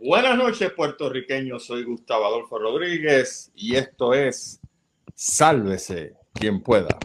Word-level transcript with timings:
Buenas 0.00 0.38
noches, 0.38 0.70
puertorriqueños. 0.74 1.66
Soy 1.66 1.82
Gustavo 1.82 2.24
Adolfo 2.24 2.56
Rodríguez 2.56 3.50
y 3.56 3.74
esto 3.74 4.14
es 4.14 4.60
Sálvese 5.16 6.14
quien 6.32 6.62
pueda. 6.62 6.96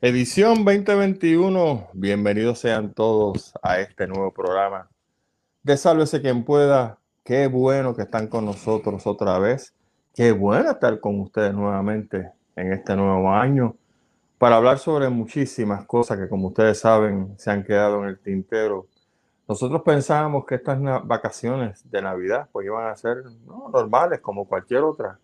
Edición 0.00 0.64
2021. 0.64 1.90
Bienvenidos 1.92 2.60
sean 2.60 2.94
todos 2.94 3.52
a 3.62 3.80
este 3.80 4.06
nuevo 4.06 4.32
programa 4.32 4.88
de 5.62 5.76
Sálvese 5.76 6.22
quien 6.22 6.44
pueda. 6.44 6.98
Qué 7.24 7.46
bueno 7.46 7.94
que 7.94 8.02
están 8.02 8.28
con 8.28 8.46
nosotros 8.46 9.06
otra 9.06 9.38
vez. 9.38 9.74
Qué 10.14 10.32
bueno 10.32 10.70
estar 10.70 11.00
con 11.00 11.20
ustedes 11.20 11.52
nuevamente 11.52 12.32
en 12.56 12.72
este 12.72 12.96
nuevo 12.96 13.30
año 13.30 13.76
para 14.38 14.56
hablar 14.56 14.78
sobre 14.78 15.10
muchísimas 15.10 15.84
cosas 15.84 16.16
que, 16.16 16.26
como 16.26 16.48
ustedes 16.48 16.80
saben, 16.80 17.34
se 17.36 17.50
han 17.50 17.64
quedado 17.64 18.02
en 18.02 18.08
el 18.08 18.18
tintero 18.18 18.86
nosotros 19.48 19.80
pensábamos 19.82 20.44
que 20.44 20.56
estas 20.56 20.78
vacaciones 21.06 21.90
de 21.90 22.02
Navidad 22.02 22.50
pues 22.52 22.66
iban 22.66 22.86
a 22.86 22.96
ser 22.96 23.24
normales 23.72 24.20
como 24.20 24.46
cualquier 24.46 24.82
otra. 24.82 25.18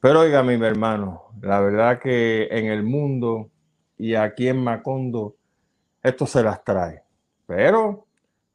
Pero 0.00 0.20
oiga, 0.20 0.42
mi 0.42 0.54
hermano, 0.54 1.26
la 1.40 1.60
verdad 1.60 2.00
que 2.00 2.48
en 2.50 2.66
el 2.66 2.82
mundo 2.82 3.50
y 3.96 4.16
aquí 4.16 4.48
en 4.48 4.62
Macondo 4.64 5.36
esto 6.02 6.26
se 6.26 6.42
las 6.42 6.64
trae. 6.64 7.04
Pero 7.46 8.04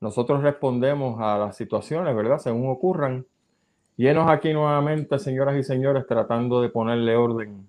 nosotros 0.01 0.43
respondemos 0.43 1.21
a 1.21 1.37
las 1.37 1.55
situaciones, 1.55 2.13
¿verdad? 2.13 2.39
Según 2.39 2.69
ocurran. 2.69 3.25
Llenos 3.95 4.29
aquí 4.29 4.51
nuevamente, 4.53 5.17
señoras 5.19 5.55
y 5.55 5.63
señores, 5.63 6.05
tratando 6.05 6.61
de 6.61 6.67
ponerle 6.67 7.15
orden 7.15 7.65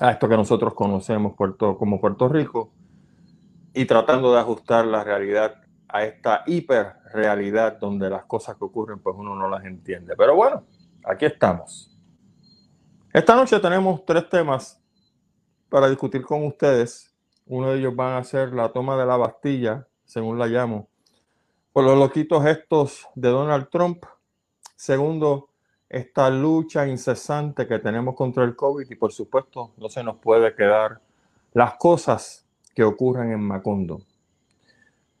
a 0.00 0.12
esto 0.12 0.28
que 0.28 0.36
nosotros 0.36 0.72
conocemos 0.72 1.34
como 1.36 2.00
Puerto 2.00 2.28
Rico 2.28 2.70
y 3.74 3.84
tratando 3.84 4.32
de 4.32 4.40
ajustar 4.40 4.86
la 4.86 5.04
realidad 5.04 5.65
a 5.88 6.04
esta 6.04 6.42
hiperrealidad 6.46 7.78
donde 7.78 8.10
las 8.10 8.24
cosas 8.24 8.56
que 8.56 8.64
ocurren 8.64 8.98
pues 8.98 9.14
uno 9.16 9.34
no 9.34 9.48
las 9.48 9.64
entiende. 9.64 10.14
Pero 10.16 10.34
bueno, 10.34 10.64
aquí 11.04 11.26
estamos. 11.26 11.92
Esta 13.12 13.34
noche 13.34 13.58
tenemos 13.60 14.04
tres 14.04 14.28
temas 14.28 14.82
para 15.68 15.88
discutir 15.88 16.22
con 16.22 16.44
ustedes. 16.44 17.14
Uno 17.46 17.70
de 17.70 17.78
ellos 17.78 17.94
van 17.94 18.14
a 18.14 18.24
ser 18.24 18.52
la 18.52 18.72
toma 18.72 18.96
de 18.96 19.06
la 19.06 19.16
Bastilla, 19.16 19.86
según 20.04 20.38
la 20.38 20.46
llamo, 20.46 20.88
por 21.72 21.84
los 21.84 21.98
loquitos 21.98 22.44
estos 22.44 23.06
de 23.14 23.28
Donald 23.28 23.68
Trump. 23.70 24.04
Segundo, 24.74 25.50
esta 25.88 26.28
lucha 26.30 26.86
incesante 26.86 27.66
que 27.66 27.78
tenemos 27.78 28.14
contra 28.14 28.44
el 28.44 28.56
COVID 28.56 28.90
y 28.90 28.94
por 28.96 29.12
supuesto 29.12 29.72
no 29.76 29.88
se 29.88 30.02
nos 30.02 30.16
puede 30.16 30.54
quedar 30.54 31.00
las 31.52 31.74
cosas 31.76 32.46
que 32.74 32.84
ocurren 32.84 33.32
en 33.32 33.40
Macondo. 33.40 34.00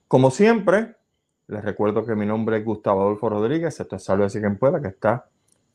Como 0.08 0.30
siempre, 0.30 0.94
les 1.48 1.64
recuerdo 1.64 2.06
que 2.06 2.14
mi 2.14 2.26
nombre 2.26 2.58
es 2.58 2.64
Gustavo 2.64 3.00
Adolfo 3.00 3.28
Rodríguez, 3.28 3.80
esto 3.80 3.96
es 3.96 4.04
Salve 4.04 4.30
si 4.30 4.38
quien 4.38 4.56
pueda, 4.56 4.80
que 4.80 4.86
está 4.86 5.28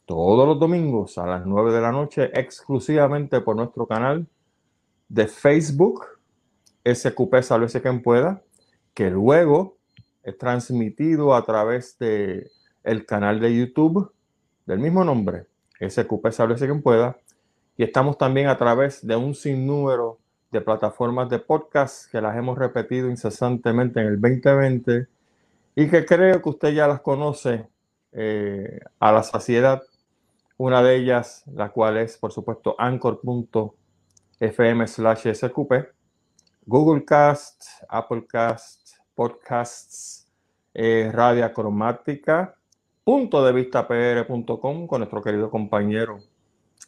todos 0.05 0.47
los 0.47 0.57
domingos 0.57 1.17
a 1.17 1.25
las 1.25 1.45
9 1.45 1.73
de 1.73 1.81
la 1.81 1.91
noche 1.91 2.31
exclusivamente 2.33 3.41
por 3.41 3.57
nuestro 3.57 3.85
canal 3.87 4.25
de 5.09 5.27
Facebook, 5.27 6.05
SQP 6.85 7.41
Salve 7.41 7.67
quien 7.67 8.01
pueda, 8.01 8.41
que 8.93 9.09
luego 9.09 9.75
es 10.23 10.37
transmitido 10.37 11.35
a 11.35 11.43
través 11.43 11.97
de 11.99 12.49
el 12.85 13.05
canal 13.05 13.41
de 13.41 13.53
YouTube 13.53 14.13
del 14.65 14.79
mismo 14.79 15.03
nombre, 15.03 15.47
SQP 15.77 16.31
Salve 16.31 16.55
quien 16.55 16.81
pueda, 16.81 17.17
y 17.75 17.83
estamos 17.83 18.17
también 18.17 18.47
a 18.47 18.57
través 18.57 19.05
de 19.05 19.17
un 19.17 19.35
sinnúmero 19.35 20.20
de 20.51 20.61
plataformas 20.61 21.29
de 21.29 21.39
podcast 21.39 22.11
que 22.11 22.19
las 22.19 22.35
hemos 22.35 22.57
repetido 22.57 23.09
incesantemente 23.09 24.01
en 24.01 24.07
el 24.07 24.19
2020 24.19 25.07
y 25.75 25.89
que 25.89 26.05
creo 26.05 26.41
que 26.41 26.49
usted 26.49 26.73
ya 26.73 26.87
las 26.87 26.99
conoce 27.01 27.67
eh, 28.11 28.81
a 28.99 29.11
la 29.13 29.23
saciedad. 29.23 29.81
Una 30.57 30.83
de 30.83 30.97
ellas, 30.97 31.43
la 31.47 31.69
cual 31.69 31.97
es, 31.97 32.17
por 32.17 32.33
supuesto, 32.33 32.75
anchor.fm 32.77 33.77
slash 34.87 35.27
sqp, 35.33 35.87
Google 36.65 37.05
Cast, 37.05 37.63
Apple 37.87 38.25
Cast, 38.27 38.97
Podcasts, 39.15 40.27
eh, 40.73 41.09
Radio 41.13 41.51
Cromática, 41.53 42.55
punto 43.03 43.43
de 43.45 43.53
vista 43.53 43.87
pr.com 43.87 44.87
con 44.87 44.99
nuestro 44.99 45.21
querido 45.21 45.49
compañero 45.49 46.19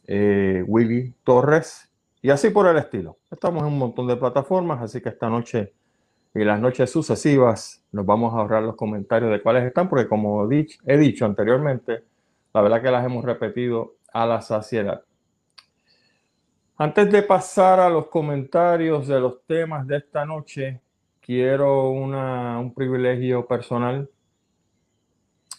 eh, 0.05 0.63
Willy 0.67 1.13
Torres 1.23 1.92
y 2.23 2.29
así 2.29 2.49
por 2.49 2.65
el 2.67 2.77
estilo. 2.77 3.19
Estamos 3.29 3.61
en 3.63 3.67
un 3.67 3.77
montón 3.77 4.07
de 4.07 4.15
plataformas, 4.15 4.81
así 4.81 5.01
que 5.01 5.09
esta 5.09 5.29
noche 5.29 5.73
y 6.33 6.43
las 6.45 6.57
noches 6.59 6.89
sucesivas 6.89 7.83
nos 7.91 8.05
vamos 8.05 8.33
a 8.33 8.37
ahorrar 8.37 8.63
los 8.63 8.77
comentarios 8.77 9.29
de 9.29 9.41
cuáles 9.41 9.65
están, 9.65 9.89
porque 9.89 10.07
como 10.07 10.49
he 10.49 10.97
dicho 10.97 11.25
anteriormente, 11.25 12.05
la 12.53 12.61
verdad 12.61 12.81
que 12.81 12.89
las 12.91 13.05
hemos 13.05 13.25
repetido 13.25 13.97
a 14.13 14.25
la 14.25 14.41
saciedad. 14.41 15.03
Antes 16.77 17.11
de 17.11 17.23
pasar 17.23 17.81
a 17.81 17.89
los 17.89 18.07
comentarios 18.07 19.05
de 19.05 19.19
los 19.19 19.45
temas 19.45 19.85
de 19.85 19.97
esta 19.97 20.25
noche, 20.25 20.79
quiero 21.19 21.89
un 21.89 22.73
privilegio 22.73 23.45
personal, 23.45 24.09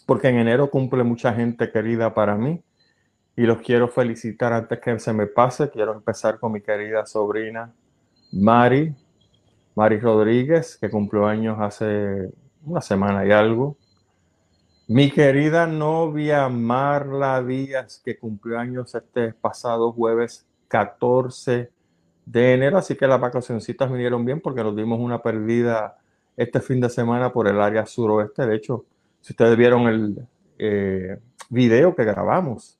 porque 0.07 0.29
en 0.29 0.39
enero 0.39 0.71
cumple 0.71 1.03
mucha 1.03 1.31
gente 1.31 1.71
querida 1.71 2.11
para 2.13 2.35
mí 2.35 2.64
y 3.35 3.43
los 3.43 3.61
quiero 3.61 3.87
felicitar 3.87 4.53
antes 4.53 4.79
que 4.79 4.97
se 4.99 5.13
me 5.13 5.27
pase. 5.27 5.69
Quiero 5.69 5.93
empezar 5.93 6.39
con 6.39 6.53
mi 6.53 6.61
querida 6.61 7.05
sobrina 7.05 7.73
Mari, 8.31 8.95
Mari 9.75 9.99
Rodríguez, 9.99 10.77
que 10.77 10.89
cumplió 10.89 11.25
años 11.25 11.57
hace 11.59 12.29
una 12.63 12.81
semana 12.81 13.25
y 13.25 13.31
algo. 13.31 13.77
Mi 14.87 15.11
querida 15.11 15.67
novia 15.67 16.47
Marla 16.47 17.41
Díaz, 17.43 18.01
que 18.03 18.17
cumplió 18.17 18.59
años 18.59 18.93
este 18.95 19.33
pasado 19.33 19.91
jueves 19.91 20.45
14 20.67 21.71
de 22.25 22.53
enero, 22.53 22.77
así 22.77 22.95
que 22.95 23.07
las 23.07 23.19
vacacioncitas 23.19 23.91
vinieron 23.91 24.25
bien 24.25 24.41
porque 24.41 24.63
nos 24.63 24.75
dimos 24.75 24.99
una 24.99 25.21
perdida 25.21 25.97
este 26.37 26.59
fin 26.59 26.79
de 26.81 26.89
semana 26.89 27.31
por 27.33 27.47
el 27.47 27.59
área 27.59 27.85
suroeste. 27.85 28.45
De 28.45 28.55
hecho, 28.55 28.85
si 29.21 29.33
ustedes 29.33 29.57
vieron 29.57 29.87
el 29.87 30.27
eh, 30.57 31.19
video 31.49 31.95
que 31.95 32.03
grabamos 32.03 32.79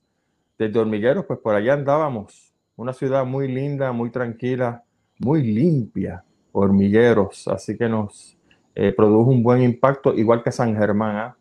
desde 0.57 0.79
Hormigueros, 0.79 1.25
pues 1.25 1.39
por 1.39 1.55
allá 1.55 1.73
andábamos. 1.73 2.53
Una 2.75 2.93
ciudad 2.93 3.25
muy 3.25 3.47
linda, 3.47 3.91
muy 3.91 4.09
tranquila, 4.09 4.83
muy 5.19 5.43
limpia, 5.43 6.23
Hormigueros. 6.51 7.47
Así 7.47 7.77
que 7.77 7.87
nos 7.87 8.37
eh, 8.75 8.93
produjo 8.95 9.31
un 9.31 9.43
buen 9.43 9.63
impacto, 9.63 10.13
igual 10.13 10.43
que 10.43 10.51
San 10.51 10.75
Germán. 10.75 11.15
¿ah? 11.15 11.37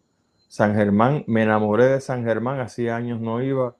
San 0.49 0.75
Germán, 0.75 1.25
me 1.27 1.43
enamoré 1.43 1.87
de 1.87 2.01
San 2.01 2.25
Germán, 2.25 2.61
hacía 2.61 2.97
años 2.97 3.21
no 3.21 3.43
iba. 3.43 3.75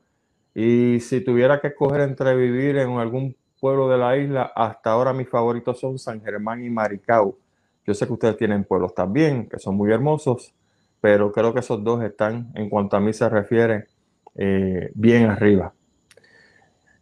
Y 0.55 1.01
si 1.01 1.21
tuviera 1.21 1.61
que 1.61 1.69
escoger 1.69 2.01
entre 2.01 2.35
vivir 2.37 2.77
en 2.79 2.99
algún 2.99 3.37
pueblo 3.61 3.89
de 3.89 3.99
la 3.99 4.17
isla, 4.17 4.53
hasta 4.55 4.91
ahora 4.91 5.13
mis 5.13 5.29
favoritos 5.29 5.81
son 5.81 5.99
San 5.99 6.21
Germán 6.21 6.65
y 6.65 6.71
Maricao. 6.71 7.39
Yo 7.87 7.95
sé 7.95 8.07
que 8.07 8.13
ustedes 8.13 8.37
tienen 8.37 8.65
pueblos 8.65 8.95
también, 8.95 9.49
que 9.49 9.59
son 9.59 9.77
muy 9.77 9.93
hermosos, 9.93 10.55
pero 11.01 11.33
creo 11.33 11.53
que 11.53 11.61
esos 11.61 11.83
dos 11.85 12.03
están, 12.03 12.51
en 12.55 12.69
cuanto 12.69 12.97
a 12.97 13.01
mí 13.01 13.13
se 13.13 13.29
refiere, 13.29 13.87
eh, 14.35 14.91
bien 14.95 15.27
arriba. 15.27 15.75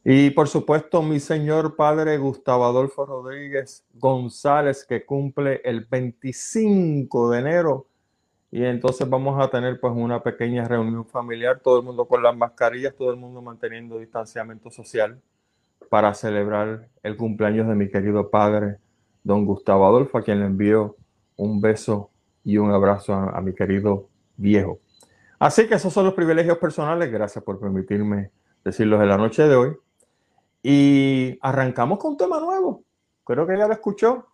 Y 0.04 0.30
por 0.30 0.48
supuesto, 0.48 1.00
mi 1.02 1.20
señor 1.20 1.76
padre 1.76 2.18
Gustavo 2.18 2.64
Adolfo 2.64 3.06
Rodríguez 3.06 3.84
González, 3.94 4.84
que 4.84 5.04
cumple 5.04 5.60
el 5.64 5.86
25 5.88 7.30
de 7.30 7.38
enero. 7.38 7.86
Y 8.50 8.64
entonces 8.64 9.08
vamos 9.08 9.42
a 9.42 9.48
tener 9.48 9.78
pues 9.80 9.94
una 9.96 10.22
pequeña 10.22 10.66
reunión 10.66 11.06
familiar, 11.06 11.60
todo 11.60 11.78
el 11.78 11.84
mundo 11.84 12.06
con 12.06 12.22
las 12.22 12.36
mascarillas, 12.36 12.94
todo 12.96 13.10
el 13.10 13.16
mundo 13.16 13.40
manteniendo 13.40 13.98
distanciamiento 13.98 14.70
social 14.70 15.20
para 15.88 16.12
celebrar 16.14 16.88
el 17.02 17.16
cumpleaños 17.16 17.68
de 17.68 17.74
mi 17.74 17.88
querido 17.88 18.28
padre, 18.28 18.78
don 19.22 19.46
Gustavo 19.46 19.86
Adolfo, 19.86 20.18
a 20.18 20.22
quien 20.22 20.40
le 20.40 20.46
envío 20.46 20.96
un 21.36 21.60
beso 21.60 22.10
y 22.44 22.58
un 22.58 22.72
abrazo 22.72 23.14
a 23.14 23.40
mi 23.40 23.54
querido 23.54 24.08
viejo. 24.36 24.81
Así 25.42 25.66
que 25.66 25.74
esos 25.74 25.92
son 25.92 26.04
los 26.04 26.14
privilegios 26.14 26.56
personales. 26.58 27.10
Gracias 27.10 27.42
por 27.42 27.58
permitirme 27.58 28.30
decirlos 28.64 29.02
en 29.02 29.08
la 29.08 29.16
noche 29.16 29.42
de 29.42 29.56
hoy. 29.56 29.76
Y 30.62 31.36
arrancamos 31.42 31.98
con 31.98 32.12
un 32.12 32.16
tema 32.16 32.38
nuevo. 32.38 32.84
Creo 33.24 33.44
que 33.44 33.58
ya 33.58 33.66
lo 33.66 33.72
escuchó. 33.72 34.28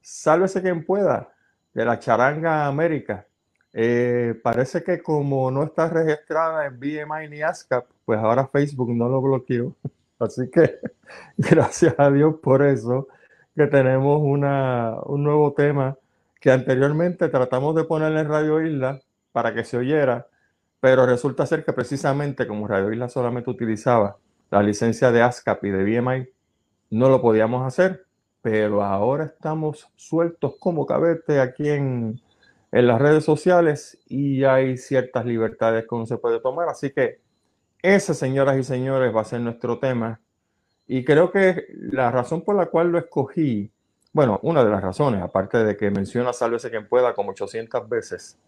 Sálvese 0.00 0.62
quien 0.62 0.86
pueda 0.86 1.32
de 1.74 1.84
la 1.84 1.98
charanga 1.98 2.66
América. 2.66 3.26
Eh, 3.72 4.38
parece 4.40 4.84
que 4.84 5.02
como 5.02 5.50
no 5.50 5.64
está 5.64 5.88
registrada 5.88 6.66
en 6.66 6.78
BMI 6.78 7.28
ni 7.28 7.42
ASCAP, 7.42 7.86
pues 8.04 8.20
ahora 8.20 8.46
Facebook 8.46 8.94
no 8.94 9.08
lo 9.08 9.20
bloqueó. 9.20 9.74
Así 10.20 10.48
que 10.52 10.78
gracias 11.36 11.96
a 11.98 12.12
Dios 12.12 12.36
por 12.40 12.62
eso 12.62 13.08
que 13.56 13.66
tenemos 13.66 14.20
una, 14.22 15.00
un 15.02 15.24
nuevo 15.24 15.52
tema 15.52 15.96
que 16.40 16.52
anteriormente 16.52 17.28
tratamos 17.28 17.74
de 17.74 17.82
poner 17.82 18.12
en 18.12 18.28
Radio 18.28 18.62
Isla 18.62 19.00
para 19.38 19.54
que 19.54 19.62
se 19.62 19.76
oyera, 19.76 20.26
pero 20.80 21.06
resulta 21.06 21.46
ser 21.46 21.64
que 21.64 21.72
precisamente 21.72 22.46
como 22.46 22.68
Radio 22.68 22.92
Isla 22.92 23.08
solamente 23.08 23.50
utilizaba 23.50 24.18
la 24.50 24.62
licencia 24.62 25.10
de 25.10 25.22
ASCAP 25.22 25.64
y 25.64 25.70
de 25.70 26.00
BMI, 26.00 26.28
no 26.90 27.08
lo 27.08 27.20
podíamos 27.20 27.66
hacer, 27.66 28.06
pero 28.40 28.82
ahora 28.82 29.24
estamos 29.24 29.88
sueltos 29.96 30.54
como 30.58 30.86
cabete 30.86 31.40
aquí 31.40 31.68
en, 31.68 32.20
en 32.72 32.86
las 32.86 33.00
redes 33.00 33.24
sociales 33.24 33.98
y 34.06 34.44
hay 34.44 34.76
ciertas 34.76 35.24
libertades 35.26 35.86
que 35.86 35.94
uno 35.94 36.06
se 36.06 36.18
puede 36.18 36.40
tomar. 36.40 36.68
Así 36.68 36.90
que 36.90 37.20
ese, 37.82 38.14
señoras 38.14 38.58
y 38.58 38.64
señores, 38.64 39.14
va 39.14 39.22
a 39.22 39.24
ser 39.24 39.40
nuestro 39.40 39.78
tema. 39.78 40.20
Y 40.86 41.04
creo 41.04 41.30
que 41.30 41.66
la 41.74 42.10
razón 42.10 42.42
por 42.42 42.56
la 42.56 42.66
cual 42.66 42.90
lo 42.90 42.98
escogí, 42.98 43.70
bueno, 44.12 44.40
una 44.42 44.64
de 44.64 44.70
las 44.70 44.82
razones, 44.82 45.22
aparte 45.22 45.58
de 45.58 45.76
que 45.76 45.90
menciona 45.90 46.32
Sálvese 46.32 46.70
quien 46.70 46.88
pueda 46.88 47.14
como 47.14 47.30
800 47.30 47.88
veces, 47.88 48.38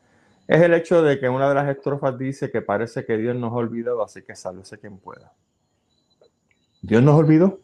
es 0.51 0.61
el 0.63 0.75
hecho 0.75 1.01
de 1.01 1.21
que 1.21 1.29
una 1.29 1.49
de 1.49 1.55
las 1.55 1.69
estrofas 1.69 2.19
dice 2.19 2.51
que 2.51 2.61
parece 2.61 3.07
que 3.07 3.17
Dios 3.17 3.37
nos 3.37 3.53
ha 3.53 3.55
olvidado, 3.55 4.03
así 4.03 4.23
que 4.23 4.35
sálvese 4.35 4.81
quien 4.81 4.99
pueda. 4.99 5.33
Dios 6.83 7.05
nos 7.05 7.15
olvidó 7.15 7.61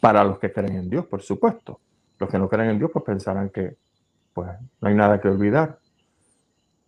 para 0.00 0.24
los 0.24 0.38
que 0.38 0.50
creen 0.50 0.76
en 0.76 0.88
Dios, 0.88 1.04
por 1.04 1.20
supuesto. 1.20 1.78
Los 2.18 2.30
que 2.30 2.38
no 2.38 2.48
creen 2.48 2.70
en 2.70 2.78
Dios, 2.78 2.90
pues 2.90 3.04
pensarán 3.04 3.50
que 3.50 3.76
pues, 4.32 4.48
no 4.80 4.88
hay 4.88 4.94
nada 4.94 5.20
que 5.20 5.28
olvidar. 5.28 5.78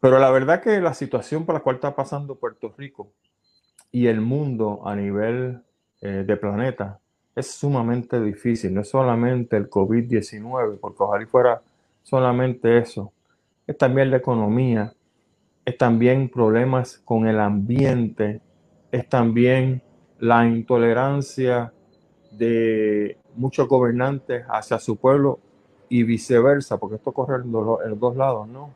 Pero 0.01 0.19
la 0.19 0.31
verdad 0.31 0.63
que 0.63 0.81
la 0.81 0.95
situación 0.95 1.45
por 1.45 1.55
la 1.55 1.61
cual 1.61 1.77
está 1.77 1.95
pasando 1.95 2.37
Puerto 2.37 2.73
Rico 2.75 3.13
y 3.93 4.07
el 4.07 4.23
mundo 4.23 4.81
a 4.87 4.97
nivel 4.97 5.61
eh, 6.01 6.25
de 6.27 6.37
planeta 6.39 6.99
es 7.37 7.51
sumamente 7.51 8.19
difícil. 8.23 8.73
No 8.73 8.81
es 8.81 8.89
solamente 8.89 9.59
el 9.59 9.69
COVID-19, 9.69 10.79
porque 10.81 11.03
ojalá 11.03 11.27
fuera 11.27 11.63
solamente 12.03 12.79
eso. 12.79 13.13
Es 13.69 13.79
también 13.79 14.11
la 14.11 14.17
economía, 14.17 14.93
es 15.65 15.79
también 15.79 16.29
problemas 16.29 16.99
con 17.05 17.29
el 17.29 17.39
ambiente, 17.39 18.41
es 18.91 19.09
también 19.09 19.83
la 20.19 20.47
intolerancia 20.47 21.73
de 22.33 23.19
muchos 23.37 23.69
gobernantes 23.69 24.45
hacia 24.49 24.79
su 24.79 24.97
pueblo 24.97 25.39
y 25.89 26.03
viceversa, 26.03 26.79
porque 26.79 26.97
esto 26.97 27.13
corre 27.13 27.37
en 27.37 27.53
los 27.53 28.01
dos 28.01 28.17
lados, 28.17 28.49
¿no? 28.49 28.71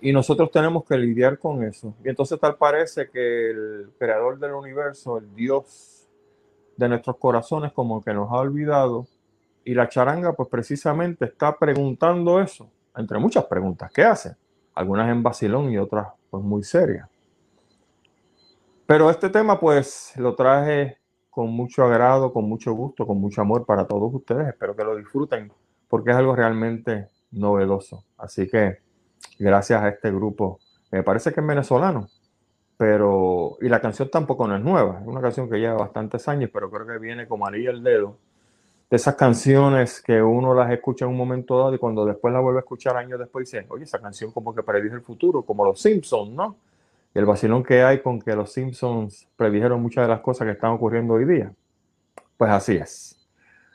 Y 0.00 0.12
nosotros 0.12 0.50
tenemos 0.50 0.84
que 0.84 0.96
lidiar 0.96 1.38
con 1.38 1.64
eso. 1.64 1.94
Y 2.04 2.08
entonces 2.08 2.38
tal 2.38 2.56
parece 2.56 3.10
que 3.10 3.50
el 3.50 3.90
creador 3.98 4.38
del 4.38 4.52
universo, 4.52 5.18
el 5.18 5.34
Dios 5.34 6.06
de 6.76 6.88
nuestros 6.88 7.16
corazones, 7.16 7.72
como 7.72 8.02
que 8.02 8.14
nos 8.14 8.30
ha 8.30 8.36
olvidado. 8.36 9.06
Y 9.64 9.74
la 9.74 9.88
charanga, 9.88 10.34
pues 10.34 10.48
precisamente 10.48 11.24
está 11.24 11.58
preguntando 11.58 12.40
eso, 12.40 12.68
entre 12.96 13.18
muchas 13.18 13.44
preguntas 13.44 13.90
que 13.92 14.02
hace, 14.02 14.36
algunas 14.74 15.10
en 15.10 15.22
vacilón 15.22 15.70
y 15.70 15.78
otras 15.78 16.08
pues 16.30 16.42
muy 16.42 16.62
serias. 16.62 17.08
Pero 18.86 19.10
este 19.10 19.30
tema 19.30 19.58
pues 19.58 20.12
lo 20.16 20.34
traje 20.34 20.98
con 21.30 21.50
mucho 21.50 21.84
agrado, 21.84 22.32
con 22.32 22.48
mucho 22.48 22.72
gusto, 22.72 23.06
con 23.06 23.20
mucho 23.20 23.40
amor 23.40 23.66
para 23.66 23.86
todos 23.86 24.14
ustedes. 24.14 24.48
Espero 24.48 24.74
que 24.76 24.84
lo 24.84 24.96
disfruten 24.96 25.52
porque 25.88 26.10
es 26.10 26.16
algo 26.16 26.34
realmente 26.34 27.08
novedoso. 27.32 28.04
Así 28.16 28.48
que 28.48 28.78
gracias 29.38 29.82
a 29.82 29.88
este 29.88 30.10
grupo. 30.10 30.60
Me 30.90 31.02
parece 31.02 31.32
que 31.32 31.40
es 31.40 31.46
venezolano, 31.46 32.08
pero 32.76 33.56
y 33.60 33.68
la 33.68 33.80
canción 33.80 34.08
tampoco 34.08 34.46
no 34.46 34.56
es 34.56 34.62
nueva, 34.62 35.00
es 35.00 35.06
una 35.06 35.20
canción 35.20 35.50
que 35.50 35.58
lleva 35.58 35.74
bastantes 35.74 36.28
años, 36.28 36.50
pero 36.52 36.70
creo 36.70 36.86
que 36.86 36.98
viene 36.98 37.26
como 37.26 37.46
anillo 37.46 37.70
el 37.70 37.82
dedo 37.82 38.18
de 38.88 38.96
esas 38.96 39.16
canciones 39.16 40.00
que 40.00 40.22
uno 40.22 40.54
las 40.54 40.70
escucha 40.70 41.04
en 41.04 41.10
un 41.10 41.16
momento 41.16 41.58
dado 41.58 41.74
y 41.74 41.78
cuando 41.78 42.04
después 42.04 42.32
la 42.32 42.40
vuelve 42.40 42.58
a 42.58 42.60
escuchar 42.60 42.96
años 42.96 43.18
después 43.18 43.50
dice, 43.50 43.66
oye, 43.68 43.84
esa 43.84 44.00
canción 44.00 44.30
como 44.30 44.54
que 44.54 44.62
predijo 44.62 44.94
el 44.94 45.02
futuro, 45.02 45.42
como 45.42 45.64
los 45.64 45.80
Simpsons, 45.80 46.30
¿no? 46.30 46.56
Y 47.12 47.18
el 47.18 47.24
vacilón 47.24 47.64
que 47.64 47.82
hay 47.82 48.00
con 48.00 48.20
que 48.20 48.36
los 48.36 48.52
Simpsons 48.52 49.26
predijeron 49.36 49.82
muchas 49.82 50.04
de 50.04 50.08
las 50.08 50.20
cosas 50.20 50.46
que 50.46 50.52
están 50.52 50.72
ocurriendo 50.72 51.14
hoy 51.14 51.24
día. 51.24 51.52
Pues 52.36 52.50
así 52.50 52.76
es. 52.76 53.18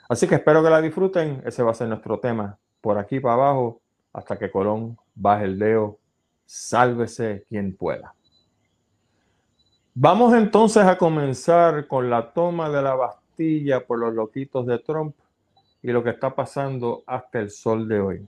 Así 0.08 0.28
que 0.28 0.36
espero 0.36 0.64
que 0.64 0.70
la 0.70 0.82
disfruten. 0.82 1.42
Ese 1.46 1.64
va 1.64 1.72
a 1.72 1.74
ser 1.74 1.88
nuestro 1.88 2.20
tema 2.20 2.58
por 2.80 2.98
aquí 2.98 3.20
para 3.20 3.34
abajo 3.34 3.82
hasta 4.14 4.38
que 4.38 4.52
Colón 4.52 4.98
baje 5.16 5.46
el 5.46 5.58
dedo, 5.58 5.98
sálvese 6.46 7.46
quien 7.50 7.76
pueda. 7.76 8.14
Vamos 9.94 10.34
entonces 10.34 10.84
a 10.84 10.98
comenzar 10.98 11.88
con 11.88 12.10
la 12.10 12.32
toma 12.32 12.70
de 12.70 12.82
la 12.82 12.96
Bastilla 12.96 13.21
por 13.88 14.00
los 14.00 14.14
loquitos 14.14 14.66
de 14.66 14.80
Trump 14.80 15.16
y 15.82 15.92
lo 15.92 16.04
que 16.04 16.12
está 16.12 16.36
pasando 16.36 17.04
hasta 17.08 17.40
el 17.40 17.50
sol 17.50 17.88
de 17.88 18.00
hoy. 18.00 18.28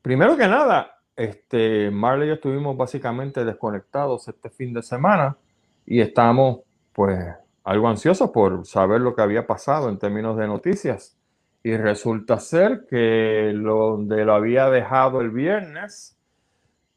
Primero 0.00 0.36
que 0.36 0.46
nada, 0.46 0.98
este, 1.14 1.90
Marley 1.90 2.30
y 2.30 2.32
estuvimos 2.32 2.76
básicamente 2.76 3.44
desconectados 3.44 4.26
este 4.28 4.48
fin 4.48 4.72
de 4.72 4.82
semana 4.82 5.36
y 5.84 6.00
estamos 6.00 6.60
pues 6.92 7.18
algo 7.64 7.88
ansiosos 7.88 8.30
por 8.30 8.66
saber 8.66 9.02
lo 9.02 9.14
que 9.14 9.22
había 9.22 9.46
pasado 9.46 9.88
en 9.88 9.98
términos 9.98 10.36
de 10.38 10.46
noticias. 10.46 11.16
Y 11.62 11.76
resulta 11.76 12.38
ser 12.38 12.86
que 12.88 13.52
lo, 13.54 13.90
donde 13.90 14.24
lo 14.24 14.32
había 14.32 14.70
dejado 14.70 15.20
el 15.20 15.30
viernes 15.30 16.16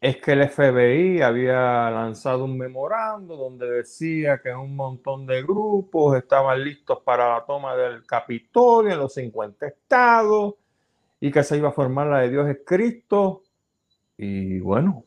es 0.03 0.17
que 0.17 0.33
el 0.33 0.49
FBI 0.49 1.21
había 1.21 1.89
lanzado 1.89 2.43
un 2.43 2.57
memorando 2.57 3.37
donde 3.37 3.71
decía 3.71 4.41
que 4.43 4.53
un 4.53 4.75
montón 4.75 5.25
de 5.25 5.41
grupos 5.43 6.17
estaban 6.17 6.61
listos 6.61 6.99
para 7.05 7.29
la 7.29 7.45
toma 7.45 7.73
del 7.77 8.05
Capitolio 8.05 8.91
en 8.91 8.99
los 8.99 9.13
50 9.13 9.65
estados 9.65 10.55
y 11.21 11.31
que 11.31 11.41
se 11.41 11.55
iba 11.55 11.69
a 11.69 11.71
formar 11.71 12.07
la 12.07 12.19
de 12.19 12.31
Dios 12.31 12.49
es 12.49 12.57
Cristo. 12.65 13.43
Y 14.17 14.59
bueno, 14.59 15.05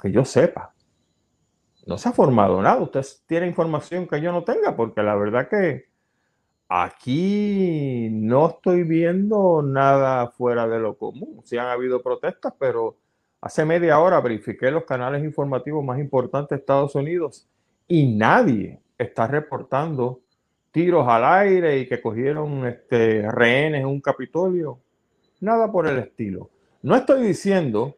que 0.00 0.10
yo 0.10 0.24
sepa, 0.24 0.72
no 1.84 1.98
se 1.98 2.08
ha 2.08 2.12
formado 2.12 2.62
nada. 2.62 2.80
Usted 2.80 3.04
tiene 3.26 3.46
información 3.46 4.08
que 4.08 4.18
yo 4.22 4.32
no 4.32 4.44
tenga, 4.44 4.74
porque 4.74 5.02
la 5.02 5.14
verdad 5.14 5.46
que 5.46 5.92
Aquí 6.74 8.08
no 8.10 8.48
estoy 8.48 8.84
viendo 8.84 9.60
nada 9.60 10.28
fuera 10.28 10.66
de 10.66 10.78
lo 10.78 10.96
común. 10.96 11.42
Sí 11.44 11.58
han 11.58 11.66
habido 11.66 12.02
protestas, 12.02 12.54
pero 12.58 12.96
hace 13.42 13.64
media 13.64 13.98
hora 13.98 14.20
verifiqué 14.20 14.70
los 14.70 14.84
canales 14.84 15.22
informativos 15.22 15.84
más 15.84 15.98
importantes 15.98 16.50
de 16.50 16.60
Estados 16.60 16.94
Unidos 16.94 17.46
y 17.88 18.06
nadie 18.14 18.80
está 18.96 19.26
reportando 19.26 20.20
tiros 20.70 21.06
al 21.08 21.24
aire 21.24 21.78
y 21.78 21.88
que 21.88 22.00
cogieron 22.00 22.66
este, 22.66 23.30
rehenes 23.30 23.80
en 23.80 23.88
un 23.88 24.00
Capitolio. 24.00 24.78
Nada 25.40 25.70
por 25.70 25.88
el 25.88 25.98
estilo. 25.98 26.50
No 26.82 26.94
estoy 26.94 27.26
diciendo 27.26 27.96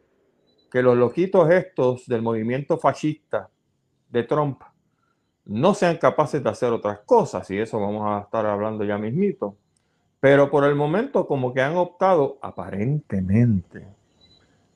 que 0.71 0.81
los 0.81 0.97
loquitos 0.97 1.49
estos 1.51 2.07
del 2.07 2.23
movimiento 2.23 2.77
fascista 2.77 3.49
de 4.09 4.23
Trump 4.23 4.61
no 5.45 5.75
sean 5.75 5.97
capaces 5.97 6.43
de 6.43 6.49
hacer 6.49 6.73
otras 6.73 6.99
cosas, 7.05 7.49
y 7.51 7.59
eso 7.59 7.79
vamos 7.79 8.03
a 8.07 8.21
estar 8.21 8.47
hablando 8.47 8.83
ya 8.83 8.97
mismito. 8.97 9.55
Pero 10.19 10.49
por 10.49 10.65
el 10.65 10.73
momento 10.73 11.27
como 11.27 11.53
que 11.53 11.61
han 11.61 11.77
optado 11.77 12.39
aparentemente 12.41 13.85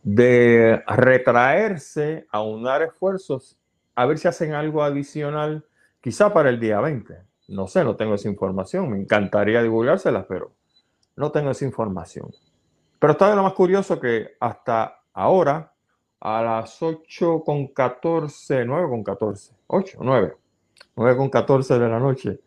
de 0.04 0.82
retraerse, 0.88 2.28
a 2.32 2.42
unar 2.42 2.82
esfuerzos, 2.82 3.58
a 3.96 4.06
ver 4.06 4.18
si 4.18 4.28
hacen 4.28 4.54
algo 4.54 4.84
adicional, 4.84 5.66
quizá 6.02 6.34
para 6.34 6.50
el 6.50 6.60
día 6.60 6.80
20. 6.80 7.16
No 7.50 7.68
sé, 7.68 7.84
no 7.84 7.96
tengo 7.96 8.16
esa 8.16 8.30
información, 8.30 8.90
me 8.90 8.98
encantaría 8.98 9.62
divulgárselas, 9.62 10.26
pero 10.28 10.54
no 11.16 11.32
tengo 11.32 11.52
esa 11.52 11.66
información. 11.66 12.30
Pero 13.00 13.14
está 13.14 13.30
de 13.30 13.36
lo 13.36 13.44
más 13.44 13.54
curioso 13.54 14.00
que 14.00 14.36
hasta 14.40 15.02
ahora, 15.14 15.74
a 16.20 16.42
las 16.42 16.82
8 16.82 17.44
con 17.46 17.68
14, 17.68 18.66
9 18.66 18.90
con 18.90 19.04
14, 19.04 19.54
8, 19.68 20.00
9, 20.02 20.36
9 20.96 21.18
con 21.18 21.30
14 21.30 21.80
de 21.80 21.90
la 21.90 22.00
noche 22.00 22.40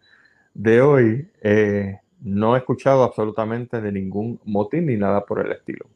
de 0.55 0.81
hoy, 0.83 1.31
eh, 1.41 1.99
no 2.21 2.55
he 2.55 2.59
escuchado 2.59 3.03
absolutamente 3.03 3.81
de 3.81 3.91
ningún 3.91 4.41
motín 4.45 4.87
ni 4.87 4.97
nada 4.97 5.25
por 5.25 5.45
el 5.45 5.53
estilo. 5.53 5.87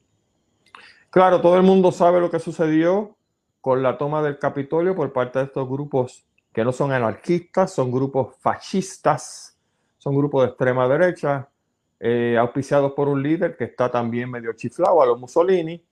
Claro, 1.11 1.41
todo 1.41 1.57
el 1.57 1.63
mundo 1.63 1.93
sabe 1.93 2.21
lo 2.21 2.31
que 2.31 2.39
sucedió 2.39 3.17
con 3.61 3.83
la 3.83 3.97
toma 3.99 4.23
del 4.23 4.39
Capitolio 4.39 4.95
por 4.95 5.13
parte 5.13 5.39
de 5.39 5.47
estos 5.47 5.69
grupos 5.69 6.27
que 6.53 6.65
no 6.65 6.73
son 6.73 6.93
anarquistas, 6.93 7.73
son 7.73 7.91
grupos 7.91 8.37
fascistas, 8.39 9.59
son 9.99 10.17
grupos 10.17 10.43
de 10.43 10.49
extrema 10.49 10.89
derecha, 10.89 11.49
eh, 11.99 12.37
auspiciados 12.39 12.93
por 12.93 13.09
un 13.09 13.23
líder 13.23 13.57
que 13.57 13.65
está 13.65 13.91
también 13.91 14.31
medio 14.31 14.53
chiflado, 14.53 15.03
a 15.03 15.07
los 15.07 15.19
Mussolini. 15.19 15.83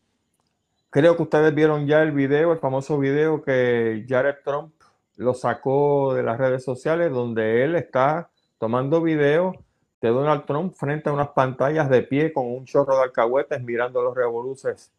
Creo 0.91 1.17
que 1.17 1.23
ustedes 1.23 1.55
vieron 1.55 1.87
ya 1.87 2.03
el 2.03 2.13
video, 2.13 2.53
el 2.53 2.59
famoso 2.59 2.99
video 2.99 3.43
que 3.43 4.05
Jared 4.09 4.37
Trump 4.45 4.73
lo 5.17 5.35
sacó 5.35 6.15
de 6.15 6.23
las 6.23 6.39
redes 6.39 6.65
sociales 6.65 7.11
donde 7.11 7.65
él 7.65 7.77
está 7.77 8.31
tomando 8.59 9.03
video 9.03 9.55
de 10.01 10.09
Donald 10.11 10.45
Trump 10.45 10.75
frente 10.75 11.09
a 11.09 11.13
unas 11.13 11.29
pantallas 11.29 11.89
de 11.89 12.03
pie 12.03 12.33
con 12.33 12.47
un 12.47 12.65
chorro 12.65 12.97
de 12.97 13.05
alcahuetes 13.05 13.63
mirando 13.63 14.03
los 14.03 14.15
revoluces 14.15 14.93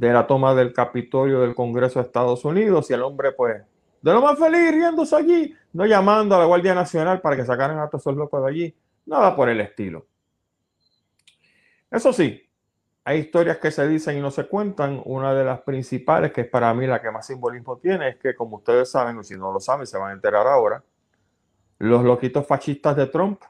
de 0.00 0.14
la 0.14 0.26
toma 0.26 0.54
del 0.54 0.72
Capitolio 0.72 1.42
del 1.42 1.54
Congreso 1.54 1.98
de 1.98 2.06
Estados 2.06 2.42
Unidos 2.46 2.90
y 2.90 2.94
el 2.94 3.02
hombre 3.02 3.32
pues 3.32 3.62
de 4.00 4.12
lo 4.14 4.22
más 4.22 4.38
feliz 4.38 4.72
riéndose 4.72 5.14
allí, 5.14 5.54
no 5.74 5.84
llamando 5.84 6.34
a 6.34 6.38
la 6.38 6.46
Guardia 6.46 6.74
Nacional 6.74 7.20
para 7.20 7.36
que 7.36 7.44
sacaran 7.44 7.78
a 7.78 7.86
todos 7.88 8.04
esos 8.04 8.16
locos 8.16 8.42
de 8.42 8.48
allí, 8.48 8.74
nada 9.04 9.36
por 9.36 9.50
el 9.50 9.60
estilo. 9.60 10.06
Eso 11.90 12.14
sí, 12.14 12.48
hay 13.04 13.18
historias 13.18 13.58
que 13.58 13.70
se 13.70 13.86
dicen 13.86 14.16
y 14.16 14.22
no 14.22 14.30
se 14.30 14.46
cuentan. 14.46 15.02
Una 15.04 15.34
de 15.34 15.44
las 15.44 15.60
principales, 15.60 16.32
que 16.32 16.42
es 16.42 16.48
para 16.48 16.72
mí 16.72 16.86
la 16.86 17.02
que 17.02 17.10
más 17.10 17.26
simbolismo 17.26 17.76
tiene, 17.76 18.08
es 18.08 18.16
que, 18.16 18.34
como 18.34 18.56
ustedes 18.56 18.90
saben, 18.90 19.18
o 19.18 19.22
si 19.22 19.36
no 19.36 19.52
lo 19.52 19.60
saben, 19.60 19.86
se 19.86 19.98
van 19.98 20.12
a 20.12 20.14
enterar 20.14 20.46
ahora, 20.46 20.82
los 21.78 22.02
loquitos 22.04 22.46
fascistas 22.46 22.96
de 22.96 23.06
Trump, 23.08 23.42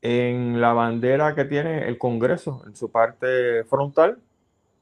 en 0.00 0.58
la 0.58 0.72
bandera 0.72 1.34
que 1.34 1.44
tiene 1.44 1.86
el 1.86 1.98
Congreso, 1.98 2.62
en 2.66 2.74
su 2.74 2.90
parte 2.90 3.64
frontal, 3.64 4.18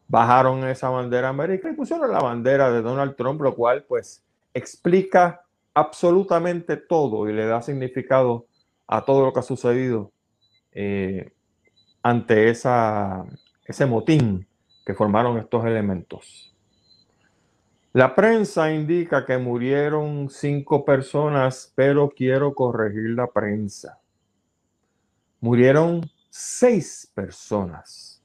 bajaron 0.09 0.67
esa 0.67 0.89
bandera 0.89 1.29
americana 1.29 1.75
y 1.75 1.77
pusieron 1.77 2.11
la 2.11 2.21
bandera 2.21 2.73
de 2.73 2.83
Donald 2.83 3.15
Trump, 3.15 3.41
lo 3.43 3.55
cual 3.55 3.85
pues 3.85 4.25
explica 4.55 5.45
absolutamente 5.75 6.77
todo 6.77 7.29
y 7.29 7.33
le 7.33 7.47
da 7.47 7.63
significado 7.63 8.47
a 8.87 9.05
todo 9.05 9.27
lo 9.27 9.33
que 9.33 9.41
ha 9.41 9.43
sucedido 9.43 10.11
eh, 10.73 11.31
ante 12.03 12.49
esa, 12.49 13.25
ese 13.65 13.87
motín 13.87 14.47
que 14.85 14.95
formaron 14.95 15.39
estos 15.39 15.65
elementos. 15.67 16.55
La 17.93 18.15
prensa 18.15 18.73
indica 18.73 19.25
que 19.25 19.39
murieron 19.39 20.29
cinco 20.31 20.85
personas, 20.85 21.73
pero 21.75 22.11
quiero 22.11 22.55
corregir 22.55 23.11
la 23.11 23.27
prensa. 23.27 23.99
Murieron 25.41 26.09
seis 26.31 27.11
personas. 27.15 28.18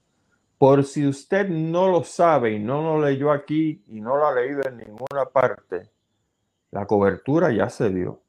Por 0.64 0.82
si 0.84 1.06
usted 1.06 1.46
no 1.46 1.88
lo 1.88 2.04
sabe 2.04 2.52
y 2.52 2.58
no 2.58 2.80
lo 2.80 3.04
leyó 3.04 3.30
aquí 3.30 3.84
y 3.86 4.00
no 4.00 4.16
lo 4.16 4.26
ha 4.26 4.34
leído 4.34 4.62
en 4.66 4.78
ninguna 4.78 5.26
parte, 5.30 5.90
la 6.70 6.86
cobertura 6.86 7.52
ya 7.52 7.68
se 7.68 7.90
dio. 7.90 8.22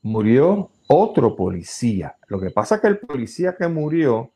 Murió 0.00 0.70
otro 0.88 1.36
policía. 1.36 2.16
Lo 2.28 2.40
que 2.40 2.48
pasa 2.48 2.76
es 2.76 2.80
que 2.80 2.86
el 2.86 3.00
policía 3.00 3.54
que 3.54 3.68
murió 3.68 4.32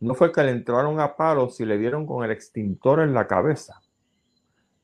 no 0.00 0.14
fue 0.14 0.32
que 0.32 0.42
le 0.42 0.50
entraron 0.50 1.00
a 1.00 1.16
palos 1.16 1.58
y 1.60 1.64
le 1.64 1.78
dieron 1.78 2.04
con 2.06 2.22
el 2.26 2.30
extintor 2.30 3.00
en 3.00 3.14
la 3.14 3.26
cabeza. 3.26 3.80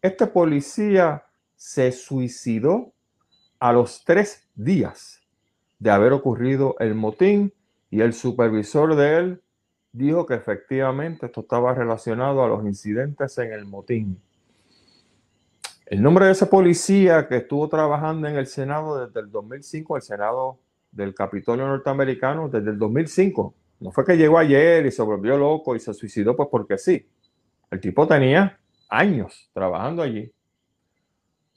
Este 0.00 0.26
policía 0.28 1.26
se 1.56 1.92
suicidó 1.92 2.94
a 3.58 3.74
los 3.74 4.02
tres 4.06 4.48
días 4.54 5.20
de 5.78 5.90
haber 5.90 6.14
ocurrido 6.14 6.76
el 6.78 6.94
motín 6.94 7.52
y 7.90 8.00
el 8.00 8.14
supervisor 8.14 8.96
de 8.96 9.18
él 9.18 9.42
dijo 9.92 10.26
que 10.26 10.34
efectivamente 10.34 11.26
esto 11.26 11.40
estaba 11.40 11.74
relacionado 11.74 12.42
a 12.42 12.48
los 12.48 12.64
incidentes 12.64 13.36
en 13.38 13.52
el 13.52 13.66
motín. 13.66 14.20
El 15.86 16.02
nombre 16.02 16.26
de 16.26 16.32
ese 16.32 16.46
policía 16.46 17.26
que 17.26 17.38
estuvo 17.38 17.68
trabajando 17.68 18.28
en 18.28 18.36
el 18.36 18.46
Senado 18.46 19.06
desde 19.06 19.20
el 19.20 19.30
2005, 19.30 19.96
el 19.96 20.02
Senado 20.02 20.58
del 20.92 21.14
Capitolio 21.14 21.66
norteamericano, 21.66 22.48
desde 22.48 22.70
el 22.70 22.78
2005. 22.78 23.54
No 23.80 23.90
fue 23.90 24.04
que 24.04 24.16
llegó 24.16 24.38
ayer 24.38 24.86
y 24.86 24.92
se 24.92 25.02
volvió 25.02 25.36
loco 25.36 25.74
y 25.74 25.80
se 25.80 25.92
suicidó 25.92 26.36
pues 26.36 26.48
porque 26.50 26.78
sí. 26.78 27.08
El 27.70 27.80
tipo 27.80 28.06
tenía 28.06 28.60
años 28.88 29.50
trabajando 29.52 30.02
allí. 30.02 30.30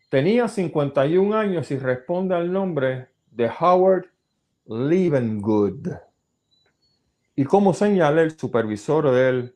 Tenía 0.09 0.47
51 0.47 1.35
años 1.35 1.69
y 1.71 1.77
responde 1.77 2.35
al 2.35 2.51
nombre 2.51 3.09
de 3.29 3.51
Howard 3.59 4.05
Levengood. 4.65 5.89
Y 7.35 7.45
como 7.45 7.73
señalé, 7.73 8.23
el 8.23 8.37
supervisor 8.37 9.09
de 9.11 9.29
él 9.29 9.55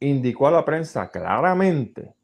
indicó 0.00 0.48
a 0.48 0.50
la 0.50 0.64
prensa 0.64 1.10
claramente 1.10 2.14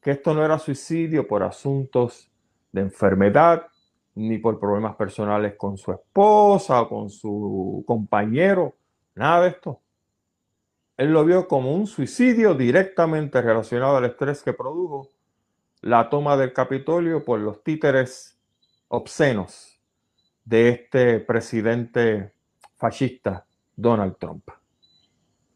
que 0.00 0.12
esto 0.12 0.32
no 0.34 0.44
era 0.44 0.58
suicidio 0.58 1.26
por 1.26 1.42
asuntos 1.42 2.30
de 2.70 2.82
enfermedad 2.82 3.66
ni 4.14 4.38
por 4.38 4.60
problemas 4.60 4.94
personales 4.94 5.54
con 5.56 5.76
su 5.76 5.90
esposa 5.90 6.82
o 6.82 6.88
con 6.88 7.10
su 7.10 7.82
compañero, 7.84 8.76
nada 9.16 9.42
de 9.42 9.48
esto. 9.48 9.80
Él 10.96 11.12
lo 11.12 11.24
vio 11.24 11.48
como 11.48 11.74
un 11.74 11.88
suicidio 11.88 12.54
directamente 12.54 13.42
relacionado 13.42 13.96
al 13.96 14.04
estrés 14.04 14.42
que 14.42 14.52
produjo 14.52 15.08
la 15.80 16.08
toma 16.08 16.36
del 16.36 16.52
Capitolio 16.52 17.24
por 17.24 17.40
los 17.40 17.64
títeres 17.64 18.38
obscenos 18.86 19.80
de 20.44 20.68
este 20.68 21.18
presidente 21.18 22.32
fascista 22.76 23.44
Donald 23.76 24.16
Trump. 24.18 24.48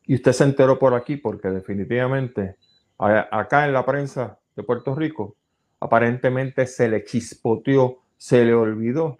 Y 0.04 0.14
usted 0.14 0.32
se 0.32 0.44
enteró 0.44 0.78
por 0.78 0.94
aquí 0.94 1.16
porque 1.16 1.48
definitivamente 1.48 2.56
acá 2.98 3.66
en 3.66 3.72
la 3.72 3.84
prensa 3.84 4.38
de 4.56 4.62
Puerto 4.62 4.94
Rico 4.94 5.36
aparentemente 5.80 6.66
se 6.66 6.88
le 6.88 7.04
chispoteó, 7.04 7.98
se 8.16 8.44
le 8.44 8.54
olvidó 8.54 9.18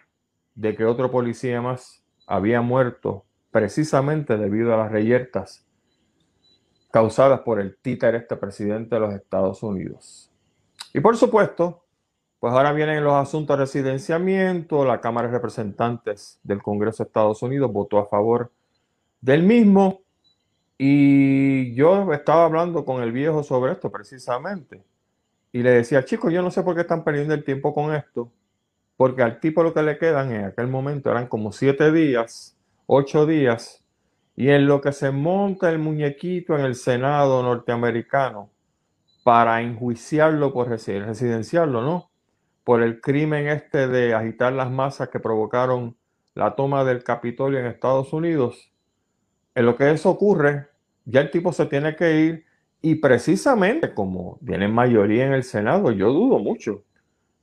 de 0.55 0.75
que 0.75 0.85
otro 0.85 1.11
policía 1.11 1.61
más 1.63 2.03
había 2.27 2.61
muerto 2.61 3.25
precisamente 3.51 4.37
debido 4.37 4.75
a 4.75 4.79
las 4.79 4.93
reyertas 4.93 5.65
causadas 6.91 7.41
por 7.41 7.61
el 7.61 7.77
títere 7.77 8.19
este 8.19 8.37
presidente 8.37 8.97
de 8.97 9.01
los 9.01 9.15
Estados 9.15 9.63
Unidos. 9.63 10.33
Y 10.93 11.01
por 11.01 11.17
supuesto, 11.17 11.85
pues 12.41 12.53
ahora 12.53 12.73
vienen 12.73 13.05
los 13.05 13.15
asuntos 13.15 13.57
de 13.57 13.65
residenciamiento, 13.65 14.85
la 14.85 15.01
Cámara 15.01 15.29
de 15.29 15.35
Representantes 15.35 16.41
del 16.43 16.63
Congreso 16.63 17.03
de 17.03 17.09
Estados 17.09 17.43
Unidos 17.43 17.73
votó 17.73 17.99
a 17.99 18.07
favor 18.07 18.53
del 19.21 19.43
mismo 19.43 20.03
y 20.77 21.75
yo 21.75 22.13
estaba 22.13 22.45
hablando 22.45 22.85
con 22.85 23.03
el 23.03 23.13
viejo 23.13 23.43
sobre 23.43 23.73
esto 23.73 23.91
precisamente 23.91 24.85
y 25.53 25.63
le 25.63 25.71
decía, 25.71 26.05
chicos, 26.05 26.33
yo 26.33 26.43
no 26.43 26.51
sé 26.51 26.63
por 26.63 26.75
qué 26.75 26.83
están 26.83 27.05
perdiendo 27.05 27.35
el 27.35 27.45
tiempo 27.45 27.75
con 27.75 27.95
esto, 27.95 28.31
porque 28.97 29.23
al 29.23 29.41
tipo 29.41 29.63
lo 29.63 29.73
que 29.73 29.83
le 29.83 29.99
quedan 29.99 30.33
en 30.33 30.45
aquel 30.45 30.69
momento 30.69 31.11
eran 31.11 31.27
como 31.27 31.53
siete 31.53 31.91
días, 31.91 32.57
ocho 32.87 33.27
días, 33.27 33.85
y 34.37 34.51
en 34.51 34.67
lo 34.67 34.81
que 34.81 34.93
se 34.93 35.11
monta 35.11 35.71
el 35.71 35.79
muñequito 35.79 36.57
en 36.57 36.65
el 36.65 36.75
Senado 36.75 37.43
norteamericano 37.43 38.51
para 39.25 39.61
enjuiciarlo 39.63 40.53
por 40.53 40.69
residenciarlo, 40.69 41.83
¿no? 41.83 42.11
Por 42.63 42.83
el 42.83 43.01
crimen 43.01 43.49
este 43.49 43.89
de 43.89 44.15
agitar 44.15 44.53
las 44.53 44.71
masas 44.71 45.09
que 45.09 45.19
provocaron 45.19 45.97
la 46.35 46.55
toma 46.55 46.85
del 46.85 47.03
Capitolio 47.03 47.59
en 47.59 47.67
Estados 47.67 48.13
Unidos, 48.13 48.71
en 49.59 49.67
lo 49.67 49.77
que 49.77 49.91
eso 49.91 50.09
ocurre, 50.09 50.69
ya 51.05 51.21
el 51.21 51.33
tipo 51.33 51.53
se 51.53 51.67
tiene 51.67 51.97
que 51.97 52.21
ir 52.21 52.45
y 52.81 52.95
precisamente 52.95 53.93
como 53.93 54.39
viene 54.41 54.69
mayoría 54.69 55.27
en 55.27 55.33
el 55.33 55.43
Senado, 55.43 55.91
yo 55.91 56.13
dudo 56.13 56.39
mucho 56.39 56.85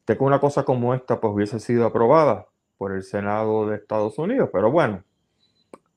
de 0.08 0.18
que 0.18 0.24
una 0.24 0.40
cosa 0.40 0.64
como 0.64 0.94
esta 0.94 1.20
pues 1.20 1.34
hubiese 1.34 1.60
sido 1.60 1.86
aprobada 1.86 2.48
por 2.78 2.94
el 2.94 3.04
Senado 3.04 3.68
de 3.68 3.76
Estados 3.76 4.18
Unidos, 4.18 4.50
pero 4.54 4.72
bueno, 4.72 5.04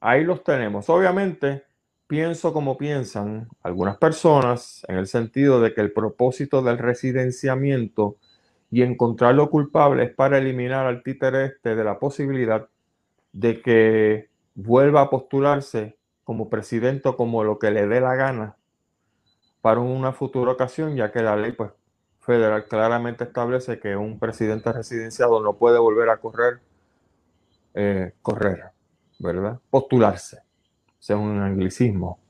ahí 0.01 0.25
los 0.25 0.43
tenemos. 0.43 0.91
Obviamente, 0.91 1.63
pienso 2.09 2.53
como 2.53 2.77
piensan 2.77 3.47
algunas 3.63 3.97
personas 3.97 4.85
en 4.89 4.97
el 4.97 5.07
sentido 5.07 5.61
de 5.61 5.73
que 5.73 5.83
el 5.83 5.93
propósito 5.93 6.63
del 6.63 6.79
residenciamiento 6.79 8.17
y 8.73 8.83
encontrarlo 8.83 9.51
culpable 9.51 10.03
es 10.03 10.15
para 10.17 10.39
eliminar 10.39 10.85
al 10.85 11.05
títere 11.05 11.45
este 11.45 11.77
de 11.77 11.85
la 11.85 12.01
posibilidad 12.01 12.69
de 13.31 13.63
que 13.63 14.31
vuelva 14.57 15.03
a 15.03 15.11
postularse 15.11 15.98
como 16.29 16.51
presidente 16.51 17.09
o 17.09 17.17
como 17.17 17.43
lo 17.43 17.59
que 17.59 17.71
le 17.71 17.87
dé 17.87 18.03
la 18.03 18.15
gana 18.15 18.55
para 19.63 19.81
una 19.81 20.13
futura 20.13 20.53
ocasión, 20.53 20.95
ya 20.95 21.11
que 21.11 21.23
la 21.23 21.37
ley 21.37 21.53
pues, 21.53 21.71
federal 22.21 22.67
claramente 22.67 23.25
establece 23.25 23.81
que 23.81 23.97
un 23.97 24.19
presidente 24.19 24.71
residenciado 24.71 25.41
no 25.43 25.57
puede 25.57 25.79
volver 25.79 26.11
a 26.11 26.19
correr, 26.19 26.61
eh, 27.73 28.13
correr, 28.21 28.63
¿verdad? 29.19 29.59
Postularse, 29.71 30.43
sea 30.99 31.17
un 31.17 31.41
anglicismo, 31.41 32.21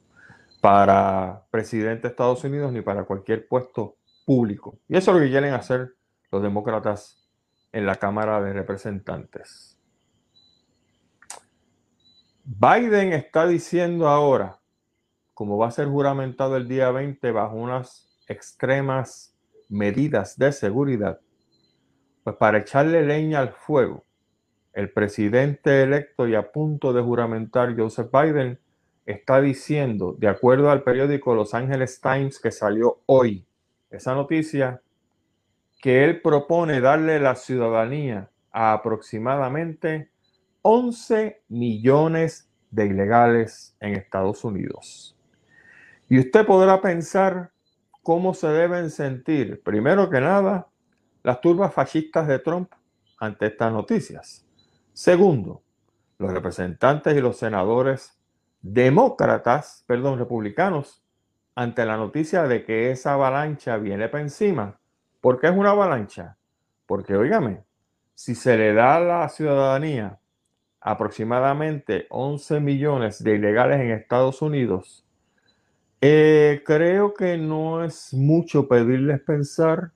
para 0.60 1.42
presidente 1.50 2.02
de 2.02 2.08
Estados 2.10 2.44
Unidos 2.44 2.70
ni 2.70 2.82
para 2.82 3.02
cualquier 3.02 3.48
puesto 3.48 3.96
público. 4.24 4.78
Y 4.86 4.96
eso 4.96 5.10
es 5.10 5.16
lo 5.16 5.24
que 5.24 5.30
quieren 5.30 5.54
hacer 5.54 5.96
los 6.30 6.40
demócratas 6.40 7.28
en 7.72 7.84
la 7.84 7.96
Cámara 7.96 8.40
de 8.40 8.52
Representantes. 8.52 9.77
Biden 12.50 13.12
está 13.12 13.46
diciendo 13.46 14.08
ahora, 14.08 14.58
como 15.34 15.58
va 15.58 15.68
a 15.68 15.70
ser 15.70 15.86
juramentado 15.86 16.56
el 16.56 16.66
día 16.66 16.90
20 16.90 17.30
bajo 17.30 17.56
unas 17.56 18.08
extremas 18.26 19.36
medidas 19.68 20.38
de 20.38 20.52
seguridad, 20.52 21.20
pues 22.24 22.36
para 22.36 22.56
echarle 22.56 23.02
leña 23.04 23.40
al 23.40 23.50
fuego, 23.52 24.06
el 24.72 24.90
presidente 24.90 25.82
electo 25.82 26.26
y 26.26 26.36
a 26.36 26.50
punto 26.50 26.94
de 26.94 27.02
juramentar 27.02 27.76
Joseph 27.76 28.08
Biden 28.10 28.58
está 29.04 29.42
diciendo, 29.42 30.16
de 30.18 30.28
acuerdo 30.28 30.70
al 30.70 30.82
periódico 30.82 31.34
Los 31.34 31.52
Angeles 31.52 32.00
Times 32.00 32.40
que 32.40 32.50
salió 32.50 33.02
hoy, 33.04 33.44
esa 33.90 34.14
noticia, 34.14 34.80
que 35.82 36.02
él 36.02 36.22
propone 36.22 36.80
darle 36.80 37.20
la 37.20 37.34
ciudadanía 37.34 38.30
a 38.50 38.72
aproximadamente 38.72 40.08
11 40.70 41.44
millones 41.48 42.46
de 42.70 42.84
ilegales 42.84 43.74
en 43.80 43.94
Estados 43.94 44.44
Unidos. 44.44 45.16
Y 46.10 46.18
usted 46.18 46.44
podrá 46.44 46.82
pensar 46.82 47.52
cómo 48.02 48.34
se 48.34 48.48
deben 48.48 48.90
sentir, 48.90 49.62
primero 49.62 50.10
que 50.10 50.20
nada, 50.20 50.68
las 51.22 51.40
turbas 51.40 51.72
fascistas 51.72 52.28
de 52.28 52.38
Trump 52.40 52.70
ante 53.18 53.46
estas 53.46 53.72
noticias. 53.72 54.46
Segundo, 54.92 55.62
los 56.18 56.34
representantes 56.34 57.16
y 57.16 57.22
los 57.22 57.38
senadores 57.38 58.18
demócratas, 58.60 59.84
perdón, 59.86 60.18
republicanos, 60.18 61.02
ante 61.54 61.86
la 61.86 61.96
noticia 61.96 62.42
de 62.42 62.66
que 62.66 62.90
esa 62.90 63.14
avalancha 63.14 63.78
viene 63.78 64.10
para 64.10 64.22
encima. 64.22 64.78
¿Por 65.22 65.40
qué 65.40 65.46
es 65.46 65.56
una 65.56 65.70
avalancha? 65.70 66.36
Porque, 66.84 67.16
óigame, 67.16 67.64
si 68.14 68.34
se 68.34 68.58
le 68.58 68.74
da 68.74 68.96
a 68.96 69.00
la 69.00 69.28
ciudadanía 69.30 70.17
aproximadamente 70.80 72.06
11 72.10 72.60
millones 72.60 73.22
de 73.22 73.34
ilegales 73.36 73.80
en 73.80 73.90
Estados 73.90 74.42
Unidos, 74.42 75.04
Eh, 76.00 76.62
creo 76.64 77.14
que 77.14 77.36
no 77.38 77.84
es 77.84 78.14
mucho 78.14 78.68
pedirles 78.68 79.20
pensar 79.20 79.90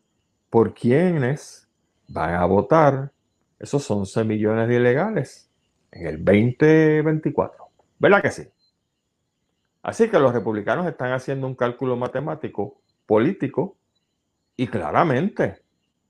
por 0.51 0.75
quiénes 0.75 1.69
van 2.09 2.35
a 2.35 2.45
votar 2.47 3.12
esos 3.59 3.89
11 3.91 4.25
millones 4.25 4.69
de 4.69 4.77
ilegales 4.77 5.51
en 5.93 6.07
el 6.07 6.25
2024. 6.25 7.69
¿Verdad 7.99 8.23
que 8.23 8.31
sí? 8.33 8.43
Así 9.83 10.09
que 10.09 10.19
los 10.19 10.33
republicanos 10.33 10.87
están 10.87 11.12
haciendo 11.12 11.47
un 11.47 11.55
cálculo 11.55 11.97
matemático, 11.97 12.81
político, 13.07 13.77
y 14.57 14.69
claramente 14.69 15.62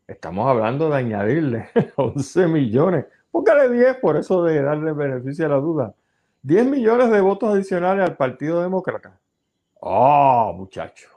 estamos 0.06 0.48
hablando 0.48 0.90
de 0.90 0.96
añadirle 0.98 1.68
11 1.96 2.48
millones. 2.48 3.06
Póngale 3.32 3.68
10 3.70 3.96
por 3.96 4.16
eso 4.16 4.44
de 4.44 4.62
darle 4.62 4.92
beneficio 4.92 5.46
a 5.46 5.48
la 5.48 5.56
duda. 5.56 5.94
10 6.42 6.66
millones 6.66 7.10
de 7.10 7.20
votos 7.20 7.52
adicionales 7.52 8.08
al 8.08 8.16
Partido 8.16 8.62
Demócrata. 8.62 9.18
Oh, 9.80 10.52
muchacho. 10.56 11.08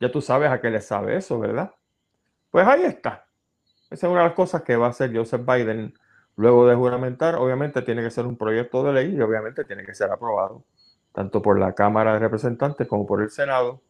Ya 0.00 0.10
tú 0.10 0.20
sabes 0.20 0.50
a 0.50 0.60
qué 0.60 0.70
le 0.70 0.80
sabe 0.80 1.16
eso, 1.16 1.38
¿verdad? 1.38 1.70
Pues 2.50 2.66
ahí 2.66 2.82
está. 2.82 3.26
Esa 3.90 4.06
es 4.06 4.10
una 4.10 4.22
de 4.22 4.28
las 4.28 4.34
cosas 4.34 4.62
que 4.62 4.74
va 4.74 4.86
a 4.86 4.90
hacer 4.90 5.14
Joseph 5.14 5.42
Biden 5.46 5.94
luego 6.34 6.66
de 6.66 6.74
juramentar. 6.74 7.36
Obviamente 7.36 7.82
tiene 7.82 8.02
que 8.02 8.10
ser 8.10 8.26
un 8.26 8.36
proyecto 8.36 8.82
de 8.82 8.92
ley 8.92 9.14
y 9.14 9.20
obviamente 9.20 9.64
tiene 9.64 9.84
que 9.84 9.94
ser 9.94 10.10
aprobado 10.10 10.64
tanto 11.12 11.42
por 11.42 11.58
la 11.58 11.74
Cámara 11.74 12.14
de 12.14 12.20
Representantes 12.20 12.86
como 12.86 13.06
por 13.06 13.22
el 13.22 13.30
Senado. 13.30 13.80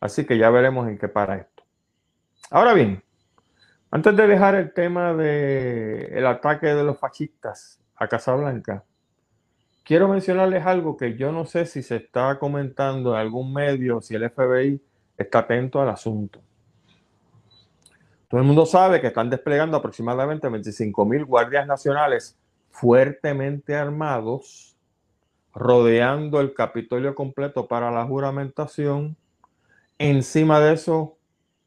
Así 0.00 0.24
que 0.24 0.38
ya 0.38 0.50
veremos 0.50 0.88
en 0.88 0.98
qué 0.98 1.08
para 1.08 1.36
esto. 1.36 1.64
Ahora 2.50 2.72
bien, 2.72 3.02
antes 3.90 4.16
de 4.16 4.26
dejar 4.26 4.54
el 4.54 4.72
tema 4.72 5.14
del 5.14 6.26
ataque 6.26 6.66
de 6.66 6.84
los 6.84 6.98
fascistas 6.98 7.80
a 7.96 8.06
Casablanca, 8.06 8.84
quiero 9.84 10.08
mencionarles 10.08 10.64
algo 10.66 10.96
que 10.96 11.16
yo 11.16 11.32
no 11.32 11.46
sé 11.46 11.64
si 11.64 11.82
se 11.82 11.96
está 11.96 12.38
comentando 12.38 13.14
en 13.14 13.20
algún 13.20 13.52
medio, 13.52 14.00
si 14.02 14.14
el 14.14 14.28
FBI 14.30 14.82
está 15.16 15.40
atento 15.40 15.80
al 15.80 15.88
asunto. 15.88 16.40
Todo 18.28 18.40
el 18.42 18.46
mundo 18.46 18.66
sabe 18.66 19.00
que 19.00 19.06
están 19.06 19.30
desplegando 19.30 19.78
aproximadamente 19.78 20.48
25 20.48 21.04
mil 21.06 21.24
guardias 21.24 21.66
nacionales 21.66 22.38
fuertemente 22.70 23.74
armados, 23.74 24.76
rodeando 25.54 26.40
el 26.40 26.52
Capitolio 26.52 27.14
completo 27.14 27.66
para 27.66 27.90
la 27.90 28.04
juramentación. 28.04 29.16
Encima 29.96 30.60
de 30.60 30.74
eso 30.74 31.17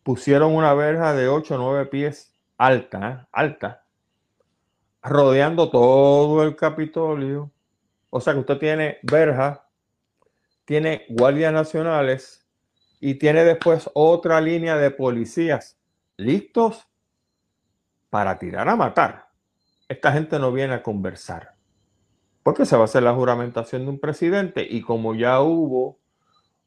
pusieron 0.03 0.55
una 0.55 0.73
verja 0.73 1.13
de 1.13 1.27
8 1.27 1.55
o 1.55 1.57
9 1.57 1.85
pies 1.87 2.33
alta, 2.57 3.09
¿eh? 3.09 3.27
alta, 3.31 3.85
rodeando 5.01 5.69
todo 5.69 6.43
el 6.43 6.55
Capitolio 6.55 7.51
o 8.11 8.19
sea 8.19 8.33
que 8.33 8.39
usted 8.39 8.57
tiene 8.57 8.99
verja, 9.03 9.65
tiene 10.65 11.05
guardias 11.09 11.53
nacionales 11.53 12.45
y 12.99 13.15
tiene 13.15 13.43
después 13.45 13.89
otra 13.93 14.39
línea 14.41 14.75
de 14.75 14.91
policías 14.91 15.79
listos 16.17 16.87
para 18.09 18.37
tirar 18.37 18.67
a 18.67 18.75
matar. 18.75 19.29
Esta 19.87 20.11
gente 20.11 20.37
no 20.39 20.51
viene 20.51 20.73
a 20.73 20.83
conversar. 20.83 21.55
Porque 22.43 22.65
se 22.65 22.75
va 22.75 22.81
a 22.83 22.85
hacer 22.85 23.03
la 23.03 23.13
juramentación 23.13 23.83
de 23.83 23.91
un 23.91 23.99
presidente 23.99 24.67
y 24.69 24.81
como 24.81 25.15
ya 25.15 25.39
hubo 25.39 25.97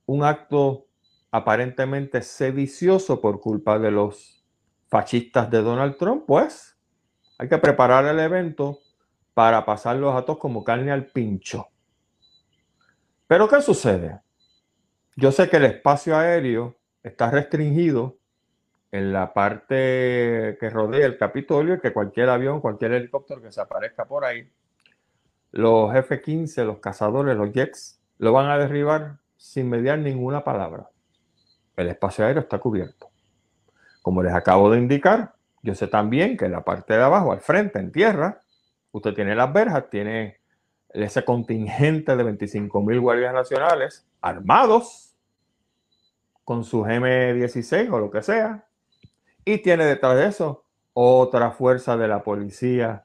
un 0.07 0.25
acto 0.25 0.87
aparentemente 1.35 2.23
sedicioso 2.23 3.21
por 3.21 3.41
culpa 3.41 3.81
de 3.81 3.91
los 3.91 4.47
fascistas 4.87 5.51
de 5.51 5.63
Donald 5.63 5.97
Trump, 5.97 6.23
pues 6.29 6.79
hay 7.39 7.49
que 7.49 7.59
preparar 7.59 8.05
el 8.05 8.21
evento 8.21 8.79
para 9.35 9.67
pasar 9.67 9.97
los 9.97 10.15
datos 10.15 10.39
como 10.39 10.63
carne 10.63 10.93
al 10.93 11.07
pincho. 11.07 11.67
Pero 13.27 13.49
¿qué 13.49 13.61
sucede? 13.63 14.21
Yo 15.17 15.33
sé 15.33 15.51
que 15.51 15.57
el 15.57 15.65
espacio 15.65 16.17
aéreo 16.17 16.77
está 17.03 17.33
restringido 17.33 18.17
en 18.93 19.13
la 19.13 19.35
parte 19.35 20.57
que 20.61 20.71
rodea 20.71 21.05
el 21.05 21.19
Capitolio 21.19 21.75
y 21.75 21.81
que 21.81 21.93
cualquier 21.93 22.29
avión, 22.29 22.61
cualquier 22.61 22.93
helicóptero 22.93 23.43
que 23.43 23.51
se 23.51 23.61
aparezca 23.61 24.05
por 24.05 24.25
ahí, 24.25 24.49
los 25.51 25.93
F-15, 25.97 26.65
los 26.65 26.79
cazadores, 26.79 27.37
los 27.37 27.51
jets, 27.51 28.01
lo 28.19 28.33
van 28.33 28.49
a 28.51 28.57
derribar 28.57 29.19
sin 29.37 29.69
mediar 29.69 29.99
ninguna 29.99 30.45
palabra. 30.45 30.91
El 31.77 31.89
espacio 31.89 32.25
aéreo 32.25 32.43
está 32.43 32.59
cubierto. 32.59 33.11
Como 34.03 34.23
les 34.23 34.35
acabo 34.35 34.71
de 34.71 34.79
indicar, 34.79 35.35
yo 35.63 35.75
sé 35.75 35.87
también 35.87 36.37
que 36.37 36.45
en 36.45 36.53
la 36.53 36.65
parte 36.65 36.95
de 36.95 37.03
abajo, 37.03 37.33
al 37.33 37.41
frente, 37.41 37.79
en 37.79 37.91
tierra, 37.91 38.45
Usted 38.95 39.13
tiene 39.13 39.35
las 39.35 39.53
verjas, 39.53 39.91
tiene 39.91 40.39
ese 40.91 41.25
contingente 41.25 42.15
de 42.15 42.23
25 42.23 42.81
mil 42.81 43.01
guardias 43.01 43.35
nacionales 43.35 44.07
armados 44.21 45.17
con 46.45 46.63
su 46.63 46.85
M16 46.85 47.93
o 47.93 47.99
lo 47.99 48.13
que 48.13 48.23
sea. 48.23 48.69
Y 49.45 49.59
tiene 49.59 49.85
detrás 49.85 50.17
de 50.17 50.27
eso 50.27 50.65
otra 50.93 51.51
fuerza 51.51 51.97
de 51.97 52.07
la 52.07 52.23
policía 52.23 53.05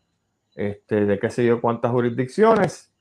este, 0.53 1.08
de 1.08 1.17
qué 1.17 1.32
sé 1.32 1.43
yo 1.43 1.60
cuántas 1.60 1.89
jurisdicciones, 1.89 2.93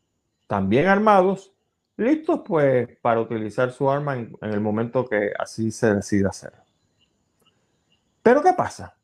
también 0.47 0.87
armados, 0.87 1.53
listos 1.99 2.41
pues 2.47 2.89
para 3.03 3.21
utilizar 3.21 3.71
su 3.73 3.91
arma 3.91 4.17
en 4.17 4.39
el 4.41 4.61
momento 4.61 5.05
que 5.05 5.33
así 5.39 5.71
se 5.71 5.95
decida 5.97 6.31
hacer. 6.31 6.53
Pero 8.23 8.43
¿qué 8.43 8.53
pasa? 8.55 8.97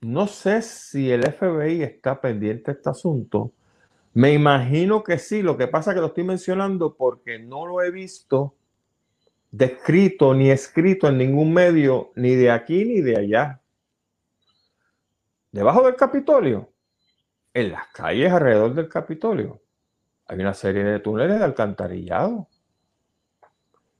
No 0.00 0.26
sé 0.26 0.62
si 0.62 1.10
el 1.10 1.22
FBI 1.22 1.82
está 1.82 2.20
pendiente 2.20 2.72
de 2.72 2.78
este 2.78 2.90
asunto. 2.90 3.52
Me 4.14 4.32
imagino 4.32 5.04
que 5.04 5.18
sí. 5.18 5.42
Lo 5.42 5.56
que 5.56 5.68
pasa 5.68 5.90
es 5.90 5.94
que 5.94 6.00
lo 6.00 6.06
estoy 6.08 6.24
mencionando 6.24 6.94
porque 6.96 7.38
no 7.38 7.66
lo 7.66 7.82
he 7.82 7.90
visto 7.90 8.54
descrito 9.50 10.32
ni 10.34 10.50
escrito 10.50 11.08
en 11.08 11.18
ningún 11.18 11.52
medio, 11.52 12.12
ni 12.14 12.34
de 12.34 12.50
aquí 12.50 12.84
ni 12.84 13.00
de 13.00 13.16
allá. 13.16 13.60
Debajo 15.52 15.84
del 15.84 15.96
Capitolio, 15.96 16.72
en 17.52 17.72
las 17.72 17.88
calles 17.88 18.32
alrededor 18.32 18.74
del 18.74 18.88
Capitolio, 18.88 19.60
hay 20.30 20.38
una 20.38 20.54
serie 20.54 20.84
de 20.84 21.00
túneles 21.00 21.40
de 21.40 21.44
alcantarillado. 21.44 22.46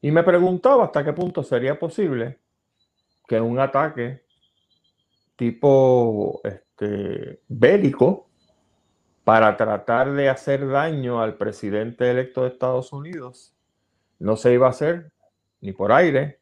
Y 0.00 0.12
me 0.12 0.22
preguntaba 0.22 0.84
hasta 0.84 1.04
qué 1.04 1.12
punto 1.12 1.42
sería 1.42 1.76
posible 1.76 2.38
que 3.26 3.40
un 3.40 3.58
ataque 3.58 4.22
tipo 5.34 6.40
este, 6.44 7.42
bélico 7.48 8.28
para 9.24 9.56
tratar 9.56 10.12
de 10.12 10.28
hacer 10.28 10.68
daño 10.68 11.20
al 11.20 11.36
presidente 11.36 12.08
electo 12.08 12.42
de 12.42 12.50
Estados 12.50 12.92
Unidos. 12.92 13.52
No 14.20 14.36
se 14.36 14.52
iba 14.52 14.68
a 14.68 14.70
hacer 14.70 15.10
ni 15.60 15.72
por 15.72 15.90
aire, 15.90 16.38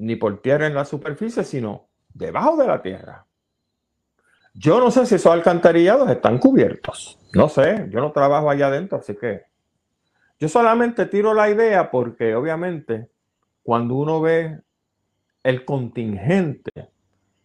ni 0.00 0.16
por 0.16 0.42
tierra 0.42 0.66
en 0.66 0.74
la 0.74 0.84
superficie, 0.84 1.44
sino 1.44 1.86
debajo 2.12 2.56
de 2.56 2.66
la 2.66 2.82
tierra. 2.82 3.24
Yo 4.54 4.78
no 4.78 4.90
sé 4.92 5.04
si 5.04 5.16
esos 5.16 5.32
alcantarillados 5.32 6.08
están 6.08 6.38
cubiertos. 6.38 7.18
No 7.34 7.48
sé, 7.48 7.88
yo 7.90 8.00
no 8.00 8.12
trabajo 8.12 8.48
allá 8.48 8.68
adentro, 8.68 8.98
así 8.98 9.16
que 9.16 9.42
yo 10.38 10.48
solamente 10.48 11.06
tiro 11.06 11.34
la 11.34 11.50
idea 11.50 11.90
porque 11.90 12.34
obviamente 12.34 13.08
cuando 13.64 13.96
uno 13.96 14.20
ve 14.20 14.60
el 15.42 15.64
contingente 15.64 16.70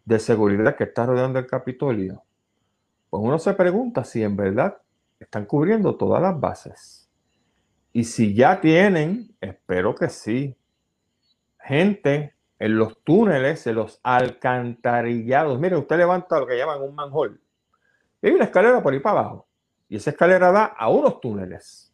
de 0.05 0.19
seguridad 0.19 0.75
que 0.75 0.83
está 0.83 1.05
rodeando 1.05 1.39
el 1.39 1.47
Capitolio, 1.47 2.23
pues 3.09 3.23
uno 3.23 3.39
se 3.39 3.53
pregunta 3.53 4.03
si 4.03 4.21
en 4.21 4.35
verdad 4.35 4.77
están 5.19 5.45
cubriendo 5.45 5.95
todas 5.95 6.21
las 6.21 6.39
bases. 6.39 7.09
Y 7.91 8.03
si 8.03 8.35
ya 8.35 8.61
tienen, 8.61 9.35
espero 9.41 9.95
que 9.95 10.09
sí, 10.09 10.55
gente 11.59 12.35
en 12.59 12.77
los 12.77 13.01
túneles, 13.03 13.65
en 13.67 13.75
los 13.75 13.99
alcantarillados. 14.03 15.59
Mire, 15.59 15.77
usted 15.77 15.97
levanta 15.97 16.39
lo 16.39 16.45
que 16.45 16.57
llaman 16.57 16.81
un 16.81 16.93
manhole. 16.93 17.37
Y 18.21 18.27
hay 18.27 18.33
una 18.33 18.45
escalera 18.45 18.83
por 18.83 18.93
ahí 18.93 18.99
para 18.99 19.21
abajo. 19.21 19.47
Y 19.87 19.95
esa 19.95 20.11
escalera 20.11 20.51
da 20.51 20.65
a 20.65 20.89
unos 20.89 21.19
túneles. 21.19 21.93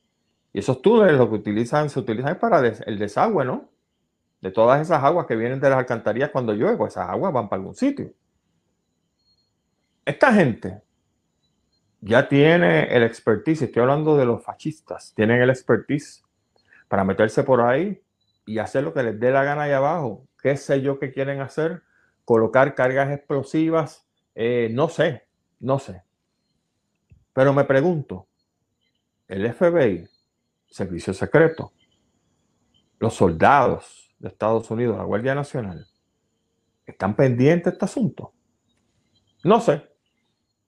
Y 0.51 0.59
esos 0.59 0.81
túneles 0.81 1.17
lo 1.17 1.29
que 1.29 1.35
utilizan, 1.35 1.89
se 1.89 1.99
utilizan 1.99 2.39
para 2.39 2.59
el 2.59 2.97
desagüe, 2.97 3.45
¿no? 3.45 3.69
de 4.45 4.51
todas 4.51 4.79
esas 4.79 5.03
aguas 5.03 5.25
que 5.25 5.35
vienen 5.35 5.59
de 5.59 5.69
las 5.71 5.79
alcantarillas 5.79 6.29
cuando 6.29 6.53
llueve, 6.53 6.77
pues 6.77 6.93
esas 6.93 7.09
aguas 7.09 7.33
van 7.33 7.49
para 7.49 7.59
algún 7.59 7.73
sitio. 7.73 8.13
Esta 10.05 10.31
gente 10.31 10.83
ya 11.99 12.27
tiene 12.29 12.95
el 12.95 13.01
expertise, 13.01 13.63
estoy 13.63 13.81
hablando 13.81 14.15
de 14.15 14.25
los 14.27 14.43
fascistas, 14.43 15.13
tienen 15.15 15.41
el 15.41 15.49
expertise 15.49 16.23
para 16.87 17.03
meterse 17.03 17.41
por 17.41 17.59
ahí 17.61 17.99
y 18.45 18.59
hacer 18.59 18.83
lo 18.83 18.93
que 18.93 19.01
les 19.01 19.19
dé 19.19 19.31
la 19.31 19.43
gana 19.43 19.63
ahí 19.63 19.71
abajo. 19.71 20.27
¿Qué 20.45 20.57
sé 20.57 20.79
yo 20.79 20.99
que 20.99 21.11
quieren 21.11 21.41
hacer? 21.41 21.81
Colocar 22.23 22.75
cargas 22.75 23.09
explosivas, 23.11 24.07
eh, 24.35 24.69
no 24.71 24.89
sé, 24.89 25.25
no 25.59 25.79
sé. 25.79 26.03
Pero 27.33 27.51
me 27.51 27.63
pregunto, 27.63 28.27
el 29.27 29.51
FBI, 29.51 30.07
Servicio 30.67 31.15
Secreto, 31.15 31.73
los 32.99 33.15
soldados, 33.15 34.15
de 34.19 34.27
Estados 34.27 34.69
Unidos, 34.69 34.99
la 34.99 35.05
Guardia 35.05 35.33
Nacional, 35.33 35.87
están 36.85 37.15
pendientes 37.15 37.65
de 37.65 37.71
este 37.71 37.85
asunto. 37.85 38.31
No 39.43 39.59
sé. 39.59 39.81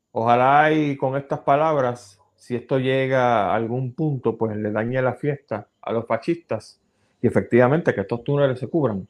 Ojalá 0.09 0.71
y 0.71 0.97
con 0.97 1.15
estas 1.15 1.41
palabras, 1.41 2.19
si 2.35 2.55
esto 2.55 2.79
llega 2.79 3.51
a 3.51 3.55
algún 3.55 3.93
punto, 3.93 4.39
pues 4.39 4.57
le 4.57 4.71
dañe 4.71 4.99
la 5.03 5.13
fiesta 5.13 5.69
a 5.79 5.91
los 5.91 6.07
fascistas 6.07 6.81
y 7.21 7.27
efectivamente 7.27 7.93
que 7.93 8.01
estos 8.01 8.23
túneles 8.23 8.59
se 8.59 8.67
cubran. 8.67 9.07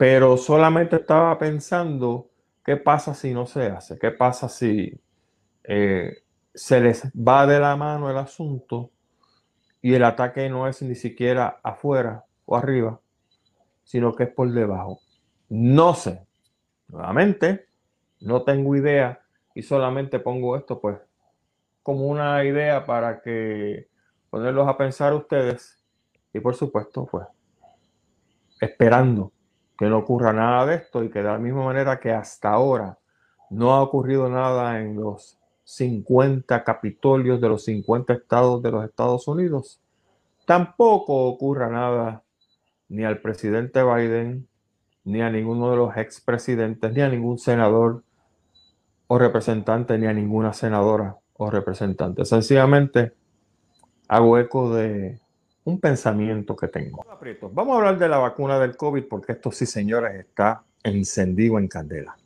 Pero 0.00 0.38
solamente 0.38 0.96
estaba 0.96 1.38
pensando 1.38 2.30
qué 2.64 2.78
pasa 2.78 3.12
si 3.12 3.34
no 3.34 3.44
se 3.44 3.66
hace, 3.66 3.98
qué 3.98 4.10
pasa 4.10 4.48
si 4.48 4.98
eh, 5.62 6.22
se 6.54 6.80
les 6.80 7.04
va 7.08 7.46
de 7.46 7.60
la 7.60 7.76
mano 7.76 8.08
el 8.08 8.16
asunto 8.16 8.92
y 9.82 9.92
el 9.92 10.02
ataque 10.04 10.48
no 10.48 10.66
es 10.66 10.80
ni 10.80 10.94
siquiera 10.94 11.60
afuera 11.62 12.24
o 12.46 12.56
arriba, 12.56 12.98
sino 13.84 14.14
que 14.14 14.22
es 14.22 14.30
por 14.30 14.50
debajo. 14.50 15.00
No 15.50 15.92
sé. 15.92 16.26
Nuevamente, 16.88 17.66
no 18.20 18.42
tengo 18.42 18.74
idea 18.76 19.20
y 19.54 19.60
solamente 19.60 20.18
pongo 20.18 20.56
esto 20.56 20.80
pues 20.80 20.98
como 21.82 22.06
una 22.06 22.42
idea 22.42 22.86
para 22.86 23.20
que 23.20 23.90
ponerlos 24.30 24.66
a 24.66 24.78
pensar 24.78 25.12
ustedes 25.12 25.84
y 26.32 26.40
por 26.40 26.54
supuesto 26.54 27.04
pues 27.04 27.26
esperando 28.62 29.30
que 29.80 29.86
no 29.86 29.96
ocurra 29.96 30.34
nada 30.34 30.66
de 30.66 30.74
esto 30.74 31.02
y 31.02 31.08
que 31.08 31.20
de 31.20 31.30
la 31.30 31.38
misma 31.38 31.64
manera 31.64 31.98
que 31.98 32.12
hasta 32.12 32.50
ahora 32.50 32.98
no 33.48 33.72
ha 33.72 33.80
ocurrido 33.80 34.28
nada 34.28 34.78
en 34.78 34.94
los 34.94 35.38
50 35.64 36.62
capitolios 36.64 37.40
de 37.40 37.48
los 37.48 37.64
50 37.64 38.12
estados 38.12 38.62
de 38.62 38.72
los 38.72 38.84
Estados 38.84 39.26
Unidos, 39.26 39.80
tampoco 40.44 41.24
ocurra 41.24 41.70
nada 41.70 42.22
ni 42.90 43.04
al 43.04 43.22
presidente 43.22 43.82
Biden, 43.82 44.46
ni 45.04 45.22
a 45.22 45.30
ninguno 45.30 45.70
de 45.70 45.78
los 45.78 45.96
expresidentes, 45.96 46.92
ni 46.92 47.00
a 47.00 47.08
ningún 47.08 47.38
senador 47.38 48.02
o 49.06 49.18
representante, 49.18 49.96
ni 49.96 50.06
a 50.06 50.12
ninguna 50.12 50.52
senadora 50.52 51.16
o 51.38 51.50
representante. 51.50 52.26
Sencillamente 52.26 53.14
hago 54.08 54.36
eco 54.36 54.74
de 54.74 55.20
un 55.64 55.80
pensamiento 55.80 56.56
que 56.56 56.68
tengo. 56.68 57.04
Vamos 57.52 57.74
a 57.74 57.78
hablar 57.78 57.98
de 57.98 58.08
la 58.08 58.18
vacuna 58.18 58.58
del 58.58 58.76
COVID 58.76 59.04
porque 59.08 59.32
esto 59.32 59.52
sí, 59.52 59.66
señores, 59.66 60.14
está 60.18 60.64
encendido 60.82 61.58
en 61.58 61.68
candela. 61.68 62.16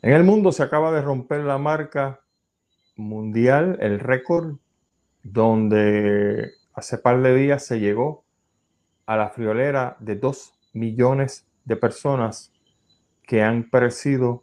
En 0.00 0.12
el 0.12 0.24
mundo 0.24 0.52
se 0.52 0.62
acaba 0.62 0.92
de 0.92 1.02
romper 1.02 1.40
la 1.40 1.58
marca 1.58 2.20
mundial, 2.96 3.78
el 3.80 4.00
récord, 4.00 4.56
donde 5.22 6.52
hace 6.72 6.98
par 6.98 7.20
de 7.20 7.34
días 7.34 7.64
se 7.64 7.80
llegó 7.80 8.24
a 9.06 9.16
la 9.16 9.30
friolera 9.30 9.96
de 10.00 10.16
2 10.16 10.54
millones 10.74 11.46
de 11.64 11.76
personas 11.76 12.52
que 13.26 13.42
han 13.42 13.68
perecido 13.68 14.42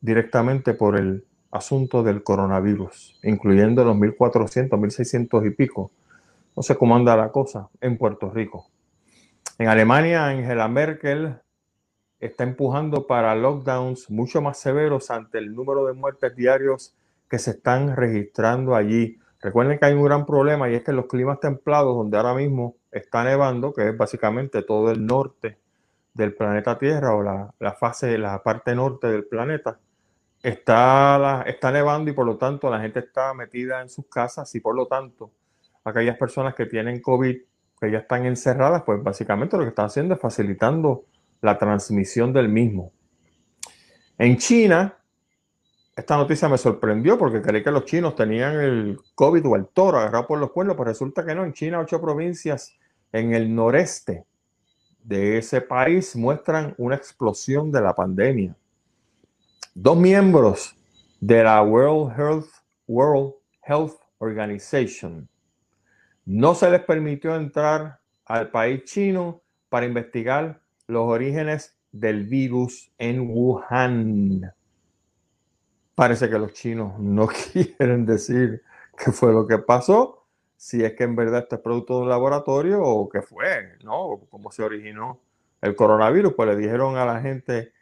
directamente 0.00 0.74
por 0.74 0.96
el 0.96 1.26
asunto 1.50 2.02
del 2.02 2.22
coronavirus, 2.22 3.18
incluyendo 3.22 3.84
los 3.84 3.96
1.400, 3.96 4.70
1.600 4.70 5.46
y 5.46 5.50
pico. 5.50 5.92
No 6.56 6.62
sé 6.62 6.76
cómo 6.76 6.94
anda 6.94 7.16
la 7.16 7.32
cosa 7.32 7.68
en 7.80 7.98
Puerto 7.98 8.30
Rico. 8.30 8.70
En 9.58 9.66
Alemania, 9.66 10.26
Angela 10.26 10.68
Merkel 10.68 11.40
está 12.20 12.44
empujando 12.44 13.08
para 13.08 13.34
lockdowns 13.34 14.08
mucho 14.08 14.40
más 14.40 14.58
severos 14.58 15.10
ante 15.10 15.38
el 15.38 15.54
número 15.54 15.84
de 15.86 15.94
muertes 15.94 16.34
diarios 16.36 16.94
que 17.28 17.40
se 17.40 17.52
están 17.52 17.96
registrando 17.96 18.76
allí. 18.76 19.18
Recuerden 19.40 19.78
que 19.78 19.86
hay 19.86 19.94
un 19.94 20.04
gran 20.04 20.26
problema 20.26 20.70
y 20.70 20.74
es 20.74 20.84
que 20.84 20.92
los 20.92 21.06
climas 21.06 21.40
templados, 21.40 21.96
donde 21.96 22.16
ahora 22.16 22.34
mismo 22.34 22.76
está 22.92 23.24
nevando, 23.24 23.72
que 23.72 23.88
es 23.88 23.96
básicamente 23.96 24.62
todo 24.62 24.92
el 24.92 25.04
norte 25.04 25.58
del 26.14 26.34
planeta 26.34 26.78
Tierra 26.78 27.16
o 27.16 27.22
la, 27.22 27.52
la 27.58 27.72
fase, 27.72 28.16
la 28.16 28.42
parte 28.44 28.76
norte 28.76 29.08
del 29.08 29.24
planeta, 29.24 29.80
está, 30.40 31.42
está 31.46 31.72
nevando 31.72 32.10
y 32.10 32.14
por 32.14 32.26
lo 32.26 32.36
tanto 32.36 32.70
la 32.70 32.80
gente 32.80 33.00
está 33.00 33.34
metida 33.34 33.82
en 33.82 33.88
sus 33.88 34.06
casas 34.06 34.54
y 34.54 34.60
por 34.60 34.76
lo 34.76 34.86
tanto 34.86 35.32
aquellas 35.84 36.16
personas 36.16 36.54
que 36.54 36.66
tienen 36.66 37.00
COVID, 37.00 37.36
que 37.80 37.90
ya 37.90 37.98
están 37.98 38.24
encerradas, 38.26 38.82
pues 38.84 39.02
básicamente 39.02 39.56
lo 39.56 39.64
que 39.64 39.68
están 39.70 39.86
haciendo 39.86 40.14
es 40.14 40.20
facilitando 40.20 41.04
la 41.42 41.58
transmisión 41.58 42.32
del 42.32 42.48
mismo. 42.48 42.92
En 44.16 44.38
China, 44.38 44.96
esta 45.94 46.16
noticia 46.16 46.48
me 46.48 46.58
sorprendió 46.58 47.18
porque 47.18 47.42
creí 47.42 47.62
que 47.62 47.70
los 47.70 47.84
chinos 47.84 48.16
tenían 48.16 48.58
el 48.60 48.98
COVID 49.14 49.46
o 49.46 49.56
el 49.56 49.66
toro 49.66 49.98
agarrado 49.98 50.26
por 50.26 50.38
los 50.38 50.50
cuernos, 50.50 50.76
pues 50.76 50.88
resulta 50.88 51.24
que 51.24 51.34
no. 51.34 51.44
En 51.44 51.52
China, 51.52 51.80
ocho 51.80 52.00
provincias 52.00 52.74
en 53.12 53.34
el 53.34 53.54
noreste 53.54 54.24
de 55.02 55.38
ese 55.38 55.60
país 55.60 56.16
muestran 56.16 56.74
una 56.78 56.96
explosión 56.96 57.70
de 57.70 57.80
la 57.80 57.94
pandemia. 57.94 58.56
Dos 59.74 59.96
miembros 59.96 60.74
de 61.20 61.44
la 61.44 61.62
World 61.62 62.18
Health, 62.18 62.48
World 62.86 63.34
Health 63.62 63.94
Organization 64.18 65.28
no 66.26 66.54
se 66.54 66.70
les 66.70 66.80
permitió 66.82 67.34
entrar 67.34 68.00
al 68.24 68.50
país 68.50 68.84
chino 68.84 69.42
para 69.68 69.86
investigar 69.86 70.60
los 70.86 71.04
orígenes 71.04 71.76
del 71.92 72.24
virus 72.24 72.90
en 72.98 73.30
Wuhan. 73.30 74.52
Parece 75.94 76.28
que 76.28 76.38
los 76.38 76.52
chinos 76.52 76.98
no 76.98 77.28
quieren 77.52 78.06
decir 78.06 78.62
qué 78.96 79.12
fue 79.12 79.32
lo 79.32 79.46
que 79.46 79.58
pasó, 79.58 80.26
si 80.56 80.82
es 80.82 80.94
que 80.94 81.04
en 81.04 81.14
verdad 81.14 81.40
este 81.40 81.56
es 81.56 81.60
producto 81.60 81.96
de 81.96 82.02
un 82.04 82.08
laboratorio 82.08 82.82
o 82.82 83.08
qué 83.08 83.22
fue, 83.22 83.76
¿no? 83.84 84.20
Cómo 84.30 84.50
se 84.50 84.62
originó 84.62 85.20
el 85.60 85.76
coronavirus. 85.76 86.34
Pues 86.34 86.48
le 86.48 86.56
dijeron 86.56 86.96
a 86.96 87.04
la 87.04 87.20
gente 87.20 87.72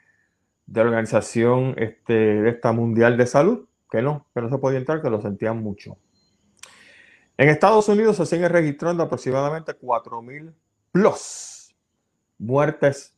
de 0.66 0.80
la 0.80 0.88
organización 0.88 1.74
este, 1.78 2.48
esta 2.48 2.72
mundial 2.72 3.16
de 3.16 3.26
salud 3.26 3.66
que 3.90 4.02
no, 4.02 4.26
que 4.34 4.40
no 4.40 4.48
se 4.48 4.58
podía 4.58 4.78
entrar, 4.78 5.02
que 5.02 5.10
lo 5.10 5.20
sentían 5.20 5.62
mucho. 5.62 5.98
En 7.42 7.48
Estados 7.48 7.88
Unidos 7.88 8.18
se 8.18 8.24
siguen 8.24 8.50
registrando 8.50 9.02
aproximadamente 9.02 9.72
4.000 9.72 10.54
plus 10.92 11.74
muertes 12.38 13.16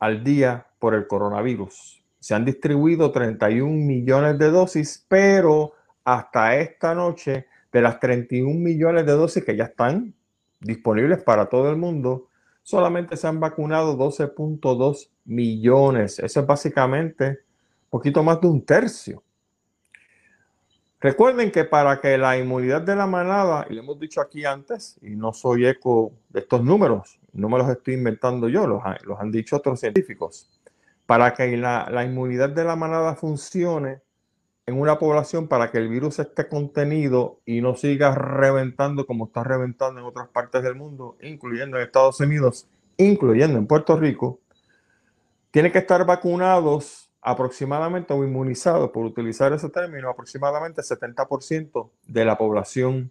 al 0.00 0.24
día 0.24 0.66
por 0.80 0.92
el 0.92 1.06
coronavirus. 1.06 2.02
Se 2.18 2.34
han 2.34 2.44
distribuido 2.44 3.12
31 3.12 3.70
millones 3.70 4.40
de 4.40 4.50
dosis, 4.50 5.06
pero 5.06 5.72
hasta 6.02 6.56
esta 6.56 6.96
noche, 6.96 7.46
de 7.70 7.80
las 7.80 8.00
31 8.00 8.58
millones 8.58 9.06
de 9.06 9.12
dosis 9.12 9.44
que 9.44 9.54
ya 9.54 9.66
están 9.66 10.12
disponibles 10.58 11.22
para 11.22 11.48
todo 11.48 11.70
el 11.70 11.76
mundo, 11.76 12.26
solamente 12.64 13.16
se 13.16 13.28
han 13.28 13.38
vacunado 13.38 13.96
12.2 13.96 15.10
millones. 15.26 16.18
Eso 16.18 16.40
es 16.40 16.46
básicamente 16.46 17.28
un 17.28 17.90
poquito 17.90 18.20
más 18.24 18.40
de 18.40 18.48
un 18.48 18.66
tercio 18.66 19.22
Recuerden 21.04 21.50
que 21.50 21.64
para 21.66 22.00
que 22.00 22.16
la 22.16 22.38
inmunidad 22.38 22.80
de 22.80 22.96
la 22.96 23.06
manada, 23.06 23.66
y 23.68 23.74
lo 23.74 23.82
hemos 23.82 24.00
dicho 24.00 24.22
aquí 24.22 24.46
antes, 24.46 24.96
y 25.02 25.10
no 25.10 25.34
soy 25.34 25.66
eco 25.66 26.14
de 26.30 26.40
estos 26.40 26.64
números, 26.64 27.20
no 27.34 27.50
me 27.50 27.58
los 27.58 27.68
estoy 27.68 27.92
inventando 27.92 28.48
yo, 28.48 28.66
los, 28.66 28.82
los 29.02 29.20
han 29.20 29.30
dicho 29.30 29.56
otros 29.56 29.80
científicos, 29.80 30.48
para 31.04 31.34
que 31.34 31.58
la, 31.58 31.90
la 31.92 32.06
inmunidad 32.06 32.48
de 32.48 32.64
la 32.64 32.74
manada 32.74 33.16
funcione 33.16 34.00
en 34.64 34.80
una 34.80 34.98
población, 34.98 35.46
para 35.46 35.70
que 35.70 35.76
el 35.76 35.90
virus 35.90 36.20
esté 36.20 36.48
contenido 36.48 37.38
y 37.44 37.60
no 37.60 37.74
siga 37.74 38.14
reventando 38.14 39.04
como 39.04 39.26
está 39.26 39.44
reventando 39.44 40.00
en 40.00 40.06
otras 40.06 40.28
partes 40.28 40.62
del 40.62 40.74
mundo, 40.74 41.18
incluyendo 41.20 41.76
en 41.76 41.82
Estados 41.82 42.18
Unidos, 42.20 42.66
incluyendo 42.96 43.58
en 43.58 43.66
Puerto 43.66 43.94
Rico, 43.98 44.40
tiene 45.50 45.70
que 45.70 45.80
estar 45.80 46.06
vacunados 46.06 47.03
aproximadamente 47.24 48.12
o 48.12 48.22
inmunizados, 48.22 48.90
por 48.90 49.06
utilizar 49.06 49.50
ese 49.54 49.70
término, 49.70 50.10
aproximadamente 50.10 50.82
70% 50.82 51.90
de 52.06 52.24
la 52.24 52.36
población. 52.36 53.10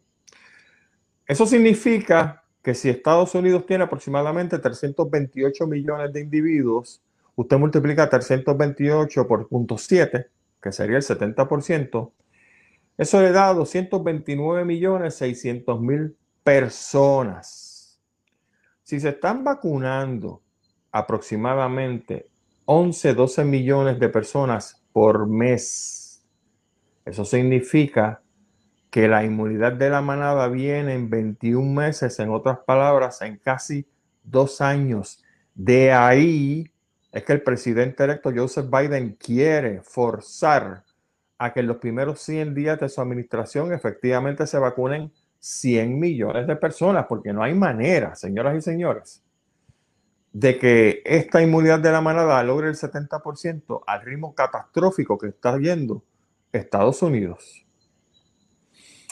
Eso 1.26 1.48
significa 1.48 2.44
que 2.62 2.76
si 2.76 2.90
Estados 2.90 3.34
Unidos 3.34 3.66
tiene 3.66 3.86
aproximadamente 3.86 4.60
328 4.60 5.66
millones 5.66 6.14
de 6.14 6.22
individuos, 6.22 7.02
usted 7.36 7.58
multiplica 7.58 8.08
328 8.08 9.28
por 9.28 9.50
0.7, 9.50 10.28
que 10.62 10.72
sería 10.72 10.98
el 10.98 11.04
70%, 11.04 12.12
eso 12.96 13.20
le 13.20 13.32
da 13.32 13.52
229 13.52 14.64
millones 14.64 15.16
600 15.16 15.82
mil 15.82 16.16
personas. 16.44 18.00
Si 18.84 19.00
se 19.00 19.10
están 19.10 19.44
vacunando 19.44 20.44
aproximadamente 20.92 22.30
11, 22.66 23.14
12 23.14 23.46
millones 23.46 24.00
de 24.00 24.10
personas 24.10 24.82
por 24.92 25.28
mes. 25.28 26.24
Eso 27.06 27.26
significa 27.26 28.22
que 28.90 29.08
la 29.08 29.24
inmunidad 29.24 29.74
de 29.74 29.90
la 29.90 30.02
manada 30.02 30.48
viene 30.48 30.94
en 30.94 31.10
21 31.10 31.74
meses, 31.74 32.20
en 32.20 32.30
otras 32.30 32.60
palabras, 32.60 33.22
en 33.22 33.38
casi 33.38 33.88
dos 34.24 34.62
años. 34.62 35.24
De 35.56 35.92
ahí 35.92 36.72
es 37.12 37.24
que 37.24 37.34
el 37.34 37.42
presidente 37.42 38.04
electo 38.04 38.32
Joseph 38.36 38.68
Biden 38.70 39.18
quiere 39.20 39.82
forzar 39.82 40.84
a 41.40 41.52
que 41.52 41.62
en 41.62 41.68
los 41.68 41.78
primeros 41.78 42.22
100 42.22 42.54
días 42.54 42.80
de 42.80 42.88
su 42.88 43.02
administración 43.02 43.74
efectivamente 43.74 44.46
se 44.46 44.60
vacunen 44.60 45.12
100 45.40 46.00
millones 46.00 46.46
de 46.46 46.56
personas, 46.56 47.06
porque 47.10 47.34
no 47.34 47.44
hay 47.44 47.56
manera, 47.56 48.16
señoras 48.16 48.56
y 48.56 48.62
señores, 48.62 49.23
de 50.34 50.58
que 50.58 51.04
esta 51.06 51.42
inmunidad 51.44 51.80
de 51.80 51.92
la 51.92 52.02
manada 52.02 52.44
logre 52.44 52.68
el 52.68 52.76
70% 52.76 53.84
al 53.86 54.02
ritmo 54.02 54.34
catastrófico 54.34 55.18
que 55.18 55.28
está 55.28 55.56
viendo 55.56 56.04
Estados 56.52 57.04
Unidos. 57.04 57.66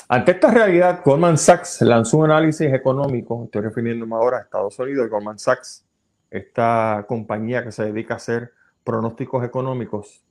Ante 0.10 0.32
esta 0.32 0.52
realidad, 0.52 1.02
Goldman 1.06 1.38
Sachs 1.38 1.82
lanzó 1.82 2.18
un 2.18 2.26
análisis 2.26 2.74
económico, 2.74 3.46
estoy 3.46 3.62
refiriéndome 3.62 4.16
ahora 4.16 4.40
a 4.40 4.42
Estados 4.42 4.78
Unidos, 4.80 5.10
Goldman 5.10 5.40
Sachs, 5.40 5.86
esta 6.30 7.06
compañía 7.08 7.64
que 7.64 7.72
se 7.72 7.86
dedica 7.86 8.16
a 8.16 8.18
hacer 8.18 8.52
pronósticos 8.84 9.46
económicos, 9.46 10.24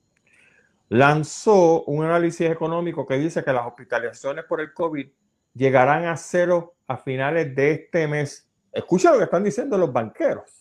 lanzó 0.89 1.83
un 1.85 2.03
análisis 2.03 2.49
económico 2.49 3.07
que 3.07 3.17
dice 3.17 3.43
que 3.43 3.53
las 3.53 3.65
hospitalizaciones 3.65 4.43
por 4.43 4.59
el 4.59 4.73
COVID 4.73 5.07
llegarán 5.53 6.05
a 6.05 6.17
cero 6.17 6.75
a 6.85 6.97
finales 6.97 7.55
de 7.55 7.71
este 7.71 8.07
mes. 8.07 8.47
Escucha 8.73 9.11
lo 9.11 9.17
que 9.17 9.23
están 9.23 9.43
diciendo 9.43 9.77
los 9.77 9.91
banqueros. 9.91 10.60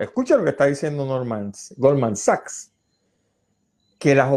Escucha 0.00 0.34
lo 0.38 0.44
que 0.44 0.50
está 0.50 0.64
diciendo 0.64 1.04
Norman, 1.04 1.52
Goldman 1.76 2.16
Sachs. 2.16 2.72
Que 3.98 4.14
las 4.14 4.32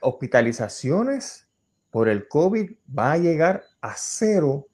hospitalizaciones 0.00 1.48
por 1.90 2.08
el 2.08 2.28
COVID 2.28 2.70
va 2.96 3.12
a 3.12 3.18
llegar 3.18 3.64
a 3.80 3.94
cero 3.96 4.68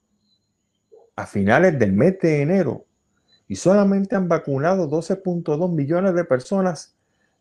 a 1.17 1.27
finales 1.27 1.79
del 1.79 1.95
mes 1.95 2.19
de 2.21 2.43
enero. 2.43 2.85
Y 3.49 3.57
solamente 3.57 4.17
han 4.17 4.29
vacunado 4.29 4.87
12.2 4.87 5.73
millones 5.73 6.15
de 6.15 6.25
personas 6.25 6.95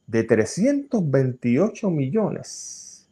de 0.07 0.23
328 0.23 1.89
millones. 1.89 3.09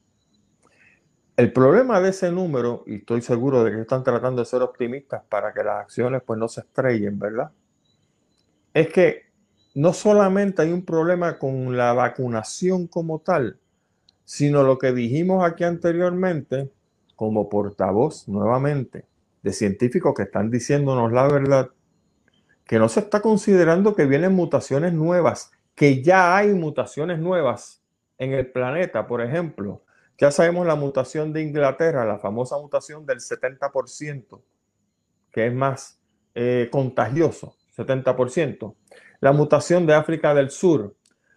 El 1.35 1.51
problema 1.51 1.99
de 1.99 2.11
ese 2.11 2.31
número, 2.31 2.85
y 2.87 2.95
estoy 2.95 3.21
seguro 3.21 3.65
de 3.65 3.71
que 3.71 3.81
están 3.81 4.05
tratando 4.05 4.41
de 4.41 4.45
ser 4.45 4.61
optimistas 4.61 5.21
para 5.27 5.53
que 5.53 5.65
las 5.65 5.81
acciones 5.81 6.21
pues 6.25 6.39
no 6.39 6.47
se 6.47 6.61
estrellen, 6.61 7.19
¿verdad? 7.19 7.51
Es 8.73 8.87
que 8.87 9.30
no 9.73 9.93
solamente 9.93 10.61
hay 10.61 10.71
un 10.71 10.83
problema 10.83 11.39
con 11.39 11.77
la 11.77 11.93
vacunación 11.93 12.87
como 12.87 13.19
tal, 13.19 13.59
sino 14.25 14.63
lo 14.63 14.77
que 14.77 14.91
dijimos 14.91 15.43
aquí 15.45 15.63
anteriormente, 15.63 16.71
como 17.15 17.49
portavoz 17.49 18.27
nuevamente 18.27 19.05
de 19.43 19.53
científicos 19.53 20.13
que 20.15 20.23
están 20.23 20.49
diciéndonos 20.49 21.11
la 21.11 21.27
verdad, 21.27 21.69
que 22.65 22.79
no 22.79 22.89
se 22.89 23.01
está 23.01 23.21
considerando 23.21 23.95
que 23.95 24.05
vienen 24.05 24.33
mutaciones 24.33 24.93
nuevas 24.93 25.51
que 25.75 26.03
ya 26.03 26.37
hay 26.37 26.53
mutaciones 26.53 27.19
nuevas 27.19 27.81
en 28.17 28.33
el 28.33 28.51
planeta. 28.51 29.07
Por 29.07 29.21
ejemplo, 29.21 29.83
ya 30.17 30.31
sabemos 30.31 30.67
la 30.67 30.75
mutación 30.75 31.33
de 31.33 31.41
Inglaterra, 31.41 32.05
la 32.05 32.19
famosa 32.19 32.57
mutación 32.57 33.05
del 33.05 33.19
70%, 33.19 34.41
que 35.31 35.47
es 35.47 35.53
más 35.53 35.99
eh, 36.35 36.69
contagioso, 36.71 37.55
70%. 37.75 38.75
La 39.21 39.31
mutación 39.31 39.85
de 39.85 39.93
África 39.93 40.33
del 40.33 40.49
Sur, 40.49 40.95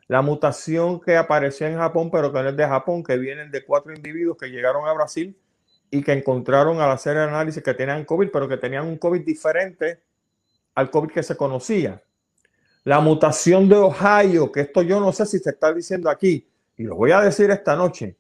la 0.09 0.23
mutación 0.23 1.01
que 1.01 1.19
apareció 1.19 1.67
en 1.67 1.77
Japón, 1.77 2.11
pero 2.11 2.33
que 2.33 2.43
no 2.43 2.49
es 2.49 2.57
de 2.57 2.67
Japón, 2.67 3.05
que 3.05 3.19
vienen 3.19 3.51
de 3.51 3.63
cuatro 3.63 3.95
individuos 3.95 4.39
que 4.39 4.49
llegaron 4.49 4.89
a 4.89 4.93
Brasil 4.95 5.37
y 5.91 6.03
que 6.03 6.13
encontraron 6.13 6.81
al 6.81 6.91
hacer 6.91 7.17
el 7.19 7.29
análisis 7.29 7.63
que 7.63 7.75
tenían 7.75 8.07
COVID, 8.07 8.31
pero 8.33 8.49
que 8.49 8.57
tenían 8.57 8.87
un 8.87 8.97
COVID 8.97 9.21
diferente 9.21 10.01
al 10.75 10.91
COVID 10.91 11.11
que 11.11 11.23
se 11.23 11.37
conocía. 11.37 12.03
La 12.85 13.01
mutación 13.01 13.69
de 13.69 13.77
Ohio, 13.77 14.51
que 14.51 14.63
esto 14.63 14.81
yo 14.81 14.99
no 14.99 15.13
sé 15.13 15.27
si 15.27 15.39
se 15.39 15.51
está 15.51 15.71
diciendo 15.71 16.09
aquí, 16.09 16.49
y 16.79 16.85
lo 16.85 16.97
voy 16.97 17.13
a 17.13 17.21
decir 17.21 17.51
esta 17.51 17.77
noche. 17.77 18.17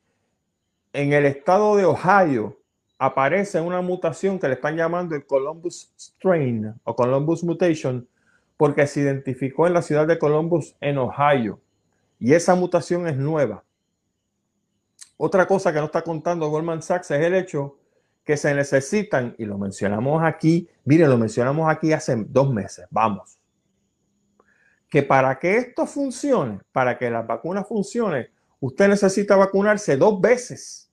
En 0.92 1.14
el 1.14 1.24
estado 1.24 1.76
de 1.76 1.86
Ohio 1.86 2.60
aparece 2.98 3.62
una 3.62 3.80
mutación 3.80 4.38
que 4.38 4.46
le 4.46 4.54
están 4.54 4.76
llamando 4.76 5.16
el 5.16 5.24
Columbus 5.24 5.90
Strain 5.98 6.74
o 6.84 6.94
Columbus 6.94 7.42
Mutation, 7.42 8.06
porque 8.56 8.86
se 8.86 9.00
identificó 9.00 9.66
en 9.66 9.74
la 9.74 9.82
ciudad 9.82 10.06
de 10.06 10.18
Columbus, 10.18 10.76
en 10.80 10.98
Ohio. 10.98 11.60
Y 12.18 12.34
esa 12.34 12.54
mutación 12.54 13.06
es 13.06 13.16
nueva. 13.16 13.64
Otra 15.16 15.46
cosa 15.46 15.72
que 15.72 15.78
no 15.78 15.86
está 15.86 16.02
contando 16.02 16.48
Goldman 16.48 16.82
Sachs 16.82 17.10
es 17.10 17.20
el 17.24 17.34
hecho 17.34 17.78
que 18.24 18.36
se 18.36 18.54
necesitan, 18.54 19.34
y 19.38 19.44
lo 19.44 19.58
mencionamos 19.58 20.22
aquí, 20.24 20.68
mire, 20.84 21.06
lo 21.06 21.18
mencionamos 21.18 21.70
aquí 21.70 21.92
hace 21.92 22.16
dos 22.16 22.52
meses, 22.52 22.86
vamos, 22.90 23.38
que 24.88 25.02
para 25.02 25.38
que 25.38 25.58
esto 25.58 25.86
funcione, 25.86 26.60
para 26.72 26.96
que 26.96 27.10
las 27.10 27.26
vacunas 27.26 27.68
funcionen, 27.68 28.28
usted 28.60 28.88
necesita 28.88 29.36
vacunarse 29.36 29.96
dos 29.96 30.20
veces. 30.20 30.90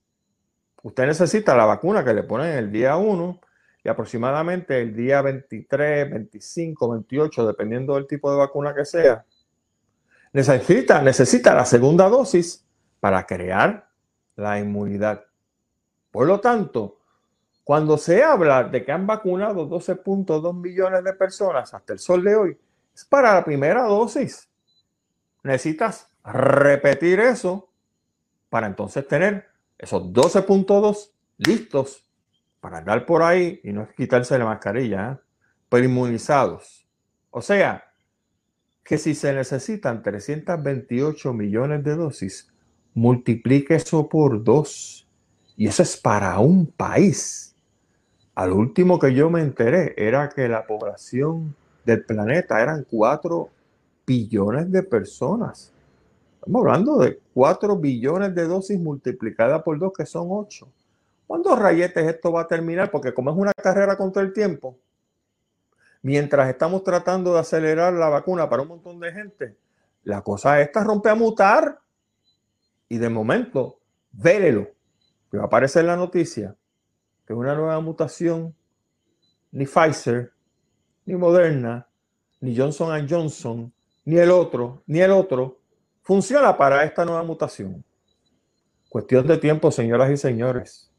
Usted 0.83 1.05
necesita 1.05 1.55
la 1.55 1.65
vacuna 1.65 2.03
que 2.03 2.13
le 2.13 2.23
ponen 2.23 2.57
el 2.57 2.71
día 2.71 2.97
1 2.97 3.39
y 3.83 3.89
aproximadamente 3.89 4.79
el 4.81 4.95
día 4.95 5.21
23, 5.21 6.11
25, 6.11 6.89
28, 6.91 7.47
dependiendo 7.47 7.95
del 7.95 8.07
tipo 8.07 8.31
de 8.31 8.37
vacuna 8.37 8.75
que 8.75 8.85
sea. 8.85 9.25
Necesita, 10.33 11.01
necesita 11.01 11.55
la 11.55 11.65
segunda 11.65 12.07
dosis 12.07 12.65
para 12.99 13.25
crear 13.25 13.89
la 14.35 14.59
inmunidad. 14.59 15.25
Por 16.11 16.27
lo 16.27 16.39
tanto, 16.39 16.99
cuando 17.63 17.97
se 17.97 18.23
habla 18.23 18.63
de 18.63 18.83
que 18.85 18.91
han 18.91 19.07
vacunado 19.07 19.67
12.2 19.67 20.53
millones 20.53 21.03
de 21.03 21.13
personas 21.13 21.73
hasta 21.73 21.93
el 21.93 21.99
sol 21.99 22.23
de 22.23 22.35
hoy, 22.35 22.57
es 22.93 23.05
para 23.05 23.33
la 23.33 23.43
primera 23.43 23.83
dosis. 23.83 24.47
Necesitas 25.43 26.07
repetir 26.23 27.19
eso 27.19 27.69
para 28.49 28.67
entonces 28.67 29.07
tener 29.07 29.47
esos 29.77 30.03
12.2 30.03 31.11
listos 31.37 32.05
para 32.61 32.77
andar 32.77 33.05
por 33.05 33.23
ahí 33.23 33.59
y 33.63 33.73
no 33.73 33.87
quitarse 33.97 34.37
la 34.37 34.45
mascarilla, 34.45 35.11
¿eh? 35.11 35.17
pero 35.67 35.83
inmunizados. 35.83 36.87
O 37.31 37.41
sea, 37.41 37.83
que 38.83 38.97
si 38.97 39.15
se 39.15 39.33
necesitan 39.33 40.03
328 40.03 41.33
millones 41.33 41.83
de 41.83 41.95
dosis, 41.95 42.47
multiplique 42.93 43.75
eso 43.75 44.07
por 44.07 44.43
dos. 44.43 45.07
Y 45.57 45.67
eso 45.67 45.83
es 45.83 45.97
para 45.97 46.39
un 46.39 46.67
país. 46.67 47.55
Al 48.35 48.51
último 48.51 48.99
que 48.99 49.13
yo 49.13 49.29
me 49.29 49.41
enteré 49.41 49.93
era 49.97 50.29
que 50.29 50.47
la 50.47 50.65
población 50.65 51.55
del 51.83 52.05
planeta 52.05 52.61
eran 52.61 52.85
4 52.89 53.49
billones 54.05 54.71
de 54.71 54.83
personas. 54.83 55.73
Estamos 56.35 56.61
hablando 56.61 56.97
de 56.97 57.19
4 57.33 57.77
billones 57.77 58.33
de 58.33 58.47
dosis 58.47 58.79
multiplicadas 58.79 59.61
por 59.63 59.77
2, 59.77 59.93
que 59.95 60.05
son 60.05 60.27
8. 60.29 60.67
¿Cuántos 61.31 61.57
rayetes 61.57 62.05
esto 62.09 62.33
va 62.33 62.41
a 62.41 62.47
terminar? 62.49 62.91
Porque 62.91 63.13
como 63.13 63.31
es 63.31 63.37
una 63.37 63.53
carrera 63.53 63.95
contra 63.95 64.21
el 64.21 64.33
tiempo, 64.33 64.77
mientras 66.01 66.49
estamos 66.49 66.83
tratando 66.83 67.33
de 67.33 67.39
acelerar 67.39 67.93
la 67.93 68.09
vacuna 68.09 68.49
para 68.49 68.63
un 68.63 68.67
montón 68.67 68.99
de 68.99 69.13
gente, 69.13 69.55
la 70.03 70.23
cosa 70.23 70.59
esta 70.59 70.83
rompe 70.83 71.09
a 71.09 71.15
mutar 71.15 71.79
y 72.89 72.97
de 72.97 73.07
momento, 73.07 73.79
vérelo, 74.11 74.71
que 75.31 75.37
va 75.37 75.43
a 75.43 75.45
aparecer 75.45 75.85
la 75.85 75.95
noticia, 75.95 76.53
que 77.25 77.33
una 77.33 77.55
nueva 77.55 77.79
mutación, 77.79 78.53
ni 79.53 79.65
Pfizer, 79.65 80.33
ni 81.05 81.15
Moderna, 81.15 81.87
ni 82.41 82.57
Johnson 82.57 83.07
Johnson, 83.09 83.73
ni 84.03 84.17
el 84.17 84.31
otro, 84.31 84.83
ni 84.85 84.99
el 84.99 85.11
otro, 85.11 85.61
funciona 86.01 86.57
para 86.57 86.83
esta 86.83 87.05
nueva 87.05 87.23
mutación. 87.23 87.85
Cuestión 88.89 89.25
de 89.27 89.37
tiempo, 89.37 89.71
señoras 89.71 90.11
y 90.11 90.17
señores. 90.17 90.90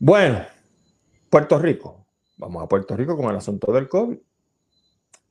Bueno, 0.00 0.46
Puerto 1.28 1.58
Rico. 1.58 2.06
Vamos 2.36 2.62
a 2.62 2.68
Puerto 2.68 2.96
Rico 2.96 3.16
con 3.16 3.30
el 3.30 3.36
asunto 3.36 3.72
del 3.72 3.88
COVID. 3.88 4.16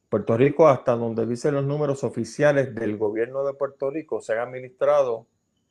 Puerto 0.09 0.35
Rico, 0.35 0.67
hasta 0.67 0.91
donde 0.91 1.25
dicen 1.25 1.55
los 1.55 1.63
números 1.63 2.03
oficiales 2.03 2.75
del 2.75 2.97
gobierno 2.97 3.45
de 3.45 3.53
Puerto 3.53 3.89
Rico, 3.89 4.19
se 4.19 4.33
han 4.33 4.39
administrado 4.39 5.25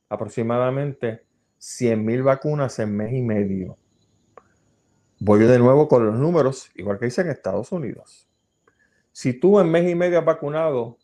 aproximadamente 0.08 1.24
100 1.58 2.06
mil 2.06 2.22
vacunas 2.22 2.78
en 2.78 2.96
mes 2.96 3.12
y 3.12 3.20
medio. 3.20 3.76
Voy 5.18 5.40
de 5.40 5.58
nuevo 5.58 5.88
con 5.88 6.06
los 6.06 6.18
números, 6.18 6.70
igual 6.74 6.98
que 6.98 7.04
dice 7.04 7.20
en 7.20 7.28
Estados 7.28 7.72
Unidos. 7.72 8.26
Si 9.12 9.34
tú 9.34 9.60
en 9.60 9.70
mes 9.70 9.90
y 9.90 9.94
medio 9.94 10.18
has 10.18 10.24
vacunado 10.24 10.96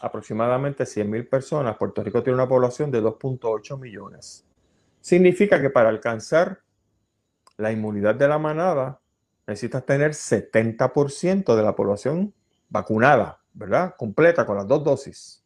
aproximadamente 0.00 0.86
100 0.86 1.10
mil 1.10 1.28
personas, 1.28 1.76
Puerto 1.76 2.02
Rico 2.02 2.22
tiene 2.22 2.36
una 2.36 2.48
población 2.48 2.90
de 2.90 3.02
2.8 3.02 3.78
millones. 3.78 4.46
Significa 5.02 5.60
que 5.60 5.68
para 5.68 5.90
alcanzar 5.90 6.64
la 7.56 7.72
inmunidad 7.72 8.14
de 8.14 8.28
la 8.28 8.38
manada 8.38 9.00
necesitas 9.46 9.84
tener 9.84 10.12
70% 10.12 11.54
de 11.54 11.62
la 11.62 11.74
población 11.74 12.32
vacunada, 12.68 13.40
¿verdad? 13.52 13.94
Completa 13.96 14.46
con 14.46 14.56
las 14.56 14.66
dos 14.66 14.82
dosis. 14.82 15.44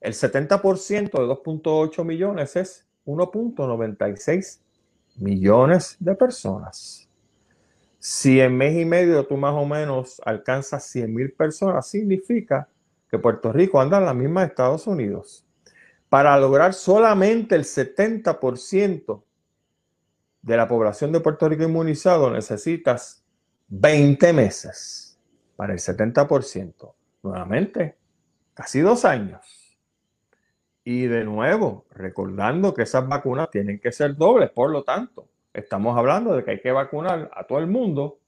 El 0.00 0.14
70% 0.14 1.10
de 1.10 1.26
2.8 1.26 2.04
millones 2.04 2.56
es 2.56 2.86
1.96 3.04 4.60
millones 5.16 5.96
de 5.98 6.14
personas. 6.14 7.08
Si 7.98 8.40
en 8.40 8.56
mes 8.56 8.76
y 8.78 8.84
medio 8.86 9.26
tú 9.26 9.36
más 9.36 9.54
o 9.54 9.66
menos 9.66 10.22
alcanzas 10.24 10.86
100 10.86 11.14
mil 11.14 11.32
personas, 11.32 11.86
significa 11.86 12.68
que 13.10 13.18
Puerto 13.18 13.52
Rico 13.52 13.80
anda 13.80 13.98
en 13.98 14.06
la 14.06 14.14
misma 14.14 14.40
de 14.40 14.46
Estados 14.46 14.86
Unidos. 14.86 15.44
Para 16.08 16.38
lograr 16.38 16.72
solamente 16.72 17.56
el 17.56 17.64
70% 17.64 19.22
de 20.42 20.56
la 20.56 20.66
población 20.66 21.12
de 21.12 21.20
Puerto 21.20 21.48
Rico 21.48 21.64
inmunizado, 21.64 22.30
necesitas 22.30 23.24
20 23.68 24.32
meses 24.32 25.18
para 25.56 25.72
el 25.72 25.78
70%. 25.78 26.94
Nuevamente, 27.22 27.98
casi 28.54 28.80
dos 28.80 29.04
años. 29.04 29.78
Y 30.82 31.02
de 31.02 31.24
nuevo, 31.24 31.86
recordando 31.90 32.72
que 32.72 32.82
esas 32.82 33.06
vacunas 33.06 33.50
tienen 33.50 33.78
que 33.78 33.92
ser 33.92 34.16
dobles, 34.16 34.50
por 34.50 34.70
lo 34.70 34.82
tanto, 34.82 35.28
estamos 35.52 35.96
hablando 35.98 36.34
de 36.34 36.44
que 36.44 36.52
hay 36.52 36.60
que 36.60 36.72
vacunar 36.72 37.30
a 37.34 37.46
todo 37.46 37.58
el 37.58 37.66
mundo 37.66 38.18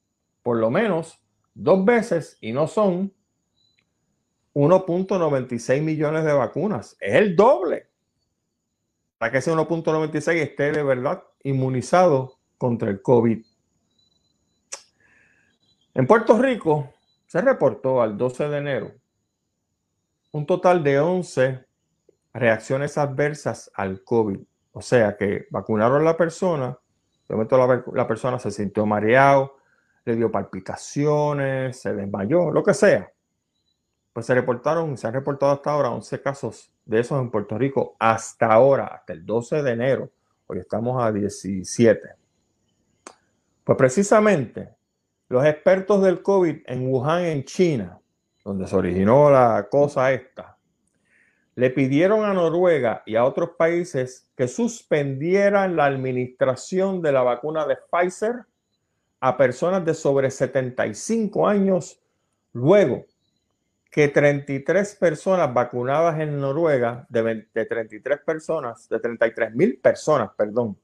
por 0.43 0.59
lo 0.59 0.71
menos 0.71 1.21
dos 1.55 1.85
veces 1.85 2.37
y 2.41 2.53
no 2.53 2.67
son 2.67 3.13
1.96 4.55 5.81
millones 5.81 6.25
de 6.25 6.33
vacunas. 6.33 6.97
Es 7.01 7.15
el 7.15 7.35
doble. 7.35 7.89
Para 9.19 9.33
que 9.33 9.39
ese 9.39 9.53
1.96 9.53 10.35
esté 10.35 10.73
de 10.73 10.83
verdad 10.83 11.23
inmunizado 11.45 12.39
contra 12.59 12.91
el 12.91 13.03
COVID. 13.03 13.45
En 15.95 16.07
Puerto 16.07 16.39
Rico 16.41 16.93
se 17.27 17.41
reportó 17.41 18.03
al 18.03 18.17
12 18.17 18.49
de 18.49 18.59
enero 18.59 18.93
un 20.33 20.47
total 20.47 20.83
de 20.83 20.99
11 20.99 21.65
reacciones 22.33 22.99
adversas 22.99 23.71
al 23.75 24.03
COVID. 24.03 24.41
O 24.73 24.81
sea 24.81 25.17
que 25.17 25.47
vacunaron 25.51 26.01
a 26.01 26.05
la 26.05 26.17
persona, 26.17 26.79
de 27.29 27.35
momento 27.35 27.59
la, 27.59 27.85
la 27.93 28.07
persona 28.07 28.39
se 28.39 28.51
sintió 28.51 28.87
mareado, 28.87 29.57
le 30.05 30.17
dio 30.17 30.33
palpitaciones, 30.33 31.81
se 31.81 31.95
desmayó, 31.95 32.51
lo 32.51 32.63
que 32.63 32.75
sea. 32.75 33.13
Pues 34.13 34.27
se 34.27 34.35
reportaron, 34.35 34.97
se 34.97 35.07
han 35.07 35.13
reportado 35.15 35.53
hasta 35.53 35.71
ahora 35.71 35.91
11 35.91 36.21
casos 36.23 36.73
de 36.85 37.01
esos 37.01 37.21
en 37.21 37.31
Puerto 37.31 37.57
Rico 37.59 37.97
hasta 37.99 38.47
ahora, 38.53 38.87
hasta 38.87 39.13
el 39.13 39.25
12 39.25 39.63
de 39.63 39.71
enero. 39.71 40.11
Hoy 40.53 40.59
estamos 40.59 41.03
a 41.03 41.11
17. 41.11 42.11
Pues 43.65 43.79
precisamente 43.79 44.69
los 45.31 45.47
expertos 45.47 46.03
del 46.03 46.21
COVID 46.21 46.57
en 46.67 46.89
Wuhan, 46.89 47.25
en 47.25 47.45
China, 47.45 47.99
donde 48.45 48.67
se 48.67 48.77
originó 48.77 49.31
la 49.31 49.67
cosa 49.71 50.13
esta, 50.13 50.59
le 51.55 51.71
pidieron 51.71 52.27
a 52.27 52.35
Noruega 52.35 53.03
y 53.07 53.17
a 53.17 53.25
otros 53.25 53.53
países 53.57 54.31
que 54.37 54.47
suspendieran 54.47 55.75
la 55.75 55.87
administración 55.87 57.01
de 57.01 57.13
la 57.13 57.23
vacuna 57.23 57.67
de 57.67 57.79
Pfizer 57.91 58.45
a 59.21 59.39
personas 59.39 59.83
de 59.87 59.95
sobre 59.95 60.31
75 60.31 61.49
años 61.49 61.99
luego 62.53 63.07
que 63.93 64.09
33 64.09 64.95
personas 64.95 65.53
vacunadas 65.53 66.19
en 66.19 66.41
Noruega, 66.41 67.07
de, 67.11 67.45
33 67.53 68.21
personas, 68.25 68.89
de 68.89 68.99
33 68.99 69.55
mil 69.55 69.79
personas, 69.81 70.31
perdón, 70.35 70.79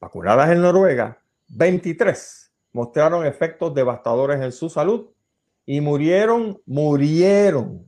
vacunadas 0.00 0.50
en 0.50 0.62
Noruega, 0.62 1.18
23 1.48 2.50
mostraron 2.72 3.26
efectos 3.26 3.74
devastadores 3.74 4.40
en 4.40 4.52
su 4.52 4.70
salud 4.70 5.10
y 5.66 5.82
murieron, 5.82 6.58
murieron 6.64 7.86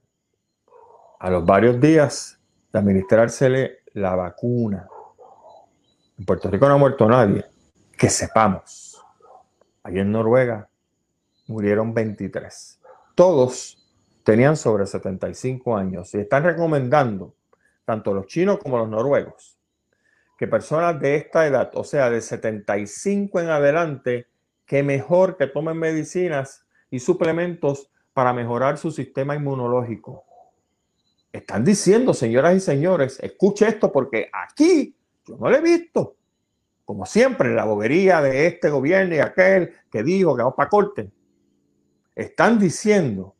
a 1.18 1.30
los 1.30 1.46
varios 1.46 1.80
días 1.80 2.38
de 2.74 2.78
administrársele 2.78 3.78
la 3.94 4.14
vacuna. 4.16 4.86
En 6.18 6.26
Puerto 6.26 6.50
Rico 6.50 6.68
no 6.68 6.74
ha 6.74 6.78
muerto 6.78 7.08
nadie, 7.08 7.46
que 7.96 8.10
sepamos. 8.10 9.02
Allí 9.82 9.98
en 9.98 10.12
Noruega 10.12 10.68
murieron 11.46 11.94
23. 11.94 12.80
Todos 13.14 13.82
tenían 14.26 14.56
sobre 14.56 14.86
75 14.86 15.76
años 15.76 16.12
y 16.12 16.18
están 16.18 16.42
recomendando, 16.42 17.36
tanto 17.84 18.12
los 18.12 18.26
chinos 18.26 18.58
como 18.58 18.76
los 18.76 18.88
noruegos, 18.88 19.56
que 20.36 20.48
personas 20.48 21.00
de 21.00 21.14
esta 21.14 21.46
edad, 21.46 21.70
o 21.74 21.84
sea, 21.84 22.10
de 22.10 22.20
75 22.20 23.38
en 23.40 23.50
adelante, 23.50 24.26
que 24.66 24.82
mejor 24.82 25.36
que 25.36 25.46
tomen 25.46 25.78
medicinas 25.78 26.66
y 26.90 26.98
suplementos 26.98 27.88
para 28.12 28.32
mejorar 28.32 28.78
su 28.78 28.90
sistema 28.90 29.36
inmunológico. 29.36 30.24
Están 31.32 31.64
diciendo, 31.64 32.12
señoras 32.12 32.56
y 32.56 32.60
señores, 32.60 33.20
escuche 33.22 33.68
esto 33.68 33.92
porque 33.92 34.28
aquí 34.32 34.96
yo 35.24 35.36
no 35.36 35.48
lo 35.48 35.56
he 35.56 35.60
visto 35.60 36.16
como 36.86 37.04
siempre, 37.04 37.52
la 37.52 37.64
bobería 37.64 38.22
de 38.22 38.46
este 38.46 38.70
gobierno 38.70 39.16
y 39.16 39.18
aquel 39.18 39.74
que 39.90 40.04
dijo 40.04 40.36
que 40.36 40.42
vamos 40.42 40.54
para 40.56 40.70
corte, 40.70 41.10
están 42.14 42.60
diciendo 42.60 43.35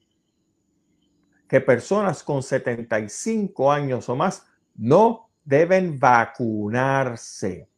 que 1.48 1.60
personas 1.60 2.22
con 2.22 2.42
75 2.42 3.70
años 3.72 4.08
o 4.08 4.16
más 4.16 4.46
no 4.74 5.30
deben 5.44 5.98
vacunarse, 5.98 7.68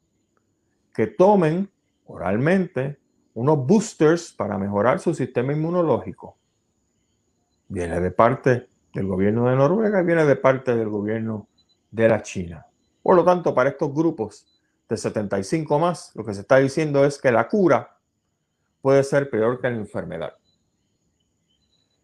que 0.95 1.07
tomen 1.09 1.71
oralmente 2.07 2.99
unos 3.35 3.67
boosters 3.67 4.33
para 4.33 4.59
mejorar 4.59 4.99
su 4.99 5.15
sistema 5.15 5.53
inmunológico. 5.53 6.37
Viene 7.69 8.01
de 8.01 8.11
parte 8.11 8.69
del 8.93 9.07
gobierno 9.07 9.49
de 9.49 9.57
Noruega 9.57 10.03
viene 10.03 10.25
de 10.25 10.37
parte 10.37 10.75
del 10.75 10.89
gobierno 10.89 11.49
de 11.91 12.09
la 12.09 12.23
China. 12.23 12.67
Por 13.03 13.17
lo 13.17 13.25
tanto, 13.25 13.55
para 13.55 13.71
estos 13.71 13.93
grupos 13.93 14.47
de 14.89 14.97
75 14.97 15.79
más, 15.79 16.13
lo 16.15 16.25
que 16.25 16.35
se 16.35 16.41
está 16.41 16.57
diciendo 16.57 17.05
es 17.05 17.21
que 17.21 17.31
la 17.31 17.47
cura 17.47 17.97
puede 18.81 19.05
ser 19.05 19.29
peor 19.29 19.61
que 19.61 19.71
la 19.71 19.77
enfermedad. 19.77 20.35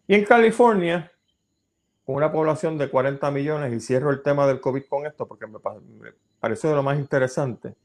Y 0.07 0.15
en 0.15 0.23
California, 0.23 1.11
con 2.05 2.15
una 2.15 2.31
población 2.31 2.77
de 2.77 2.89
40 2.89 3.31
millones, 3.31 3.73
y 3.73 3.79
cierro 3.79 4.11
el 4.11 4.21
tema 4.21 4.45
del 4.47 4.61
COVID 4.61 4.83
con 4.87 5.05
esto 5.05 5.27
porque 5.27 5.47
me, 5.47 5.59
pareció 6.39 6.69
de 6.69 6.75
lo 6.75 6.83
más 6.83 6.97
interesante. 6.99 7.75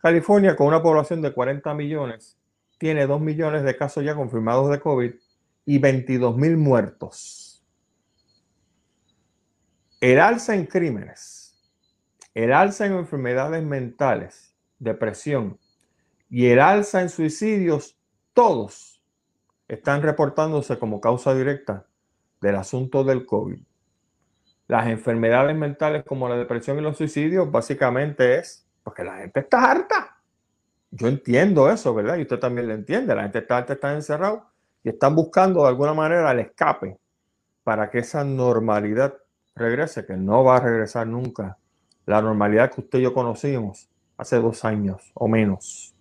California, 0.00 0.54
con 0.54 0.66
una 0.68 0.82
población 0.82 1.20
de 1.20 1.32
40 1.32 1.74
millones, 1.74 2.38
tiene 2.78 3.06
2 3.06 3.20
millones 3.20 3.64
de 3.64 3.76
casos 3.76 4.04
ya 4.04 4.14
confirmados 4.14 4.70
de 4.70 4.80
COVID 4.80 5.12
y 5.66 5.78
22 5.78 6.36
mil 6.36 6.56
muertos. 6.56 7.64
El 10.00 10.20
alza 10.20 10.54
en 10.54 10.66
crímenes 10.66 11.44
el 12.34 12.52
alza 12.52 12.86
en 12.86 12.94
enfermedades 12.94 13.62
mentales, 13.62 14.56
depresión 14.80 15.58
y 16.28 16.46
el 16.46 16.58
alza 16.58 17.00
en 17.00 17.08
suicidios, 17.08 17.96
todos 18.32 19.00
están 19.68 20.02
reportándose 20.02 20.78
como 20.80 21.00
causa 21.00 21.32
directa 21.32 21.86
del 22.44 22.56
asunto 22.56 23.02
del 23.04 23.24
COVID. 23.24 23.58
Las 24.68 24.86
enfermedades 24.88 25.56
mentales 25.56 26.04
como 26.04 26.28
la 26.28 26.36
depresión 26.36 26.78
y 26.78 26.82
los 26.82 26.98
suicidios 26.98 27.50
básicamente 27.50 28.36
es 28.36 28.66
porque 28.82 29.02
la 29.02 29.16
gente 29.16 29.40
está 29.40 29.70
harta. 29.70 30.18
Yo 30.90 31.08
entiendo 31.08 31.70
eso, 31.70 31.94
¿verdad? 31.94 32.18
Y 32.18 32.22
usted 32.22 32.38
también 32.38 32.68
lo 32.68 32.74
entiende. 32.74 33.14
La 33.14 33.22
gente 33.22 33.38
está 33.38 33.56
harta, 33.56 33.72
está 33.72 33.94
encerrado 33.94 34.46
y 34.82 34.90
están 34.90 35.14
buscando 35.14 35.62
de 35.62 35.68
alguna 35.68 35.94
manera 35.94 36.30
el 36.30 36.40
escape 36.40 36.98
para 37.62 37.90
que 37.90 38.00
esa 38.00 38.22
normalidad 38.24 39.14
regrese, 39.56 40.04
que 40.04 40.16
no 40.16 40.44
va 40.44 40.58
a 40.58 40.60
regresar 40.60 41.06
nunca 41.06 41.56
la 42.04 42.20
normalidad 42.20 42.70
que 42.70 42.82
usted 42.82 42.98
y 42.98 43.02
yo 43.02 43.14
conocimos 43.14 43.88
hace 44.18 44.36
dos 44.36 44.66
años 44.66 45.10
o 45.14 45.26
menos. 45.28 45.94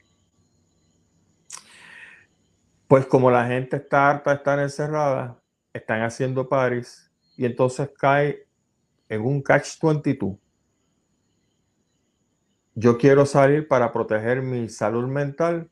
Pues 2.90 3.06
como 3.06 3.32
la 3.32 3.48
gente 3.48 3.78
está 3.78 4.10
harta 4.10 4.32
de 4.32 4.36
estar 4.36 4.60
encerrada, 4.60 5.38
están 5.74 6.04
haciendo 6.04 6.48
paris 6.48 7.12
y 7.36 7.46
entonces 7.46 7.90
cae 7.98 8.48
en 9.10 9.22
un 9.22 9.42
catch 9.42 9.82
22. 9.82 10.36
Yo 12.76 12.98
quiero 12.98 13.26
salir 13.26 13.68
para 13.68 13.92
proteger 13.92 14.42
mi 14.42 14.70
salud 14.70 15.08
mental, 15.08 15.70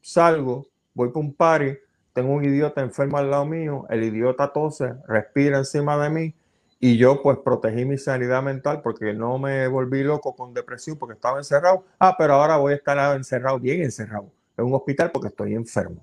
salgo, 0.00 0.66
voy 0.94 1.08
para 1.08 1.20
un 1.20 1.34
party, 1.34 1.78
tengo 2.12 2.32
un 2.32 2.44
idiota 2.44 2.80
enfermo 2.80 3.18
al 3.18 3.30
lado 3.30 3.44
mío, 3.44 3.86
el 3.88 4.02
idiota 4.02 4.52
tose, 4.52 4.94
respira 5.06 5.58
encima 5.58 5.96
de 6.02 6.10
mí, 6.10 6.34
y 6.80 6.96
yo 6.96 7.22
pues 7.22 7.38
protegí 7.44 7.84
mi 7.84 7.98
sanidad 7.98 8.42
mental 8.42 8.80
porque 8.82 9.12
no 9.12 9.38
me 9.38 9.68
volví 9.68 10.02
loco 10.02 10.34
con 10.34 10.54
depresión 10.54 10.96
porque 10.96 11.12
estaba 11.12 11.36
encerrado. 11.36 11.84
Ah, 11.98 12.16
pero 12.18 12.34
ahora 12.34 12.56
voy 12.56 12.72
a 12.72 12.76
estar 12.76 13.14
encerrado, 13.14 13.60
bien 13.60 13.82
encerrado, 13.82 14.32
en 14.56 14.64
un 14.64 14.74
hospital 14.74 15.10
porque 15.12 15.28
estoy 15.28 15.54
enfermo. 15.54 16.02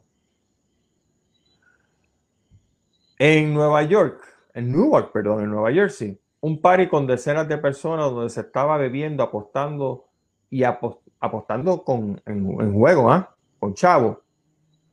En 3.19 3.53
Nueva 3.53 3.84
York, 3.84 4.21
en 4.53 4.71
Newark, 4.71 5.12
perdón, 5.12 5.43
en 5.43 5.49
Nueva 5.49 5.71
Jersey, 5.71 6.19
un 6.39 6.62
party 6.62 6.88
con 6.88 7.08
decenas 7.08 7.47
de 7.47 7.58
personas 7.58 8.12
donde 8.12 8.30
se 8.30 8.41
estaba 8.41 8.77
bebiendo, 8.77 9.23
apostando 9.23 10.06
y 10.49 10.63
apostando 10.63 11.84
con, 11.84 12.21
en, 12.25 12.73
juego, 12.73 13.12
¿ah? 13.12 13.36
con 13.60 13.73
chavo. 13.73 14.23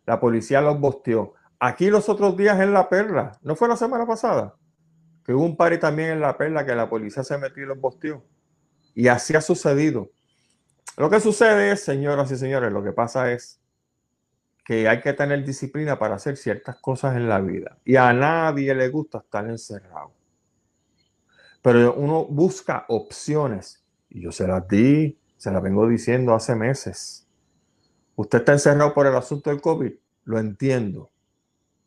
La 0.07 0.19
policía 0.19 0.61
los 0.61 0.81
bosteó. 0.81 1.35
Aquí 1.59 1.91
los 1.91 2.09
otros 2.09 2.37
días 2.37 2.59
en 2.61 2.73
La 2.73 2.89
Perla, 2.89 3.39
¿no 3.43 3.57
fue 3.57 3.69
la 3.69 3.77
semana 3.77 4.07
pasada? 4.07 4.55
que 5.25 5.33
hubo 5.33 5.45
un 5.45 5.57
party 5.57 5.79
también 5.79 6.11
en 6.11 6.21
La 6.21 6.37
Perla 6.37 6.67
que 6.67 6.75
la 6.75 6.89
policía 6.89 7.25
se 7.25 7.39
metió 7.39 7.63
y 7.63 7.67
los 7.67 7.81
bosteó. 7.81 8.23
Y 8.95 9.09
así 9.09 9.35
ha 9.35 9.41
sucedido. 9.41 10.11
Lo 10.97 11.11
que 11.11 11.19
sucede 11.19 11.73
es, 11.73 11.83
señoras 11.83 12.31
y 12.31 12.37
señores, 12.37 12.71
lo 12.71 12.85
que 12.85 12.93
pasa 12.93 13.33
es 13.33 13.61
que 14.65 14.89
hay 14.89 15.01
que 15.01 15.13
tener 15.13 15.45
disciplina 15.45 15.99
para 15.99 16.15
hacer 16.15 16.37
ciertas 16.37 16.77
cosas 16.77 17.17
en 17.17 17.29
la 17.29 17.41
vida. 17.41 17.79
Y 17.85 17.97
a 17.97 18.13
nadie 18.13 18.75
le 18.75 18.89
gusta 18.89 19.19
estar 19.19 19.47
encerrado. 19.47 20.13
Pero 21.61 21.95
uno 21.95 22.25
busca 22.25 22.87
opciones. 22.89 23.85
Y 24.09 24.23
yo 24.23 24.33
se 24.33 24.47
las 24.47 24.67
di, 24.67 25.19
se 25.37 25.51
las 25.51 25.63
vengo 25.63 25.87
diciendo 25.87 26.35
hace 26.35 26.55
meses. 26.55 27.29
Usted 28.17 28.39
está 28.39 28.53
encerrado 28.53 28.95
por 28.95 29.07
el 29.07 29.15
asunto 29.15 29.51
del 29.51 29.61
COVID. 29.61 29.93
Lo 30.25 30.39
entiendo. 30.39 31.11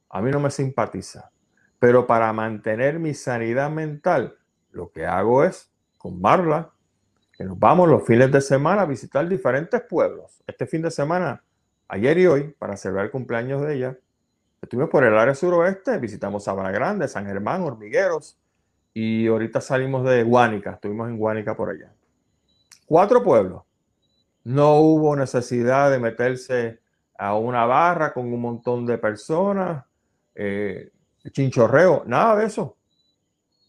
A 0.10 0.22
mí 0.22 0.30
no 0.30 0.40
me 0.40 0.52
simpatiza. 0.52 1.32
Pero 1.80 2.06
para 2.06 2.32
mantener 2.34 3.00
mi 3.00 3.14
sanidad 3.14 3.72
mental, 3.72 4.38
lo 4.72 4.92
que 4.92 5.06
hago 5.06 5.44
es 5.44 5.72
con 5.98 6.22
Marla, 6.22 6.72
que 7.34 7.44
nos 7.44 7.58
vamos 7.58 7.88
los 7.88 8.06
fines 8.06 8.32
de 8.32 8.42
semana 8.42 8.84
a 8.84 8.86
visitar 8.86 9.28
diferentes 9.28 9.82
pueblos. 9.82 10.44
Este 10.48 10.66
fin 10.66 10.82
de 10.82 10.92
semana, 10.92 11.44
ayer 11.88 12.18
y 12.18 12.28
hoy, 12.28 12.56
para 12.58 12.78
celebrar 12.78 13.06
el 13.06 13.12
cumpleaños 13.12 13.62
de 13.62 13.76
ella, 13.76 13.98
estuvimos 14.62 14.90
por 14.90 15.04
el 15.04 15.18
área 15.18 15.36
suroeste, 15.36 15.98
visitamos 15.98 16.44
Sabana 16.44 16.72
Grande, 16.72 17.08
San 17.08 17.26
Germán, 17.26 17.62
Hormigueros, 17.62 18.38
y 18.94 19.28
ahorita 19.28 19.62
salimos 19.62 20.04
de 20.06 20.24
Guánica, 20.24 20.72
estuvimos 20.72 21.10
en 21.10 21.18
Guánica 21.18 21.56
por 21.56 21.70
allá. 21.70 21.94
Cuatro 22.86 23.24
pueblos. 23.24 23.64
No 24.44 24.78
hubo 24.78 25.16
necesidad 25.16 25.92
de 25.92 26.00
meterse 26.00 26.80
a 27.18 27.36
una 27.36 27.66
barra 27.66 28.14
con 28.14 28.32
un 28.32 28.42
montón 28.42 28.86
de 28.86 28.98
personas, 28.98 29.84
eh, 30.34 30.92
chinchorreo, 31.32 32.04
nada 32.06 32.38
de 32.38 32.46
eso. 32.46 32.78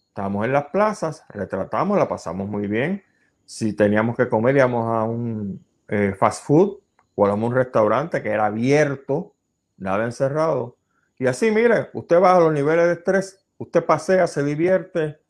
Estamos 0.09 0.45
en 0.45 0.53
las 0.53 0.67
plazas, 0.67 1.25
retratamos, 1.29 1.99
la 1.99 2.09
pasamos 2.09 2.49
muy 2.49 2.67
bien. 2.67 3.03
Si 3.45 3.73
teníamos 3.73 4.17
que 4.17 4.29
comer, 4.29 4.57
íbamos 4.57 4.97
a 4.97 5.05
un 5.05 5.65
eh, 5.89 6.15
fast 6.19 6.45
food 6.45 6.79
a 7.27 7.35
un 7.35 7.55
restaurante 7.55 8.23
que 8.23 8.31
era 8.31 8.47
abierto, 8.47 9.35
nada 9.77 10.05
encerrado. 10.05 10.77
Y 11.19 11.27
así, 11.27 11.51
mire, 11.51 11.91
usted 11.93 12.21
baja 12.21 12.41
los 12.41 12.53
niveles 12.53 12.87
de 12.87 12.93
estrés, 12.93 13.45
usted 13.57 13.85
pasea, 13.85 14.27
se 14.27 14.45
divierte, 14.45 15.21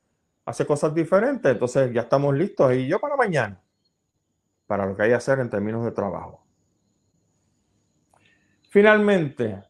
hace 0.45 0.67
cosas 0.67 0.95
diferentes, 0.95 1.51
entonces 1.51 1.93
ya 1.93 2.03
estamos 2.03 2.35
listos. 2.37 2.75
Y 2.75 2.87
yo 2.87 3.01
para 3.01 3.17
mañana, 3.17 3.61
para 4.67 4.87
lo 4.87 4.95
que 4.95 5.05
hay 5.05 5.09
que 5.11 5.15
hacer 5.15 5.39
en 5.39 5.49
términos 5.49 5.85
de 5.85 5.93
trabajo. 5.93 6.45
Finalmente, 8.69 9.63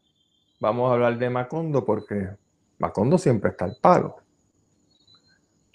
vamos 0.60 0.90
a 0.90 0.94
hablar 0.94 1.18
de 1.18 1.30
Macondo 1.30 1.84
porque 1.84 2.30
Macondo 2.78 3.16
siempre 3.16 3.50
está 3.50 3.64
al 3.64 3.76
palo. 3.80 4.16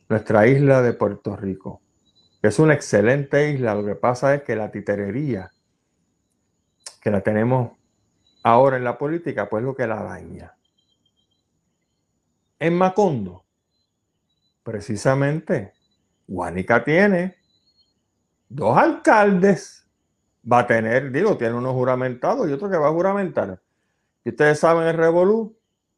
Nuestra 0.10 0.46
isla 0.46 0.82
de 0.82 0.92
Puerto 0.92 1.38
Rico. 1.38 1.82
Es 2.42 2.60
una 2.60 2.74
excelente 2.74 3.52
isla, 3.52 3.76
lo 3.76 3.86
que 3.86 3.96
pasa 3.96 4.36
es 4.36 4.44
que 4.44 4.58
la 4.58 4.70
titerería 4.70 5.54
que 7.04 7.12
la 7.12 7.20
tenemos 7.20 7.72
ahora 8.44 8.78
en 8.78 8.86
la 8.86 8.98
política, 8.98 9.50
pues 9.50 9.62
lo 9.62 9.76
que 9.76 9.86
la 9.86 10.02
daña. 10.02 10.56
En 12.58 12.78
Macondo, 12.78 13.44
precisamente, 14.64 15.74
Guanica 16.26 16.82
tiene 16.82 17.36
dos 18.48 18.78
alcaldes. 18.78 19.86
Va 20.50 20.60
a 20.60 20.68
tener, 20.68 21.12
digo, 21.12 21.36
tiene 21.36 21.56
uno 21.56 21.74
juramentado 21.74 22.48
y 22.48 22.54
otro 22.54 22.70
que 22.70 22.78
va 22.78 22.88
a 22.88 22.94
juramentar. 22.94 23.62
Y 24.24 24.30
ustedes 24.30 24.60
saben 24.60 24.88
el 24.88 24.96
revolú 24.96 25.58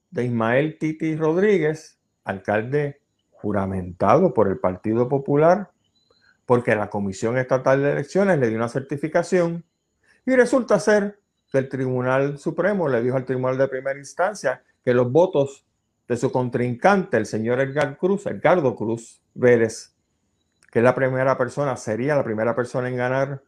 de 0.10 0.26
Ismael 0.26 0.80
Titi 0.80 1.16
Rodríguez, 1.16 2.00
alcalde 2.24 3.04
juramentado 3.30 4.34
por 4.34 4.48
el 4.48 4.58
Partido 4.58 5.08
Popular, 5.08 5.70
porque 6.48 6.76
la 6.76 6.90
Comisión 6.90 7.38
Estatal 7.38 7.84
de 7.84 7.92
Elecciones 7.92 8.40
le 8.40 8.48
dio 8.48 8.58
una 8.58 8.70
certificación 8.70 9.64
y 10.26 10.36
resulta 10.36 10.80
ser 10.80 11.20
que 11.52 11.58
el 11.60 11.70
Tribunal 11.70 12.38
Supremo 12.38 12.90
le 12.90 13.02
dijo 13.02 13.18
al 13.18 13.26
Tribunal 13.26 13.58
de 13.58 13.68
Primera 13.68 13.98
Instancia 13.98 14.64
que 14.84 14.94
los 14.94 15.12
votos 15.12 15.66
de 16.08 16.18
su 16.18 16.32
contrincante, 16.32 17.18
el 17.18 17.26
señor 17.26 17.60
Edgar 17.60 17.98
Cruz, 17.98 18.26
Edgardo 18.26 18.76
Cruz 18.76 19.22
Vélez, 19.34 19.96
que 20.72 20.80
es 20.80 20.84
la 20.84 20.94
primera 20.94 21.38
persona, 21.38 21.78
sería 21.78 22.16
la 22.16 22.24
primera 22.24 22.56
persona 22.56 22.90
en 22.90 22.98
ganar 22.98 23.42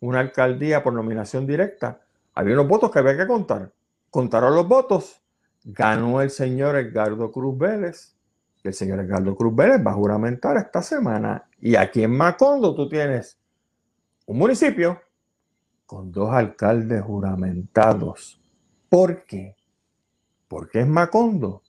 una 0.00 0.20
alcaldía 0.20 0.82
por 0.82 0.92
nominación 0.92 1.46
directa, 1.46 2.00
había 2.34 2.54
unos 2.54 2.68
votos 2.68 2.90
que 2.90 3.00
había 3.00 3.16
que 3.16 3.26
contar. 3.26 3.72
Contaron 4.10 4.54
los 4.54 4.66
votos, 4.66 5.20
ganó 5.64 6.22
el 6.22 6.30
señor 6.30 6.76
Edgardo 6.76 7.32
Cruz 7.32 7.58
Vélez, 7.58 8.14
el 8.62 8.74
señor 8.74 9.00
Edgardo 9.00 9.34
Cruz 9.34 9.54
Vélez 9.54 9.84
va 9.84 9.90
a 9.90 9.94
juramentar 9.94 10.56
esta 10.56 10.82
semana. 10.82 11.48
Y 11.60 11.74
aquí 11.74 12.02
en 12.02 12.16
Macondo 12.16 12.74
tú 12.74 12.88
tienes 12.88 13.38
un 14.26 14.38
municipio 14.38 15.00
con 15.88 16.12
dos 16.12 16.30
alcaldes 16.34 17.00
juramentados. 17.00 18.38
¿Por 18.90 19.24
qué? 19.24 19.56
Porque 20.46 20.80
es 20.80 20.86
Macondo. 20.86 21.62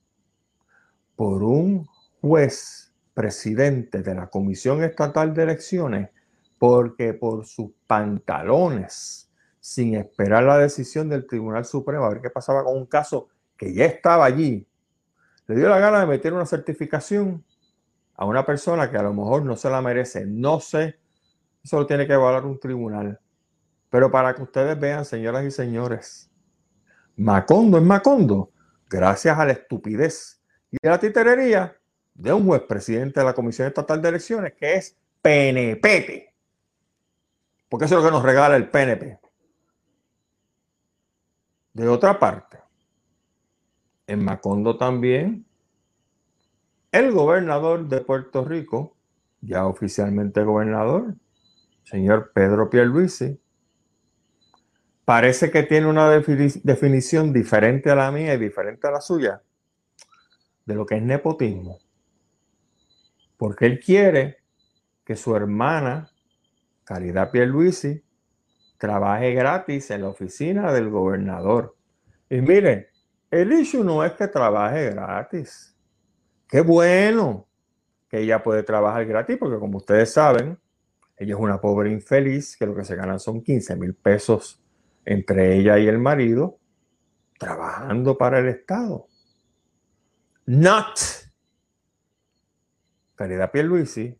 Por 1.15 1.41
un 1.41 1.87
juez 2.19 2.93
presidente 3.13 4.03
de 4.03 4.13
la 4.13 4.27
Comisión 4.27 4.83
Estatal 4.83 5.33
de 5.33 5.43
Elecciones, 5.43 6.09
porque 6.57 7.13
por 7.13 7.45
sus 7.45 7.71
pantalones, 7.87 9.31
sin 9.61 9.95
esperar 9.95 10.43
la 10.43 10.57
decisión 10.57 11.07
del 11.07 11.25
Tribunal 11.25 11.63
Supremo, 11.63 12.03
a 12.03 12.09
ver 12.09 12.19
qué 12.19 12.29
pasaba 12.29 12.65
con 12.65 12.75
un 12.75 12.87
caso 12.87 13.29
que 13.55 13.73
ya 13.73 13.85
estaba 13.85 14.25
allí, 14.25 14.67
le 15.47 15.55
dio 15.55 15.69
la 15.69 15.79
gana 15.79 16.01
de 16.01 16.07
meter 16.07 16.33
una 16.33 16.45
certificación 16.45 17.41
a 18.15 18.25
una 18.25 18.45
persona 18.45 18.91
que 18.91 18.97
a 18.97 19.03
lo 19.03 19.13
mejor 19.13 19.45
no 19.45 19.55
se 19.55 19.69
la 19.69 19.81
merece. 19.81 20.25
No 20.25 20.59
sé, 20.59 20.99
eso 21.63 21.79
lo 21.79 21.87
tiene 21.87 22.05
que 22.05 22.13
evaluar 22.13 22.45
un 22.45 22.59
tribunal. 22.59 23.17
Pero 23.89 24.11
para 24.11 24.35
que 24.35 24.43
ustedes 24.43 24.79
vean, 24.79 25.05
señoras 25.05 25.45
y 25.45 25.51
señores, 25.51 26.31
Macondo 27.15 27.77
es 27.77 27.83
Macondo, 27.83 28.51
gracias 28.89 29.37
a 29.37 29.45
la 29.45 29.53
estupidez 29.53 30.41
y 30.71 30.87
a 30.87 30.91
la 30.91 30.99
titerería 30.99 31.75
de 32.13 32.33
un 32.33 32.45
juez 32.45 32.61
presidente 32.61 33.19
de 33.19 33.25
la 33.25 33.33
Comisión 33.33 33.67
Estatal 33.67 34.01
de 34.01 34.09
Elecciones 34.09 34.53
que 34.53 34.75
es 34.75 34.97
PNP. 35.21 36.33
Porque 37.67 37.85
eso 37.85 37.97
es 37.97 38.03
lo 38.03 38.09
que 38.09 38.13
nos 38.13 38.23
regala 38.23 38.55
el 38.55 38.69
PNP. 38.69 39.19
De 41.73 41.87
otra 41.87 42.19
parte, 42.19 42.59
en 44.07 44.23
Macondo 44.23 44.77
también, 44.77 45.45
el 46.91 47.11
gobernador 47.11 47.87
de 47.87 48.01
Puerto 48.01 48.43
Rico, 48.43 48.95
ya 49.41 49.65
oficialmente 49.65 50.43
gobernador, 50.43 51.15
señor 51.83 52.31
Pedro 52.33 52.69
Pierluisi, 52.69 53.39
parece 55.09 55.49
que 55.49 55.63
tiene 55.63 55.87
una 55.87 56.07
definición 56.07 57.33
diferente 57.33 57.89
a 57.89 57.95
la 57.95 58.11
mía 58.11 58.35
y 58.35 58.37
diferente 58.37 58.87
a 58.87 58.91
la 58.91 59.01
suya 59.01 59.41
de 60.67 60.75
lo 60.75 60.85
que 60.85 60.97
es 60.97 61.01
nepotismo. 61.01 61.79
Porque 63.35 63.65
él 63.65 63.79
quiere 63.79 64.37
que 65.03 65.15
su 65.15 65.35
hermana, 65.35 66.11
Caridad 66.83 67.31
Pierluisi, 67.31 68.03
trabaje 68.77 69.33
gratis 69.33 69.89
en 69.89 70.01
la 70.01 70.09
oficina 70.09 70.71
del 70.71 70.91
gobernador. 70.91 71.75
Y 72.29 72.41
mire, 72.41 72.91
el 73.31 73.51
issue 73.51 73.83
no 73.83 74.05
es 74.05 74.11
que 74.11 74.27
trabaje 74.27 74.91
gratis. 74.91 75.75
Qué 76.47 76.61
bueno 76.61 77.47
que 78.07 78.19
ella 78.19 78.43
puede 78.43 78.61
trabajar 78.61 79.07
gratis, 79.07 79.37
porque 79.39 79.57
como 79.57 79.79
ustedes 79.79 80.13
saben, 80.13 80.59
ella 81.17 81.33
es 81.33 81.39
una 81.39 81.59
pobre 81.59 81.91
infeliz 81.91 82.55
que 82.55 82.67
lo 82.67 82.75
que 82.75 82.85
se 82.85 82.95
gana 82.95 83.17
son 83.17 83.41
15 83.41 83.75
mil 83.75 83.95
pesos 83.95 84.63
entre 85.09 85.57
ella 85.57 85.79
y 85.79 85.87
el 85.87 85.97
marido, 85.97 86.59
trabajando 87.39 88.15
para 88.15 88.37
el 88.37 88.47
Estado. 88.47 89.07
Not. 90.45 90.99
Caridad 93.15 93.51
Pierluisi 93.51 94.15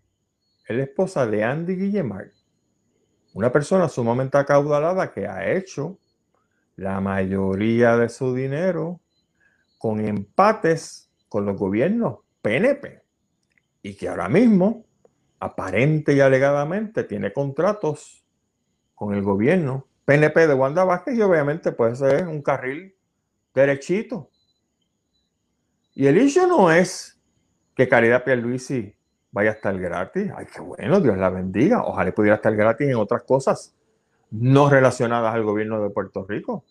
es 0.68 0.76
la 0.76 0.82
esposa 0.82 1.28
de 1.28 1.44
Andy 1.44 1.76
Guillemard, 1.76 2.32
una 3.36 3.52
persona 3.52 3.88
sumamente 3.88 4.40
acaudalada 4.40 5.14
que 5.14 5.28
ha 5.28 5.52
hecho 5.52 6.00
la 6.76 7.00
mayoría 7.00 7.96
de 7.96 8.10
su 8.10 8.34
dinero 8.34 9.00
con 9.78 10.04
empates 10.04 11.12
con 11.28 11.46
los 11.46 11.56
gobiernos 11.56 12.22
PNP 12.42 13.04
y 13.84 13.94
que 13.94 14.10
ahora 14.10 14.28
mismo, 14.28 14.88
aparente 15.40 16.14
y 16.14 16.20
alegadamente, 16.20 17.04
tiene 17.04 17.32
contratos 17.32 18.26
con 18.96 19.14
el 19.14 19.22
gobierno 19.22 19.89
PNP 20.10 20.48
de 20.48 20.56
Wanda 20.56 20.86
Vázquez 20.86 21.16
y 21.16 21.22
obviamente 21.22 21.72
puede 21.72 21.96
ser 21.96 22.28
un 22.28 22.42
carril 22.42 22.96
derechito. 23.54 24.32
Y 25.94 26.08
el 26.08 26.18
issue 26.18 26.48
no 26.48 26.72
es 26.72 27.22
que 27.76 27.88
Caridad 27.88 28.24
Pierluisi 28.24 28.96
vaya 29.30 29.52
a 29.52 29.54
estar 29.54 29.78
gratis. 29.78 30.32
Ay, 30.36 30.48
qué 30.52 30.62
bueno, 30.62 31.00
Dios 31.00 31.16
la 31.16 31.30
bendiga. 31.30 31.84
Ojalá 31.84 32.12
pudiera 32.12 32.38
estar 32.38 32.56
gratis 32.56 32.88
en 32.90 32.96
otras 32.96 33.22
cosas 33.22 33.76
no 34.32 34.68
relacionadas 34.68 35.32
al 35.32 35.44
gobierno 35.44 35.80
de 35.80 35.92
Puerto 35.92 36.26
Rico. 36.28 36.66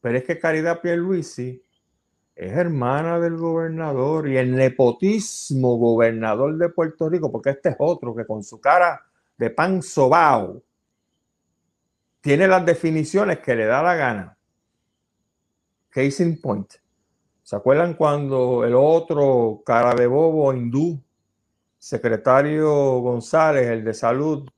Pero 0.00 0.16
es 0.16 0.22
que 0.22 0.38
Caridad 0.38 0.80
Pierluisi 0.82 1.60
es 2.36 2.52
hermana 2.52 3.18
del 3.18 3.36
gobernador 3.36 4.28
y 4.28 4.36
el 4.36 4.54
nepotismo 4.54 5.76
gobernador 5.76 6.56
de 6.56 6.68
Puerto 6.68 7.08
Rico, 7.08 7.32
porque 7.32 7.50
este 7.50 7.70
es 7.70 7.76
otro 7.80 8.14
que 8.14 8.26
con 8.26 8.44
su 8.44 8.60
cara 8.60 9.04
de 9.36 9.50
pan 9.50 9.82
sobao 9.82 10.62
tiene 12.20 12.46
las 12.46 12.64
definiciones 12.64 13.38
que 13.38 13.54
le 13.54 13.66
da 13.66 13.82
la 13.82 13.94
gana. 13.94 14.36
Case 15.88 16.22
in 16.22 16.40
point. 16.40 16.72
¿Se 17.42 17.56
acuerdan 17.56 17.94
cuando 17.94 18.64
el 18.64 18.74
otro 18.74 19.62
cara 19.64 19.94
de 19.94 20.06
bobo 20.06 20.52
hindú, 20.52 21.02
secretario 21.78 23.00
González, 23.00 23.66
el 23.68 23.84
de 23.84 23.94
salud, 23.94 24.48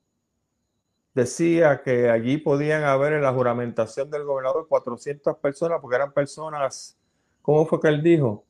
decía 1.15 1.83
que 1.83 2.11
allí 2.11 2.39
podían 2.39 2.85
haber 2.85 3.15
en 3.15 3.23
la 3.23 3.33
juramentación 3.33 4.11
del 4.11 4.25
gobernador 4.25 4.67
400 4.69 5.37
personas 5.39 5.79
porque 5.81 5.97
eran 5.97 6.13
personas, 6.13 6.99
¿cómo 7.41 7.67
fue 7.67 7.81
que 7.81 7.89
él 7.89 8.03
dijo? 8.03 8.45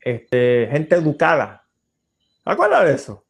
Este, 0.00 0.68
gente 0.70 0.96
educada. 0.96 1.64
¿Acuerdas 2.44 2.84
de 2.86 2.94
eso? 2.94 3.24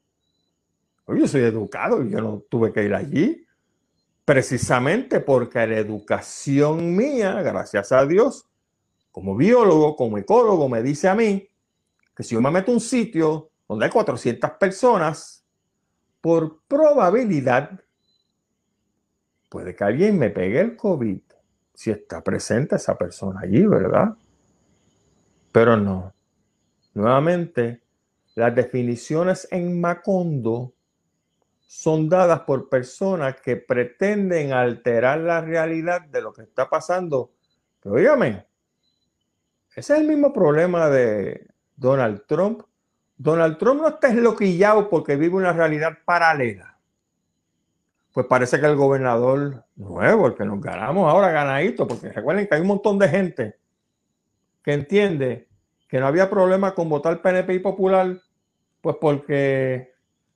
Yo 1.08 1.26
soy 1.26 1.42
educado 1.42 2.02
y 2.02 2.10
yo 2.10 2.20
no 2.20 2.42
tuve 2.48 2.72
que 2.72 2.84
ir 2.84 2.94
allí. 2.94 3.45
Precisamente 4.26 5.20
porque 5.20 5.64
la 5.68 5.78
educación 5.78 6.96
mía, 6.96 7.40
gracias 7.42 7.92
a 7.92 8.04
Dios, 8.04 8.44
como 9.12 9.36
biólogo, 9.36 9.94
como 9.94 10.18
ecólogo, 10.18 10.68
me 10.68 10.82
dice 10.82 11.08
a 11.08 11.14
mí 11.14 11.48
que 12.14 12.24
si 12.24 12.34
yo 12.34 12.40
me 12.40 12.50
meto 12.50 12.72
a 12.72 12.74
un 12.74 12.80
sitio 12.80 13.50
donde 13.68 13.84
hay 13.84 13.90
400 13.92 14.50
personas, 14.58 15.44
por 16.20 16.60
probabilidad 16.66 17.80
puede 19.48 19.76
que 19.76 19.84
alguien 19.84 20.18
me 20.18 20.30
pegue 20.30 20.60
el 20.60 20.76
COVID 20.76 21.20
si 21.72 21.92
está 21.92 22.20
presente 22.20 22.76
esa 22.76 22.98
persona 22.98 23.42
allí, 23.44 23.64
¿verdad? 23.64 24.16
Pero 25.52 25.76
no. 25.76 26.12
Nuevamente, 26.94 27.80
las 28.34 28.52
definiciones 28.56 29.46
en 29.52 29.80
Macondo 29.80 30.74
son 31.66 32.08
dadas 32.08 32.40
por 32.40 32.68
personas 32.68 33.40
que 33.40 33.56
pretenden 33.56 34.52
alterar 34.52 35.18
la 35.18 35.40
realidad 35.40 36.02
de 36.02 36.22
lo 36.22 36.32
que 36.32 36.42
está 36.42 36.70
pasando. 36.70 37.32
Pero 37.80 37.98
ese 37.98 38.44
es 39.74 39.90
el 39.90 40.06
mismo 40.06 40.32
problema 40.32 40.88
de 40.88 41.48
Donald 41.76 42.22
Trump. 42.26 42.62
Donald 43.16 43.58
Trump 43.58 43.82
no 43.82 43.88
está 43.88 44.08
esloquillado 44.08 44.88
porque 44.88 45.16
vive 45.16 45.36
una 45.36 45.52
realidad 45.52 45.98
paralela. 46.04 46.78
Pues 48.12 48.26
parece 48.26 48.58
que 48.58 48.66
el 48.66 48.76
gobernador 48.76 49.64
nuevo, 49.74 50.28
el 50.28 50.34
que 50.34 50.44
nos 50.44 50.60
ganamos 50.60 51.12
ahora 51.12 51.30
ganadito, 51.30 51.86
porque 51.86 52.10
recuerden 52.10 52.46
que 52.46 52.54
hay 52.54 52.60
un 52.60 52.68
montón 52.68 52.98
de 52.98 53.08
gente 53.08 53.56
que 54.62 54.72
entiende 54.72 55.48
que 55.88 56.00
no 56.00 56.06
había 56.06 56.30
problema 56.30 56.74
con 56.74 56.88
votar 56.88 57.20
PNP 57.20 57.54
y 57.54 57.58
Popular, 57.58 58.16
pues 58.80 58.96
porque, 59.00 59.92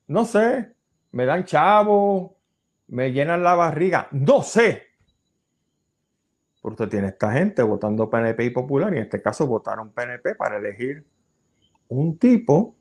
no 0.07 0.25
sé, 0.25 0.73
me 1.11 1.25
dan 1.25 1.45
chavo, 1.45 2.37
me 2.87 3.11
llenan 3.11 3.43
la 3.43 3.55
barriga, 3.55 4.07
no 4.11 4.43
sé. 4.43 4.83
Porque 6.61 6.83
usted 6.83 6.89
tiene 6.89 7.07
esta 7.07 7.31
gente 7.31 7.63
votando 7.63 8.09
PNP 8.09 8.45
y 8.45 8.49
Popular, 8.51 8.93
y 8.93 8.97
en 8.97 9.03
este 9.03 9.21
caso 9.21 9.47
votaron 9.47 9.91
PNP 9.91 10.35
para 10.35 10.57
elegir 10.57 11.05
un 11.87 12.17
tipo 12.17 12.75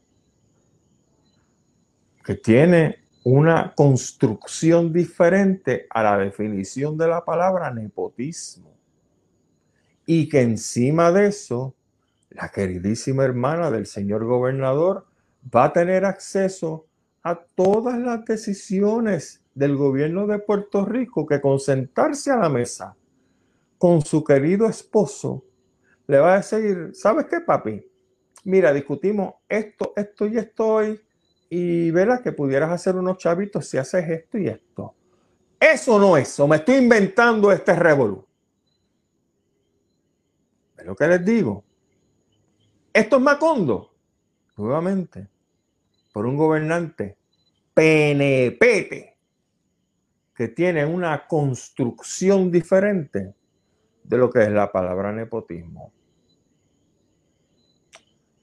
que 2.25 2.35
tiene 2.35 3.01
una 3.25 3.75
construcción 3.75 4.93
diferente 4.93 5.87
a 5.91 6.03
la 6.03 6.19
definición 6.19 6.97
de 6.97 7.09
la 7.09 7.25
palabra 7.25 7.73
nepotismo. 7.73 8.71
Y 10.07 10.29
que 10.29 10.43
encima 10.43 11.11
de 11.13 11.29
eso, 11.29 11.75
la 12.31 12.51
queridísima 12.51 13.25
hermana 13.25 13.71
del 13.71 13.87
señor 13.87 14.25
gobernador 14.25 15.07
va 15.55 15.65
a 15.65 15.73
tener 15.73 16.05
acceso 16.05 16.87
a 17.23 17.39
todas 17.55 17.99
las 17.99 18.25
decisiones 18.25 19.43
del 19.55 19.77
gobierno 19.77 20.27
de 20.27 20.39
Puerto 20.39 20.85
Rico 20.85 21.27
que 21.27 21.41
con 21.41 21.59
sentarse 21.59 22.31
a 22.31 22.37
la 22.37 22.49
mesa 22.49 22.97
con 23.79 24.03
su 24.03 24.25
querido 24.25 24.67
esposo 24.69 25.45
le 26.07 26.19
va 26.19 26.35
a 26.35 26.37
decir, 26.39 26.91
¿sabes 26.93 27.27
qué, 27.27 27.41
papi? 27.41 27.87
Mira, 28.45 28.73
discutimos 28.73 29.35
esto, 29.49 29.93
esto 29.97 30.27
y 30.27 30.39
esto 30.39 30.81
y 31.49 31.91
verás 31.91 32.21
que 32.21 32.33
pudieras 32.33 32.71
hacer 32.71 32.97
unos 32.97 33.19
chavitos 33.19 33.67
si 33.67 33.79
haces 33.79 34.09
esto 34.09 34.39
y 34.39 34.49
esto. 34.49 34.95
Eso 35.59 35.99
no 35.99 36.17
es, 36.17 36.39
me 36.41 36.57
estoy 36.57 36.77
inventando 36.77 37.53
este 37.53 37.75
revolú. 37.75 38.25
¿Ves 40.77 40.87
lo 40.87 40.97
que 40.97 41.07
les 41.07 41.25
digo? 41.25 41.65
Esto 42.93 43.17
es 43.17 43.23
Macondo, 43.23 43.95
nuevamente 44.57 45.30
por 46.21 46.27
un 46.27 46.37
gobernante 46.37 47.17
PNP 47.73 49.17
que 50.35 50.49
tiene 50.49 50.85
una 50.85 51.27
construcción 51.27 52.51
diferente 52.51 53.33
de 54.05 54.19
lo 54.19 54.29
que 54.29 54.43
es 54.43 54.51
la 54.51 54.71
palabra 54.71 55.13
nepotismo. 55.13 55.91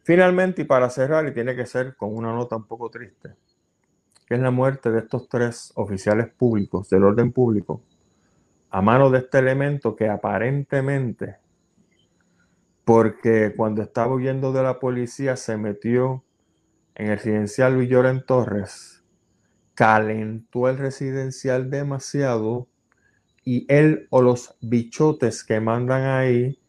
Finalmente, 0.01 0.63
y 0.63 0.65
para 0.65 0.89
cerrar, 0.89 1.27
y 1.27 1.35
tiene 1.35 1.55
que 1.55 1.67
ser 1.67 1.95
con 1.95 2.15
una 2.15 2.33
nota 2.33 2.55
un 2.55 2.65
poco 2.65 2.89
triste, 2.89 3.35
que 4.25 4.33
es 4.33 4.39
la 4.39 4.49
muerte 4.49 4.89
de 4.89 5.01
estos 5.01 5.29
tres 5.29 5.71
oficiales 5.75 6.29
públicos 6.29 6.89
del 6.89 7.03
orden 7.03 7.31
público 7.31 7.83
a 8.71 8.81
mano 8.81 9.11
de 9.11 9.19
este 9.19 9.37
elemento 9.37 9.95
que 9.95 10.09
aparentemente, 10.09 11.35
porque 12.83 13.53
cuando 13.55 13.83
estaba 13.83 14.15
huyendo 14.15 14.51
de 14.51 14.63
la 14.63 14.79
policía 14.79 15.35
se 15.35 15.57
metió 15.57 16.23
en 16.97 17.11
el 17.11 17.17
residencial 17.17 17.77
Villora 17.77 18.19
Torres, 18.25 19.03
calentó 19.75 20.67
el 20.67 20.79
residencial 20.79 21.69
demasiado 21.69 22.67
y 23.45 23.71
él 23.71 24.07
o 24.09 24.23
los 24.23 24.55
bichotes 24.61 25.43
que 25.43 25.59
mandan 25.59 26.05
ahí, 26.05 26.59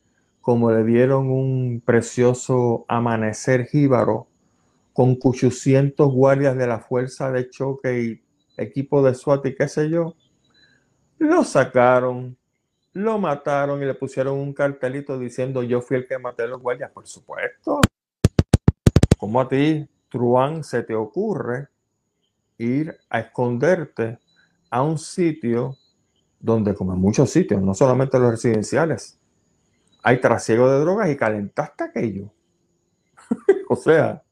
como 0.43 0.71
le 0.71 0.85
dieron 0.85 1.31
un 1.31 1.83
precioso 1.85 2.85
amanecer 2.89 3.67
jíbaro 3.67 4.29
con 4.93 5.19
800 5.23 6.13
guardias 6.13 6.59
de 6.59 6.67
la 6.67 6.81
fuerza 6.81 7.33
de 7.33 7.49
choque 7.49 8.03
y 8.03 8.23
equipo 8.59 9.03
de 9.03 9.15
SWAT 9.15 9.47
y 9.47 9.55
qué 9.55 9.67
sé 9.67 9.89
yo, 9.89 10.15
lo 11.17 11.43
sacaron, 11.43 12.37
lo 12.93 13.19
mataron 13.19 13.83
y 13.83 13.87
le 13.87 13.95
pusieron 13.95 14.39
un 14.39 14.53
cartelito 14.53 15.19
diciendo 15.19 15.63
yo 15.63 15.81
fui 15.81 15.97
el 15.97 16.07
que 16.07 16.19
maté 16.19 16.43
a 16.43 16.49
los 16.49 16.61
guardias, 16.61 16.91
por 16.91 17.07
supuesto. 17.07 17.81
Como 19.17 19.41
a 19.41 19.49
ti 19.49 19.89
Truán, 20.09 20.65
se 20.65 20.83
te 20.83 20.95
ocurre 20.95 21.69
ir 22.59 22.97
a 23.09 23.21
esconderte 23.21 24.19
a 24.71 24.83
un 24.83 24.99
sitio 24.99 25.77
donde, 26.41 26.75
como 26.75 26.93
en 26.93 27.01
muchos 27.01 27.31
sitios, 27.31 27.63
no 27.63 27.75
solamente 27.75 28.19
los 28.19 28.31
residenciales, 28.31 29.19
hay 30.03 30.21
trasiego 30.21 30.71
de 30.71 30.81
drogas 30.81 31.11
y 31.11 31.17
calentaste 31.17 31.85
aquello. 31.85 32.33
o 33.69 33.77
sea, 33.77 34.23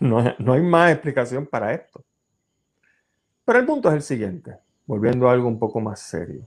no, 0.00 0.22
no, 0.38 0.52
hay 0.52 0.62
más 0.62 0.92
explicación 0.92 1.46
para 1.46 1.72
esto. 1.72 2.04
Pero 3.44 3.58
el 3.58 3.66
punto 3.66 3.88
es 3.88 3.94
el 3.94 4.02
siguiente, 4.02 4.58
volviendo 4.86 5.28
a 5.28 5.32
algo 5.32 5.48
un 5.48 5.58
poco 5.58 5.80
más 5.80 6.00
serio. 6.00 6.46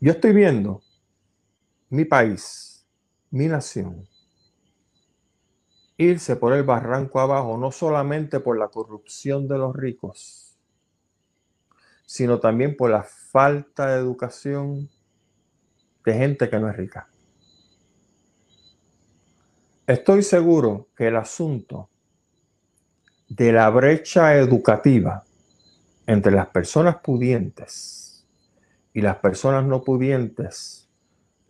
Yo 0.00 0.12
estoy 0.12 0.32
viendo 0.32 0.80
mi 1.90 2.04
país, 2.04 2.86
mi 3.30 3.46
nación, 3.46 4.06
irse 5.98 6.36
por 6.36 6.54
el 6.54 6.62
barranco 6.62 7.20
abajo, 7.20 7.58
no 7.58 7.72
solamente 7.72 8.40
por 8.40 8.56
la 8.56 8.68
corrupción 8.68 9.48
de 9.48 9.58
los 9.58 9.74
ricos, 9.74 10.56
sino 12.06 12.38
también 12.38 12.76
por 12.76 12.90
la 12.90 13.02
falta 13.02 13.88
de 13.88 13.98
educación 13.98 14.88
de 16.04 16.14
gente 16.14 16.48
que 16.48 16.58
no 16.58 16.70
es 16.70 16.76
rica. 16.76 17.08
Estoy 19.86 20.22
seguro 20.22 20.88
que 20.96 21.08
el 21.08 21.16
asunto 21.16 21.90
de 23.28 23.52
la 23.52 23.68
brecha 23.68 24.36
educativa 24.36 25.24
entre 26.06 26.32
las 26.32 26.46
personas 26.48 26.96
pudientes 26.96 28.26
y 28.94 29.00
las 29.00 29.16
personas 29.16 29.64
no 29.64 29.82
pudientes, 29.82 30.88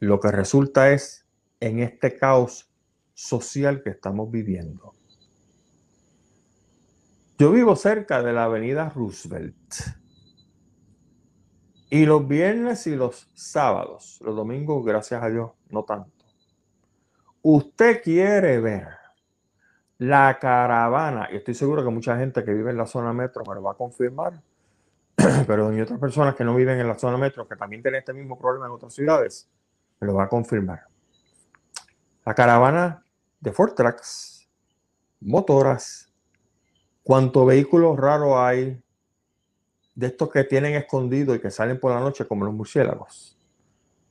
lo 0.01 0.19
que 0.21 0.33
resulta 0.33 0.91
es 0.91 1.27
en 1.61 1.81
este 1.81 2.17
caos 2.17 2.69
social 3.19 3.83
que 3.83 3.91
estamos 3.91 4.31
viviendo. 4.31 4.95
Yo 7.37 7.51
vivo 7.51 7.75
cerca 7.75 8.23
de 8.23 8.33
la 8.33 8.45
avenida 8.45 8.91
Roosevelt. 8.91 9.75
Y 11.91 12.07
los 12.07 12.29
viernes 12.29 12.87
y 12.87 12.95
los 12.95 13.29
sábados, 13.35 14.21
los 14.25 14.37
domingos, 14.37 14.85
gracias 14.87 15.21
a 15.21 15.29
Dios, 15.31 15.51
no 15.69 15.83
tanto. 15.83 16.13
Usted 17.43 18.03
quiere 18.03 18.61
ver 18.61 18.87
la 19.99 20.39
caravana, 20.39 21.29
y 21.33 21.37
estoy 21.37 21.55
seguro 21.55 21.83
que 21.83 21.91
mucha 21.91 22.17
gente 22.17 22.45
que 22.45 22.55
vive 22.55 22.71
en 22.71 22.77
la 22.77 22.87
zona 22.87 23.13
metro 23.13 23.43
me 23.49 23.55
lo 23.57 23.63
va 23.65 23.73
a 23.73 23.77
confirmar, 23.77 24.41
pero 25.47 25.71
hay 25.71 25.81
otras 25.81 25.99
personas 25.99 26.37
que 26.37 26.45
no 26.45 26.55
viven 26.55 26.79
en 26.79 26.87
la 26.87 26.97
zona 26.97 27.17
metro, 27.17 27.49
que 27.49 27.57
también 27.57 27.83
tienen 27.83 27.99
este 27.99 28.13
mismo 28.13 28.39
problema 28.39 28.67
en 28.67 28.73
otras 28.73 28.95
ciudades, 28.95 29.49
me 29.99 30.07
lo 30.07 30.15
va 30.15 30.25
a 30.25 30.29
confirmar. 30.29 30.83
La 32.25 32.35
caravana 32.35 33.03
de 33.41 33.53
Fortrax, 33.53 34.49
motoras, 35.21 36.13
cuánto 37.03 37.47
vehículos 37.47 37.97
raros 37.97 38.35
hay 38.37 38.83
de 39.95 40.07
estos 40.07 40.31
que 40.31 40.45
tienen 40.45 40.75
escondido 40.75 41.35
y 41.35 41.41
que 41.41 41.51
salen 41.51 41.79
por 41.79 41.93
la 41.93 42.01
noche 42.01 42.27
como 42.27 42.45
los 42.45 42.55
murciélagos. 42.55 43.39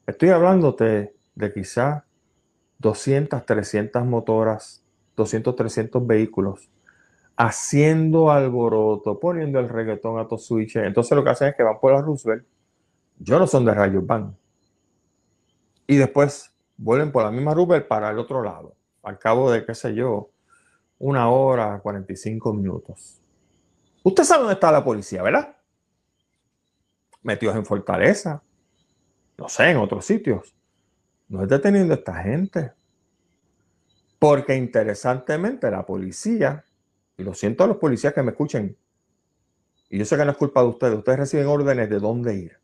Estoy 0.06 0.30
hablándote 0.30 1.16
de 1.36 1.54
quizá 1.54 2.06
200, 2.80 3.46
300 3.46 4.06
motoras, 4.06 4.84
200, 5.16 5.56
300 5.56 6.08
vehículos 6.08 6.70
haciendo 7.36 8.32
alboroto, 8.32 9.20
poniendo 9.20 9.60
el 9.60 9.70
reggaetón 9.70 10.20
a 10.20 10.28
tos 10.28 10.48
switches. 10.48 10.84
Entonces 10.84 11.16
lo 11.16 11.24
que 11.24 11.30
hacen 11.30 11.50
es 11.50 11.56
que 11.56 11.64
van 11.64 11.80
por 11.80 11.94
la 11.94 12.02
Roosevelt. 12.02 12.46
Yo 13.20 13.38
no 13.38 13.46
son 13.46 13.64
de 13.66 13.74
rayos, 13.74 14.06
van. 14.06 14.36
Y 15.86 15.98
después 15.98 16.52
vuelven 16.78 17.12
por 17.12 17.24
la 17.24 17.32
misma 17.32 17.54
Roosevelt 17.54 17.88
para 17.88 18.10
el 18.10 18.18
otro 18.18 18.42
lado 18.42 18.78
al 19.08 19.18
cabo 19.18 19.50
de, 19.50 19.66
qué 19.66 19.74
sé 19.74 19.96
yo, 19.96 20.32
una 21.00 21.30
hora, 21.30 21.80
45 21.80 22.54
minutos. 22.54 23.22
Usted 24.04 24.24
sabe 24.24 24.42
dónde 24.42 24.56
está 24.56 24.72
la 24.72 24.84
policía, 24.84 25.24
¿verdad? 25.24 25.56
Metidos 27.22 27.56
en 27.56 27.66
Fortaleza, 27.66 28.44
no 29.38 29.48
sé, 29.48 29.70
en 29.70 29.78
otros 29.78 30.06
sitios. 30.06 30.54
No 31.30 31.42
es 31.42 31.50
deteniendo 31.50 31.94
a 31.94 31.98
esta 31.98 32.22
gente. 32.22 32.74
Porque 34.20 34.56
interesantemente 34.56 35.72
la 35.72 35.86
policía, 35.86 36.66
y 37.18 37.24
lo 37.24 37.34
siento 37.34 37.64
a 37.64 37.68
los 37.68 37.78
policías 37.78 38.14
que 38.14 38.24
me 38.24 38.32
escuchen, 38.32 38.76
y 39.90 40.00
yo 40.00 40.06
sé 40.06 40.18
que 40.18 40.26
no 40.26 40.32
es 40.32 40.38
culpa 40.38 40.62
de 40.62 40.68
ustedes, 40.68 40.98
ustedes 40.98 41.20
reciben 41.20 41.48
órdenes 41.48 41.90
de 41.90 42.00
dónde 42.00 42.36
ir. 42.36 42.60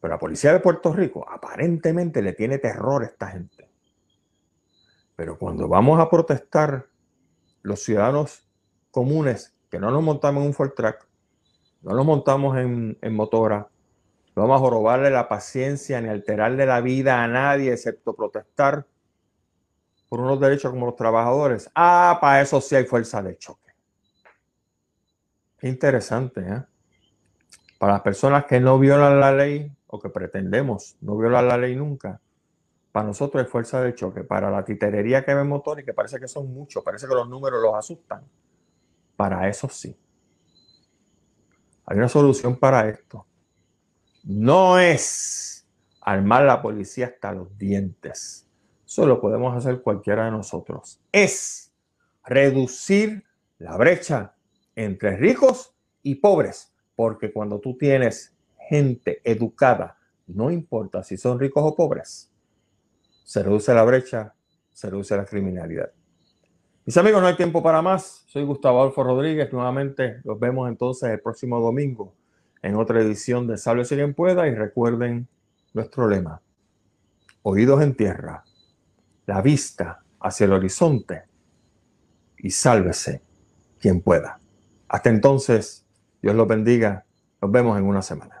Pero 0.00 0.14
la 0.14 0.18
policía 0.18 0.52
de 0.52 0.60
Puerto 0.60 0.92
Rico 0.92 1.28
aparentemente 1.28 2.22
le 2.22 2.32
tiene 2.32 2.58
terror 2.58 3.02
a 3.02 3.06
esta 3.06 3.26
gente. 3.26 3.69
Pero 5.20 5.36
cuando 5.36 5.68
vamos 5.68 6.00
a 6.00 6.08
protestar 6.08 6.86
los 7.60 7.82
ciudadanos 7.82 8.48
comunes 8.90 9.54
que 9.70 9.78
no 9.78 9.90
nos 9.90 10.02
montamos 10.02 10.40
en 10.40 10.46
un 10.46 10.54
Ford 10.54 10.72
Track, 10.74 11.06
no 11.82 11.92
nos 11.92 12.06
montamos 12.06 12.56
en, 12.56 12.96
motora, 13.14 13.68
vamos 14.34 14.62
a 14.62 14.70
robarle 14.70 15.10
la 15.10 15.28
paciencia 15.28 16.00
ni 16.00 16.08
alterarle 16.08 16.64
la 16.64 16.80
vida 16.80 17.22
a 17.22 17.28
nadie 17.28 17.70
excepto 17.70 18.14
protestar 18.14 18.86
por 20.08 20.20
unos 20.20 20.40
derechos 20.40 20.70
como 20.70 20.86
los 20.86 20.96
trabajadores. 20.96 21.70
Ah, 21.74 22.16
para 22.18 22.40
eso 22.40 22.58
sí 22.62 22.76
hay 22.76 22.86
fuerza 22.86 23.22
de 23.22 23.36
choque. 23.36 23.72
Qué 25.58 25.68
interesante, 25.68 26.40
¿eh? 26.40 26.62
Para 27.78 27.92
las 27.92 28.00
personas 28.00 28.46
que 28.46 28.58
no 28.58 28.78
violan 28.78 29.20
la 29.20 29.32
ley 29.32 29.70
o 29.86 30.00
que 30.00 30.08
pretendemos 30.08 30.96
no 31.02 31.18
violar 31.18 31.44
la 31.44 31.58
ley 31.58 31.76
nunca, 31.76 32.22
para 32.92 33.06
nosotros 33.06 33.44
es 33.44 33.50
fuerza 33.50 33.80
de 33.82 33.94
choque. 33.94 34.24
Para 34.24 34.50
la 34.50 34.64
titerería 34.64 35.24
que 35.24 35.34
vemos 35.34 35.58
motor 35.58 35.80
y 35.80 35.84
que 35.84 35.94
parece 35.94 36.18
que 36.18 36.28
son 36.28 36.52
muchos, 36.52 36.82
parece 36.82 37.06
que 37.06 37.14
los 37.14 37.28
números 37.28 37.62
los 37.62 37.74
asustan. 37.74 38.26
Para 39.16 39.48
eso 39.48 39.68
sí. 39.68 39.96
Hay 41.86 41.98
una 41.98 42.08
solución 42.08 42.56
para 42.56 42.88
esto. 42.88 43.26
No 44.24 44.78
es 44.78 45.66
armar 46.00 46.44
la 46.44 46.62
policía 46.62 47.06
hasta 47.06 47.32
los 47.32 47.56
dientes. 47.56 48.46
Eso 48.86 49.06
lo 49.06 49.20
podemos 49.20 49.56
hacer 49.56 49.82
cualquiera 49.82 50.24
de 50.24 50.32
nosotros. 50.32 51.00
Es 51.12 51.72
reducir 52.24 53.24
la 53.58 53.76
brecha 53.76 54.34
entre 54.74 55.16
ricos 55.16 55.74
y 56.02 56.16
pobres. 56.16 56.72
Porque 56.96 57.32
cuando 57.32 57.60
tú 57.60 57.76
tienes 57.76 58.34
gente 58.68 59.20
educada, 59.24 59.96
no 60.26 60.50
importa 60.50 61.02
si 61.02 61.16
son 61.16 61.38
ricos 61.38 61.62
o 61.64 61.74
pobres, 61.74 62.29
se 63.30 63.44
reduce 63.44 63.72
la 63.72 63.84
brecha, 63.84 64.34
se 64.72 64.90
reduce 64.90 65.16
la 65.16 65.24
criminalidad. 65.24 65.92
Mis 66.84 66.96
amigos, 66.96 67.22
no 67.22 67.28
hay 67.28 67.36
tiempo 67.36 67.62
para 67.62 67.80
más. 67.80 68.24
Soy 68.26 68.42
Gustavo 68.42 68.80
Adolfo 68.80 69.04
Rodríguez. 69.04 69.52
Nuevamente 69.52 70.20
los 70.24 70.40
vemos 70.40 70.68
entonces 70.68 71.10
el 71.10 71.20
próximo 71.20 71.60
domingo 71.60 72.12
en 72.60 72.74
otra 72.74 73.00
edición 73.00 73.46
de 73.46 73.56
Sálvese 73.56 73.94
quien 73.94 74.14
pueda 74.14 74.48
y 74.48 74.54
recuerden 74.56 75.28
nuestro 75.72 76.08
lema. 76.08 76.42
Oídos 77.42 77.80
en 77.82 77.94
tierra, 77.94 78.42
la 79.26 79.40
vista 79.42 80.02
hacia 80.18 80.46
el 80.46 80.52
horizonte 80.52 81.22
y 82.36 82.50
sálvese 82.50 83.22
quien 83.78 84.00
pueda. 84.00 84.40
Hasta 84.88 85.08
entonces, 85.08 85.86
Dios 86.20 86.34
los 86.34 86.48
bendiga. 86.48 87.04
Nos 87.40 87.52
vemos 87.52 87.78
en 87.78 87.84
una 87.84 88.02
semana. 88.02 88.39